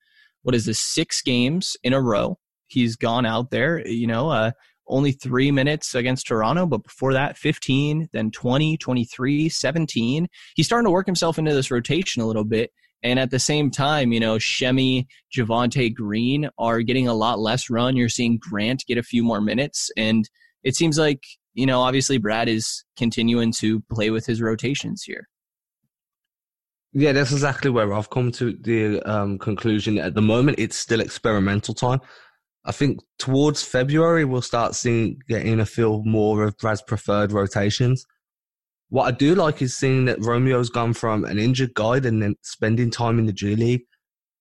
what 0.42 0.54
is 0.54 0.66
this 0.66 0.78
six 0.78 1.22
games 1.22 1.76
in 1.82 1.92
a 1.92 2.00
row. 2.00 2.38
He's 2.68 2.94
gone 2.94 3.26
out 3.26 3.50
there, 3.50 3.84
you 3.86 4.06
know, 4.06 4.30
uh, 4.30 4.52
only 4.86 5.10
three 5.10 5.50
minutes 5.50 5.94
against 5.94 6.28
Toronto, 6.28 6.66
but 6.66 6.84
before 6.84 7.14
that, 7.14 7.36
15, 7.36 8.10
then 8.12 8.30
20, 8.30 8.76
23, 8.76 9.48
17. 9.48 10.28
He's 10.54 10.66
starting 10.66 10.84
to 10.84 10.90
work 10.90 11.06
himself 11.06 11.38
into 11.38 11.52
this 11.52 11.70
rotation 11.70 12.22
a 12.22 12.26
little 12.26 12.44
bit. 12.44 12.70
And 13.02 13.18
at 13.18 13.30
the 13.30 13.38
same 13.38 13.70
time, 13.70 14.12
you 14.12 14.20
know, 14.20 14.38
Semi, 14.38 15.08
Javonte 15.36 15.92
Green 15.92 16.48
are 16.58 16.80
getting 16.80 17.08
a 17.08 17.14
lot 17.14 17.40
less 17.40 17.68
run. 17.70 17.96
You're 17.96 18.08
seeing 18.08 18.38
Grant 18.38 18.84
get 18.86 18.98
a 18.98 19.02
few 19.02 19.24
more 19.24 19.40
minutes. 19.40 19.90
And 19.96 20.28
it 20.62 20.76
seems 20.76 20.96
like, 20.98 21.24
you 21.54 21.66
know, 21.66 21.80
obviously 21.80 22.18
Brad 22.18 22.48
is 22.48 22.84
continuing 22.96 23.52
to 23.58 23.82
play 23.90 24.10
with 24.10 24.26
his 24.26 24.40
rotations 24.40 25.02
here. 25.02 25.26
Yeah, 26.96 27.10
that's 27.10 27.32
exactly 27.32 27.70
where 27.70 27.92
I've 27.92 28.10
come 28.10 28.30
to 28.32 28.52
the 28.52 29.02
um, 29.02 29.36
conclusion. 29.38 29.98
At 29.98 30.14
the 30.14 30.22
moment, 30.22 30.60
it's 30.60 30.76
still 30.76 31.00
experimental 31.00 31.74
time. 31.74 32.00
I 32.64 32.70
think 32.70 33.00
towards 33.18 33.62
February, 33.64 34.24
we'll 34.24 34.42
start 34.42 34.76
seeing 34.76 35.18
getting 35.28 35.58
a 35.58 35.66
feel 35.66 36.04
more 36.04 36.44
of 36.44 36.56
Brad's 36.56 36.82
preferred 36.82 37.32
rotations. 37.32 38.06
What 38.90 39.06
I 39.06 39.10
do 39.10 39.34
like 39.34 39.60
is 39.60 39.76
seeing 39.76 40.04
that 40.04 40.20
Romeo's 40.20 40.70
gone 40.70 40.94
from 40.94 41.24
an 41.24 41.36
injured 41.36 41.74
guy 41.74 41.96
and 41.96 42.22
then 42.22 42.36
spending 42.42 42.92
time 42.92 43.18
in 43.18 43.26
the 43.26 43.32
G 43.32 43.56
League 43.56 43.82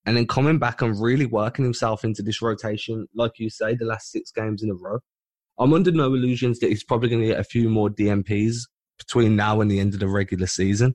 and 0.05 0.15
then 0.15 0.27
coming 0.27 0.59
back 0.59 0.83
and 0.83 1.01
really 1.01 1.25
working 1.25 1.65
himself 1.65 2.03
into 2.03 2.21
this 2.21 2.39
rotation, 2.39 3.07
like 3.15 3.31
you 3.39 3.49
say, 3.49 3.73
the 3.73 3.85
last 3.85 4.11
six 4.11 4.31
games 4.31 4.61
in 4.61 4.69
a 4.69 4.75
row. 4.75 4.99
I'm 5.57 5.73
under 5.73 5.91
no 5.91 6.13
illusions 6.13 6.59
that 6.59 6.69
he's 6.69 6.83
probably 6.83 7.09
going 7.09 7.21
to 7.21 7.27
get 7.29 7.39
a 7.39 7.43
few 7.43 7.67
more 7.67 7.89
DNPs 7.89 8.57
between 8.99 9.35
now 9.35 9.59
and 9.59 9.71
the 9.71 9.79
end 9.79 9.95
of 9.95 9.99
the 9.99 10.07
regular 10.07 10.47
season. 10.47 10.93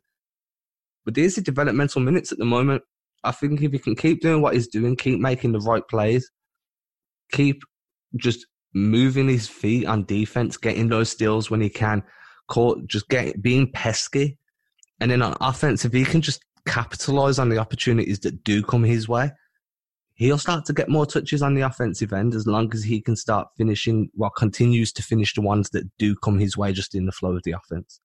But 1.08 1.14
these 1.14 1.38
are 1.38 1.40
developmental 1.40 2.02
minutes 2.02 2.32
at 2.32 2.38
the 2.38 2.44
moment. 2.44 2.82
I 3.24 3.30
think 3.30 3.62
if 3.62 3.72
he 3.72 3.78
can 3.78 3.96
keep 3.96 4.20
doing 4.20 4.42
what 4.42 4.52
he's 4.52 4.68
doing, 4.68 4.94
keep 4.94 5.18
making 5.18 5.52
the 5.52 5.60
right 5.60 5.82
plays, 5.88 6.30
keep 7.32 7.62
just 8.18 8.46
moving 8.74 9.26
his 9.26 9.48
feet 9.48 9.86
on 9.86 10.04
defense, 10.04 10.58
getting 10.58 10.90
those 10.90 11.08
steals 11.08 11.50
when 11.50 11.62
he 11.62 11.70
can, 11.70 12.02
caught, 12.46 12.86
just 12.86 13.08
get 13.08 13.40
being 13.40 13.72
pesky, 13.72 14.36
and 15.00 15.10
then 15.10 15.22
on 15.22 15.34
offense, 15.40 15.86
if 15.86 15.94
he 15.94 16.04
can 16.04 16.20
just 16.20 16.44
capitalize 16.66 17.38
on 17.38 17.48
the 17.48 17.56
opportunities 17.56 18.20
that 18.20 18.44
do 18.44 18.62
come 18.62 18.84
his 18.84 19.08
way, 19.08 19.30
he'll 20.12 20.36
start 20.36 20.66
to 20.66 20.74
get 20.74 20.90
more 20.90 21.06
touches 21.06 21.40
on 21.40 21.54
the 21.54 21.62
offensive 21.62 22.12
end 22.12 22.34
as 22.34 22.46
long 22.46 22.70
as 22.74 22.84
he 22.84 23.00
can 23.00 23.16
start 23.16 23.48
finishing, 23.56 24.10
well, 24.12 24.28
continues 24.28 24.92
to 24.92 25.02
finish 25.02 25.32
the 25.32 25.40
ones 25.40 25.70
that 25.70 25.84
do 25.96 26.14
come 26.16 26.38
his 26.38 26.54
way 26.54 26.70
just 26.70 26.94
in 26.94 27.06
the 27.06 27.12
flow 27.12 27.34
of 27.34 27.44
the 27.44 27.52
offense. 27.52 27.98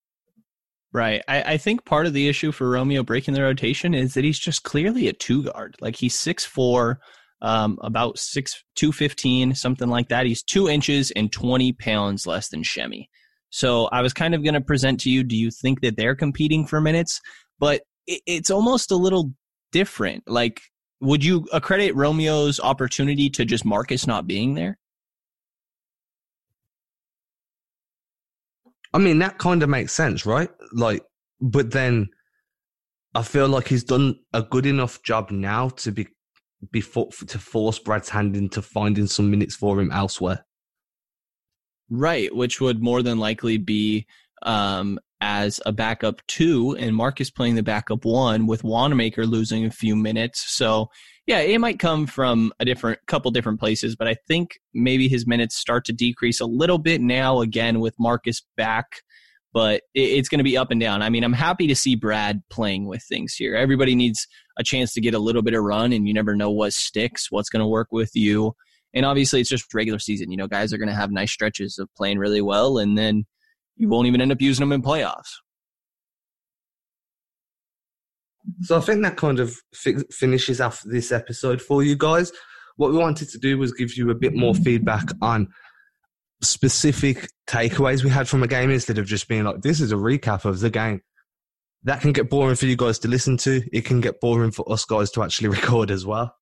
Right. 0.94 1.24
I, 1.28 1.54
I, 1.54 1.58
think 1.58 1.86
part 1.86 2.06
of 2.06 2.14
the 2.14 2.30
issue 2.30 2.52
for 2.52 2.70
Romeo 2.70 3.02
breaking 3.02 3.34
the 3.34 3.42
rotation 3.42 3.96
is 3.96 4.14
that 4.14 4.24
he's 4.24 4.38
just 4.38 4.62
clearly 4.62 5.08
a 5.08 5.14
two 5.14 5.46
guard. 5.46 5.76
Like 5.82 5.96
he's 5.96 6.16
six 6.16 6.46
four, 6.46 7.00
um, 7.42 7.80
about 7.82 8.20
six 8.20 8.64
two 8.76 8.92
fifteen, 8.92 9.56
something 9.56 9.90
like 9.90 10.10
that. 10.10 10.28
He's 10.28 10.44
two 10.44 10.70
inches 10.70 11.10
and 11.12 11.32
twenty 11.32 11.74
pounds 11.74 12.28
less 12.28 12.50
than 12.50 12.64
Semi. 12.64 13.10
So 13.50 13.86
I 13.92 14.02
was 14.02 14.14
kind 14.14 14.36
of 14.36 14.44
going 14.44 14.54
to 14.54 14.62
present 14.62 15.00
to 15.02 15.10
you. 15.10 15.24
Do 15.24 15.36
you 15.36 15.50
think 15.50 15.82
that 15.82 15.98
they're 15.98 16.16
competing 16.16 16.68
for 16.68 16.80
minutes? 16.80 17.20
But 17.60 17.82
it, 18.06 18.22
it's 18.28 18.52
almost 18.52 18.92
a 18.92 18.96
little 18.96 19.32
different. 19.72 20.24
Like, 20.28 20.62
would 21.02 21.26
you 21.26 21.48
accredit 21.52 21.96
Romeo's 21.96 22.60
opportunity 22.60 23.32
to 23.32 23.46
just 23.46 23.66
Marcus 23.66 24.06
not 24.06 24.28
being 24.28 24.54
there? 24.54 24.78
I 28.94 29.00
mean, 29.00 29.20
that 29.20 29.38
kind 29.38 29.64
of 29.64 29.70
makes 29.70 29.94
sense, 29.94 30.26
right? 30.26 30.50
Like, 30.72 31.04
but 31.42 31.72
then 31.72 32.10
I 33.16 33.24
feel 33.24 33.48
like 33.48 33.68
he's 33.68 33.84
done 33.84 34.20
a 34.34 34.44
good 34.44 34.66
enough 34.66 35.02
job 35.04 35.32
now 35.32 35.70
to 35.70 35.92
be 35.92 36.08
before 36.72 37.10
to 37.28 37.40
force 37.40 37.80
Brad's 37.80 38.10
hand 38.10 38.36
into 38.36 38.62
finding 38.62 39.08
some 39.08 39.30
minutes 39.30 39.56
for 39.56 39.80
him 39.80 39.92
elsewhere. 39.92 40.46
Right, 41.90 42.34
which 42.34 42.62
would 42.62 42.82
more 42.82 43.02
than 43.02 43.20
likely 43.20 43.58
be 43.58 44.08
um, 44.44 45.00
as 45.26 45.62
a 45.66 45.72
backup 45.72 46.22
two, 46.28 46.76
and 46.78 46.94
Marcus 46.94 47.32
playing 47.32 47.56
the 47.56 47.64
backup 47.64 48.04
one 48.04 48.46
with 48.46 48.66
Wanamaker 48.66 49.26
losing 49.26 49.64
a 49.64 49.72
few 49.72 49.96
minutes. 49.96 50.44
So 50.54 50.90
yeah, 51.26 51.40
it 51.40 51.62
might 51.62 51.80
come 51.80 52.08
from 52.08 52.52
a 52.60 52.66
different 52.66 53.00
couple 53.08 53.32
different 53.32 53.62
places, 53.62 53.96
but 53.96 54.06
I 54.06 54.18
think 54.28 54.60
maybe 54.74 55.08
his 55.08 55.26
minutes 55.26 55.56
start 55.56 55.86
to 55.86 55.94
decrease 55.94 56.42
a 56.42 56.46
little 56.46 56.78
bit 56.78 57.00
now 57.00 57.40
again 57.40 57.80
with 57.80 57.96
Marcus 57.98 58.44
back. 58.58 58.88
But 59.54 59.84
it's 59.94 60.28
going 60.28 60.40
to 60.40 60.44
be 60.44 60.58
up 60.58 60.72
and 60.72 60.82
down. 60.82 61.02
I 61.02 61.10
mean, 61.10 61.24
I'm 61.24 61.32
happy 61.32 61.68
to 61.68 61.76
see 61.76 61.96
Brad 61.96 62.42
playing 62.50 62.88
with 62.88 63.04
things 63.04 63.36
here. 63.36 63.56
Everybody 63.56 63.96
needs 63.96 64.28
a 64.58 64.64
chance 64.64 64.94
to 64.94 65.02
get 65.02 65.14
a 65.14 65.20
little 65.20 65.44
bit 65.44 65.54
of 65.54 65.64
run, 65.64 65.94
and 65.94 66.06
you 66.06 66.14
never 66.14 66.36
know 66.36 66.52
what 66.52 66.74
sticks, 66.74 67.32
what's 67.32 67.50
going 67.50 67.62
to 67.62 67.68
work 67.68 67.90
with 67.92 68.12
you. 68.14 68.56
And 68.94 69.06
obviously, 69.06 69.40
it's 69.40 69.50
just 69.50 69.74
regular 69.74 70.00
season. 70.00 70.32
You 70.32 70.38
know, 70.38 70.48
guys 70.48 70.74
are 70.74 70.78
going 70.78 70.90
to 70.90 70.96
have 70.96 71.12
nice 71.12 71.32
stretches 71.32 71.78
of 71.78 71.88
playing 71.96 72.18
really 72.18 72.42
well, 72.42 72.78
and 72.78 72.98
then 72.98 73.26
you 73.76 73.90
won't 73.90 74.08
even 74.08 74.22
end 74.22 74.32
up 74.32 74.42
using 74.42 74.64
them 74.64 74.74
in 74.74 74.82
playoffs. 74.82 75.32
So 78.62 78.78
I 78.78 78.82
think 78.82 79.02
that 79.04 79.18
kind 79.18 79.40
of 79.40 79.56
fi- 79.74 80.04
finishes 80.12 80.60
off 80.60 80.82
this 80.84 81.12
episode 81.12 81.62
for 81.62 81.84
you 81.84 81.96
guys. 81.96 82.32
What 82.76 82.92
we 82.92 82.98
wanted 82.98 83.30
to 83.30 83.38
do 83.38 83.58
was 83.58 83.72
give 83.72 83.96
you 83.96 84.10
a 84.10 84.16
bit 84.16 84.34
more 84.36 84.54
feedback 84.54 85.08
on 85.22 85.48
specific 86.42 87.30
takeaways 87.48 88.04
we 88.04 88.10
had 88.10 88.28
from 88.28 88.44
a 88.44 88.48
game 88.48 88.70
instead 88.70 88.98
of 88.98 89.06
just 89.06 89.28
being 89.28 89.44
like, 89.44 89.62
this 89.62 89.80
is 89.80 89.92
a 89.92 89.96
recap 89.96 90.46
of 90.46 90.60
the 90.60 90.70
game. 90.70 91.02
That 91.84 92.02
can 92.02 92.14
get 92.14 92.30
boring 92.30 92.56
for 92.56 92.66
you 92.66 92.76
guys 92.76 93.00
to 93.00 93.08
listen 93.08 93.38
to. 93.38 93.62
It 93.72 93.86
can 93.86 94.02
get 94.02 94.20
boring 94.20 94.52
for 94.52 94.70
us 94.72 94.86
guys 94.86 95.12
to 95.12 95.24
actually 95.24 95.50
record 95.58 95.92
as 95.92 96.06
well. 96.06 96.36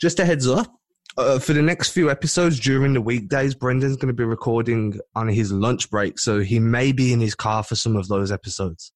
Just 0.00 0.20
a 0.20 0.24
heads 0.24 0.46
up, 0.46 0.70
uh, 1.16 1.38
for 1.38 1.52
the 1.52 1.62
next 1.62 1.90
few 1.90 2.10
episodes 2.10 2.60
during 2.60 2.92
the 2.92 3.00
weekdays, 3.00 3.54
Brendan's 3.54 3.96
going 3.96 4.08
to 4.08 4.14
be 4.14 4.24
recording 4.24 4.98
on 5.14 5.28
his 5.28 5.52
lunch 5.52 5.90
break, 5.90 6.18
so 6.18 6.40
he 6.40 6.58
may 6.58 6.92
be 6.92 7.12
in 7.12 7.20
his 7.20 7.34
car 7.34 7.62
for 7.62 7.74
some 7.74 7.96
of 7.96 8.08
those 8.08 8.30
episodes. 8.30 8.92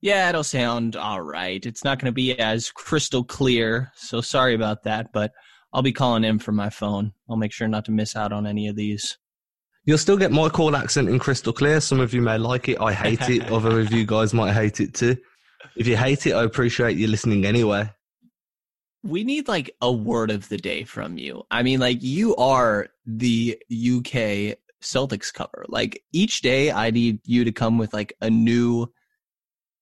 Yeah, 0.00 0.28
it'll 0.28 0.44
sound 0.44 0.96
all 0.96 1.22
right. 1.22 1.64
It's 1.64 1.82
not 1.82 1.98
going 1.98 2.10
to 2.10 2.12
be 2.12 2.38
as 2.38 2.70
crystal 2.70 3.24
clear, 3.24 3.90
so 3.96 4.20
sorry 4.20 4.54
about 4.54 4.82
that, 4.84 5.12
but 5.12 5.32
I'll 5.72 5.82
be 5.82 5.92
calling 5.92 6.24
in 6.24 6.38
from 6.38 6.56
my 6.56 6.70
phone. 6.70 7.12
I'll 7.28 7.36
make 7.36 7.52
sure 7.52 7.68
not 7.68 7.86
to 7.86 7.90
miss 7.90 8.14
out 8.14 8.32
on 8.32 8.46
any 8.46 8.68
of 8.68 8.76
these. 8.76 9.18
You'll 9.86 9.98
still 9.98 10.16
get 10.16 10.30
my 10.30 10.48
call 10.48 10.76
accent 10.76 11.08
in 11.08 11.18
crystal 11.18 11.52
clear. 11.52 11.80
Some 11.80 12.00
of 12.00 12.14
you 12.14 12.22
may 12.22 12.38
like 12.38 12.68
it. 12.68 12.80
I 12.80 12.92
hate 12.92 13.28
it. 13.28 13.42
Other 13.50 13.80
of 13.80 13.92
you 13.92 14.06
guys 14.06 14.32
might 14.32 14.52
hate 14.52 14.80
it 14.80 14.94
too. 14.94 15.16
If 15.76 15.86
you 15.86 15.96
hate 15.96 16.26
it, 16.26 16.32
I 16.32 16.44
appreciate 16.44 16.96
you 16.96 17.08
listening 17.08 17.44
anyway. 17.44 17.90
We 19.04 19.22
need 19.22 19.46
like 19.46 19.76
a 19.80 19.92
word 19.92 20.30
of 20.30 20.48
the 20.48 20.56
day 20.56 20.84
from 20.84 21.18
you. 21.18 21.44
I 21.50 21.62
mean, 21.62 21.78
like 21.78 22.02
you 22.02 22.34
are 22.36 22.88
the 23.06 23.56
UK 23.70 24.58
Celtics 24.82 25.32
cover. 25.32 25.64
Like 25.68 26.02
each 26.12 26.42
day, 26.42 26.72
I 26.72 26.90
need 26.90 27.20
you 27.24 27.44
to 27.44 27.52
come 27.52 27.78
with 27.78 27.92
like 27.92 28.14
a 28.20 28.30
new 28.30 28.92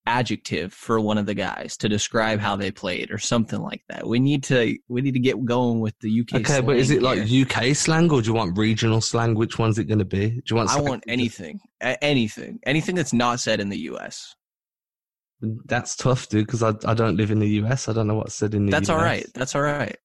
adjective 0.06 0.72
for 0.72 0.98
one 0.98 1.16
of 1.16 1.26
the 1.26 1.34
guys 1.34 1.76
to 1.76 1.88
describe 1.88 2.40
how 2.40 2.56
they 2.56 2.70
played 2.70 3.10
or 3.10 3.18
something 3.18 3.60
like 3.60 3.82
that. 3.88 4.06
We 4.06 4.18
need 4.18 4.42
to 4.44 4.76
we 4.88 5.00
need 5.00 5.14
to 5.14 5.20
get 5.20 5.44
going 5.44 5.80
with 5.80 5.98
the 6.00 6.20
UK. 6.20 6.40
Okay, 6.40 6.60
but 6.60 6.76
is 6.76 6.90
it 6.90 7.02
like 7.02 7.20
UK 7.30 7.74
slang 7.76 8.10
or 8.10 8.22
do 8.22 8.28
you 8.28 8.34
want 8.34 8.58
regional 8.58 9.00
slang? 9.00 9.34
Which 9.34 9.58
one's 9.58 9.78
it 9.78 9.84
going 9.84 9.98
to 9.98 10.04
be? 10.04 10.30
Do 10.30 10.42
you 10.50 10.56
want? 10.56 10.70
I 10.70 10.80
want 10.80 11.04
anything, 11.06 11.60
anything, 11.80 12.58
anything 12.64 12.94
that's 12.94 13.12
not 13.12 13.40
said 13.40 13.60
in 13.60 13.68
the 13.68 13.78
US. 13.78 14.34
That's 15.42 15.96
tough, 15.96 16.28
dude. 16.28 16.46
Because 16.46 16.62
I 16.62 16.72
I 16.84 16.94
don't 16.94 17.16
live 17.16 17.30
in 17.30 17.40
the 17.40 17.48
US. 17.48 17.88
I 17.88 17.92
don't 17.92 18.06
know 18.06 18.14
what's 18.14 18.34
said 18.34 18.54
in 18.54 18.66
the. 18.66 18.70
That's 18.70 18.88
US. 18.88 18.96
all 18.96 19.02
right. 19.02 19.26
That's 19.34 19.54
all 19.54 19.62
right. 19.62 19.96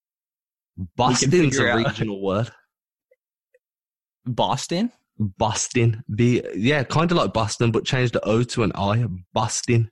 Boston's 0.96 1.58
a 1.58 1.76
regional 1.76 2.22
word. 2.22 2.52
Boston. 4.26 4.92
Boston. 5.20 6.04
B 6.14 6.44
yeah, 6.56 6.84
kind 6.84 7.12
of 7.12 7.18
like 7.18 7.34
Boston, 7.34 7.72
but 7.72 7.86
change 7.86 8.12
the 8.12 8.24
O 8.26 8.44
to 8.44 8.64
an 8.64 8.72
I. 8.76 9.06
Bostin. 9.36 9.90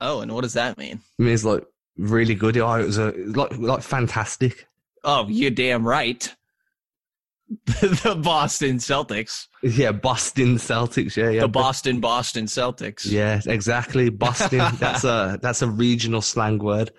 Oh, 0.00 0.20
and 0.20 0.32
what 0.32 0.42
does 0.42 0.52
that 0.54 0.76
mean? 0.76 1.00
It 1.18 1.22
means 1.22 1.44
like 1.44 1.64
really 1.96 2.34
good. 2.34 2.56
Oh, 2.58 2.74
it 2.74 2.86
was 2.86 2.98
a 2.98 3.12
like 3.12 3.56
like 3.56 3.82
fantastic. 3.82 4.66
Oh, 5.02 5.26
you're 5.28 5.50
damn 5.50 5.86
right. 5.86 6.34
the 7.66 8.20
Boston 8.22 8.78
Celtics. 8.78 9.48
Yeah, 9.62 9.92
Boston 9.92 10.56
Celtics. 10.56 11.16
Yeah, 11.16 11.30
yeah. 11.30 11.40
the 11.42 11.48
Bostin 11.48 12.00
Boston 12.00 12.46
Celtics. 12.46 13.04
Yeah, 13.04 13.40
exactly. 13.46 14.08
Boston. 14.10 14.62
that's 14.78 15.04
a 15.04 15.38
that's 15.42 15.62
a 15.62 15.68
regional 15.68 16.22
slang 16.22 16.58
word. 16.58 16.90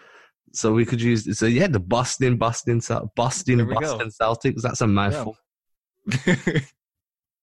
So 0.54 0.72
we 0.72 0.86
could 0.86 1.02
use 1.02 1.38
so 1.38 1.46
yeah, 1.46 1.68
the 1.68 1.80
Bostin 1.80 2.38
Boston 2.38 2.80
Cel- 2.82 3.12
Boston 3.16 3.66
go. 3.66 3.74
Boston 3.76 4.10
Celtics. 4.10 4.62
That's 4.62 4.82
a 4.82 4.88
mouthful. 4.88 5.38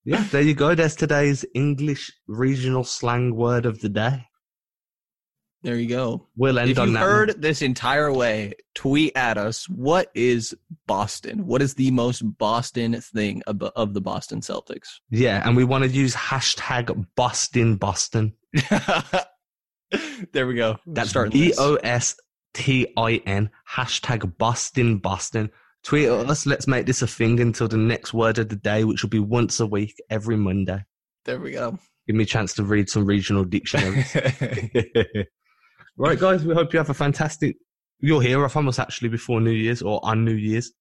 Yeah, 0.04 0.24
there 0.32 0.42
you 0.42 0.54
go. 0.54 0.74
There's 0.74 0.96
today's 0.96 1.44
English 1.54 2.10
regional 2.26 2.82
slang 2.82 3.36
word 3.36 3.66
of 3.66 3.80
the 3.80 3.88
day. 3.88 4.26
There 5.62 5.76
you 5.76 5.88
go. 5.88 6.26
We'll 6.36 6.58
end 6.58 6.70
If 6.70 6.78
on 6.78 6.88
you 6.88 6.94
that. 6.94 7.00
heard 7.00 7.40
this 7.40 7.62
entire 7.62 8.12
way, 8.12 8.54
tweet 8.74 9.16
at 9.16 9.38
us. 9.38 9.68
What 9.68 10.10
is 10.12 10.56
Boston? 10.88 11.46
What 11.46 11.62
is 11.62 11.74
the 11.74 11.90
most 11.92 12.22
Boston 12.38 13.00
thing 13.00 13.42
of, 13.46 13.62
of 13.62 13.94
the 13.94 14.00
Boston 14.00 14.40
Celtics? 14.40 14.88
Yeah, 15.10 15.46
and 15.46 15.56
we 15.56 15.62
want 15.62 15.84
to 15.84 15.90
use 15.90 16.16
hashtag 16.16 17.06
Bostin 17.16 17.78
Boston. 17.78 18.34
there 20.32 20.48
we 20.48 20.54
go. 20.54 20.78
That's 20.86 21.10
Starting 21.10 21.32
B. 21.32 21.54
O 21.56 21.76
S 21.76 22.16
T 22.54 22.92
I 22.96 23.22
N 23.24 23.50
hashtag 23.70 24.36
Bostin 24.38 25.00
Boston. 25.00 25.50
Tweet 25.84 26.08
at 26.08 26.28
us. 26.28 26.44
Let's 26.44 26.66
make 26.66 26.86
this 26.86 27.02
a 27.02 27.06
thing 27.06 27.38
until 27.40 27.68
the 27.68 27.76
next 27.76 28.12
word 28.12 28.38
of 28.38 28.48
the 28.48 28.56
day, 28.56 28.82
which 28.82 29.02
will 29.02 29.10
be 29.10 29.18
once 29.20 29.60
a 29.60 29.66
week, 29.66 29.94
every 30.10 30.36
Monday. 30.36 30.84
There 31.24 31.38
we 31.40 31.52
go. 31.52 31.78
Give 32.06 32.16
me 32.16 32.24
a 32.24 32.26
chance 32.26 32.52
to 32.54 32.64
read 32.64 32.88
some 32.88 33.04
regional 33.04 33.44
dictionaries. 33.44 34.16
right, 35.96 36.18
guys, 36.18 36.44
we 36.44 36.54
hope 36.54 36.72
you 36.72 36.78
have 36.78 36.90
a 36.90 36.94
fantastic. 36.94 37.56
You're 38.00 38.22
here 38.22 38.48
from 38.48 38.68
us 38.68 38.78
actually 38.78 39.08
before 39.08 39.40
New 39.40 39.50
Year's 39.50 39.82
or 39.82 40.00
on 40.04 40.24
New 40.24 40.34
Year's. 40.34 40.72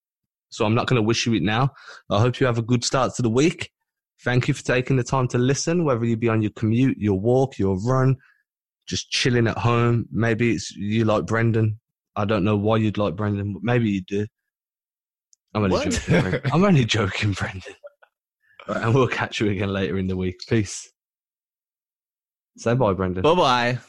So 0.50 0.66
I'm 0.66 0.76
not 0.76 0.88
going 0.88 0.98
to 1.02 1.04
wish 1.04 1.26
you 1.26 1.34
it 1.34 1.44
now. 1.44 1.72
I 2.10 2.20
hope 2.20 2.40
you 2.40 2.46
have 2.46 2.58
a 2.58 2.62
good 2.64 2.84
start 2.84 3.16
to 3.16 3.22
the 3.22 3.30
week. 3.30 3.72
Thank 4.24 4.48
you 4.48 4.54
for 4.54 4.64
taking 4.64 4.98
the 4.98 5.04
time 5.04 5.28
to 5.30 5.38
listen, 5.38 5.84
whether 5.86 6.04
you 6.06 6.18
be 6.18 6.30
on 6.30 6.42
your 6.42 6.52
commute, 6.52 6.98
your 6.98 7.20
walk, 7.20 7.58
your 7.58 7.78
run, 7.84 8.16
just 8.88 9.10
chilling 9.10 9.48
at 9.48 9.58
home. 9.58 10.08
Maybe 10.12 10.52
it's 10.52 10.72
you 10.72 11.06
like 11.06 11.26
Brendan. 11.26 11.80
I 12.16 12.26
don't 12.26 12.44
know 12.44 12.58
why 12.58 12.78
you'd 12.78 12.98
like 12.98 13.16
Brendan, 13.16 13.54
but 13.54 13.64
maybe 13.64 13.90
you 13.90 14.02
do. 14.02 14.28
I'm 15.54 15.64
only 15.64 15.74
What? 15.76 15.90
joking. 15.92 16.22
Brendan. 16.22 16.52
I'm 16.54 16.64
only 16.64 16.86
joking, 16.86 17.32
Brendan. 17.34 17.74
Right, 18.68 18.84
and 18.84 18.94
we'll 18.94 19.08
catch 19.08 19.40
you 19.40 19.50
again 19.50 19.70
later 19.70 19.98
in 19.98 20.08
the 20.08 20.18
week. 20.18 20.40
Peace. 20.48 20.92
Say 22.58 22.74
bye, 22.76 22.94
Brendan. 22.94 23.24
bye 23.24 23.36
bye. 23.36 23.80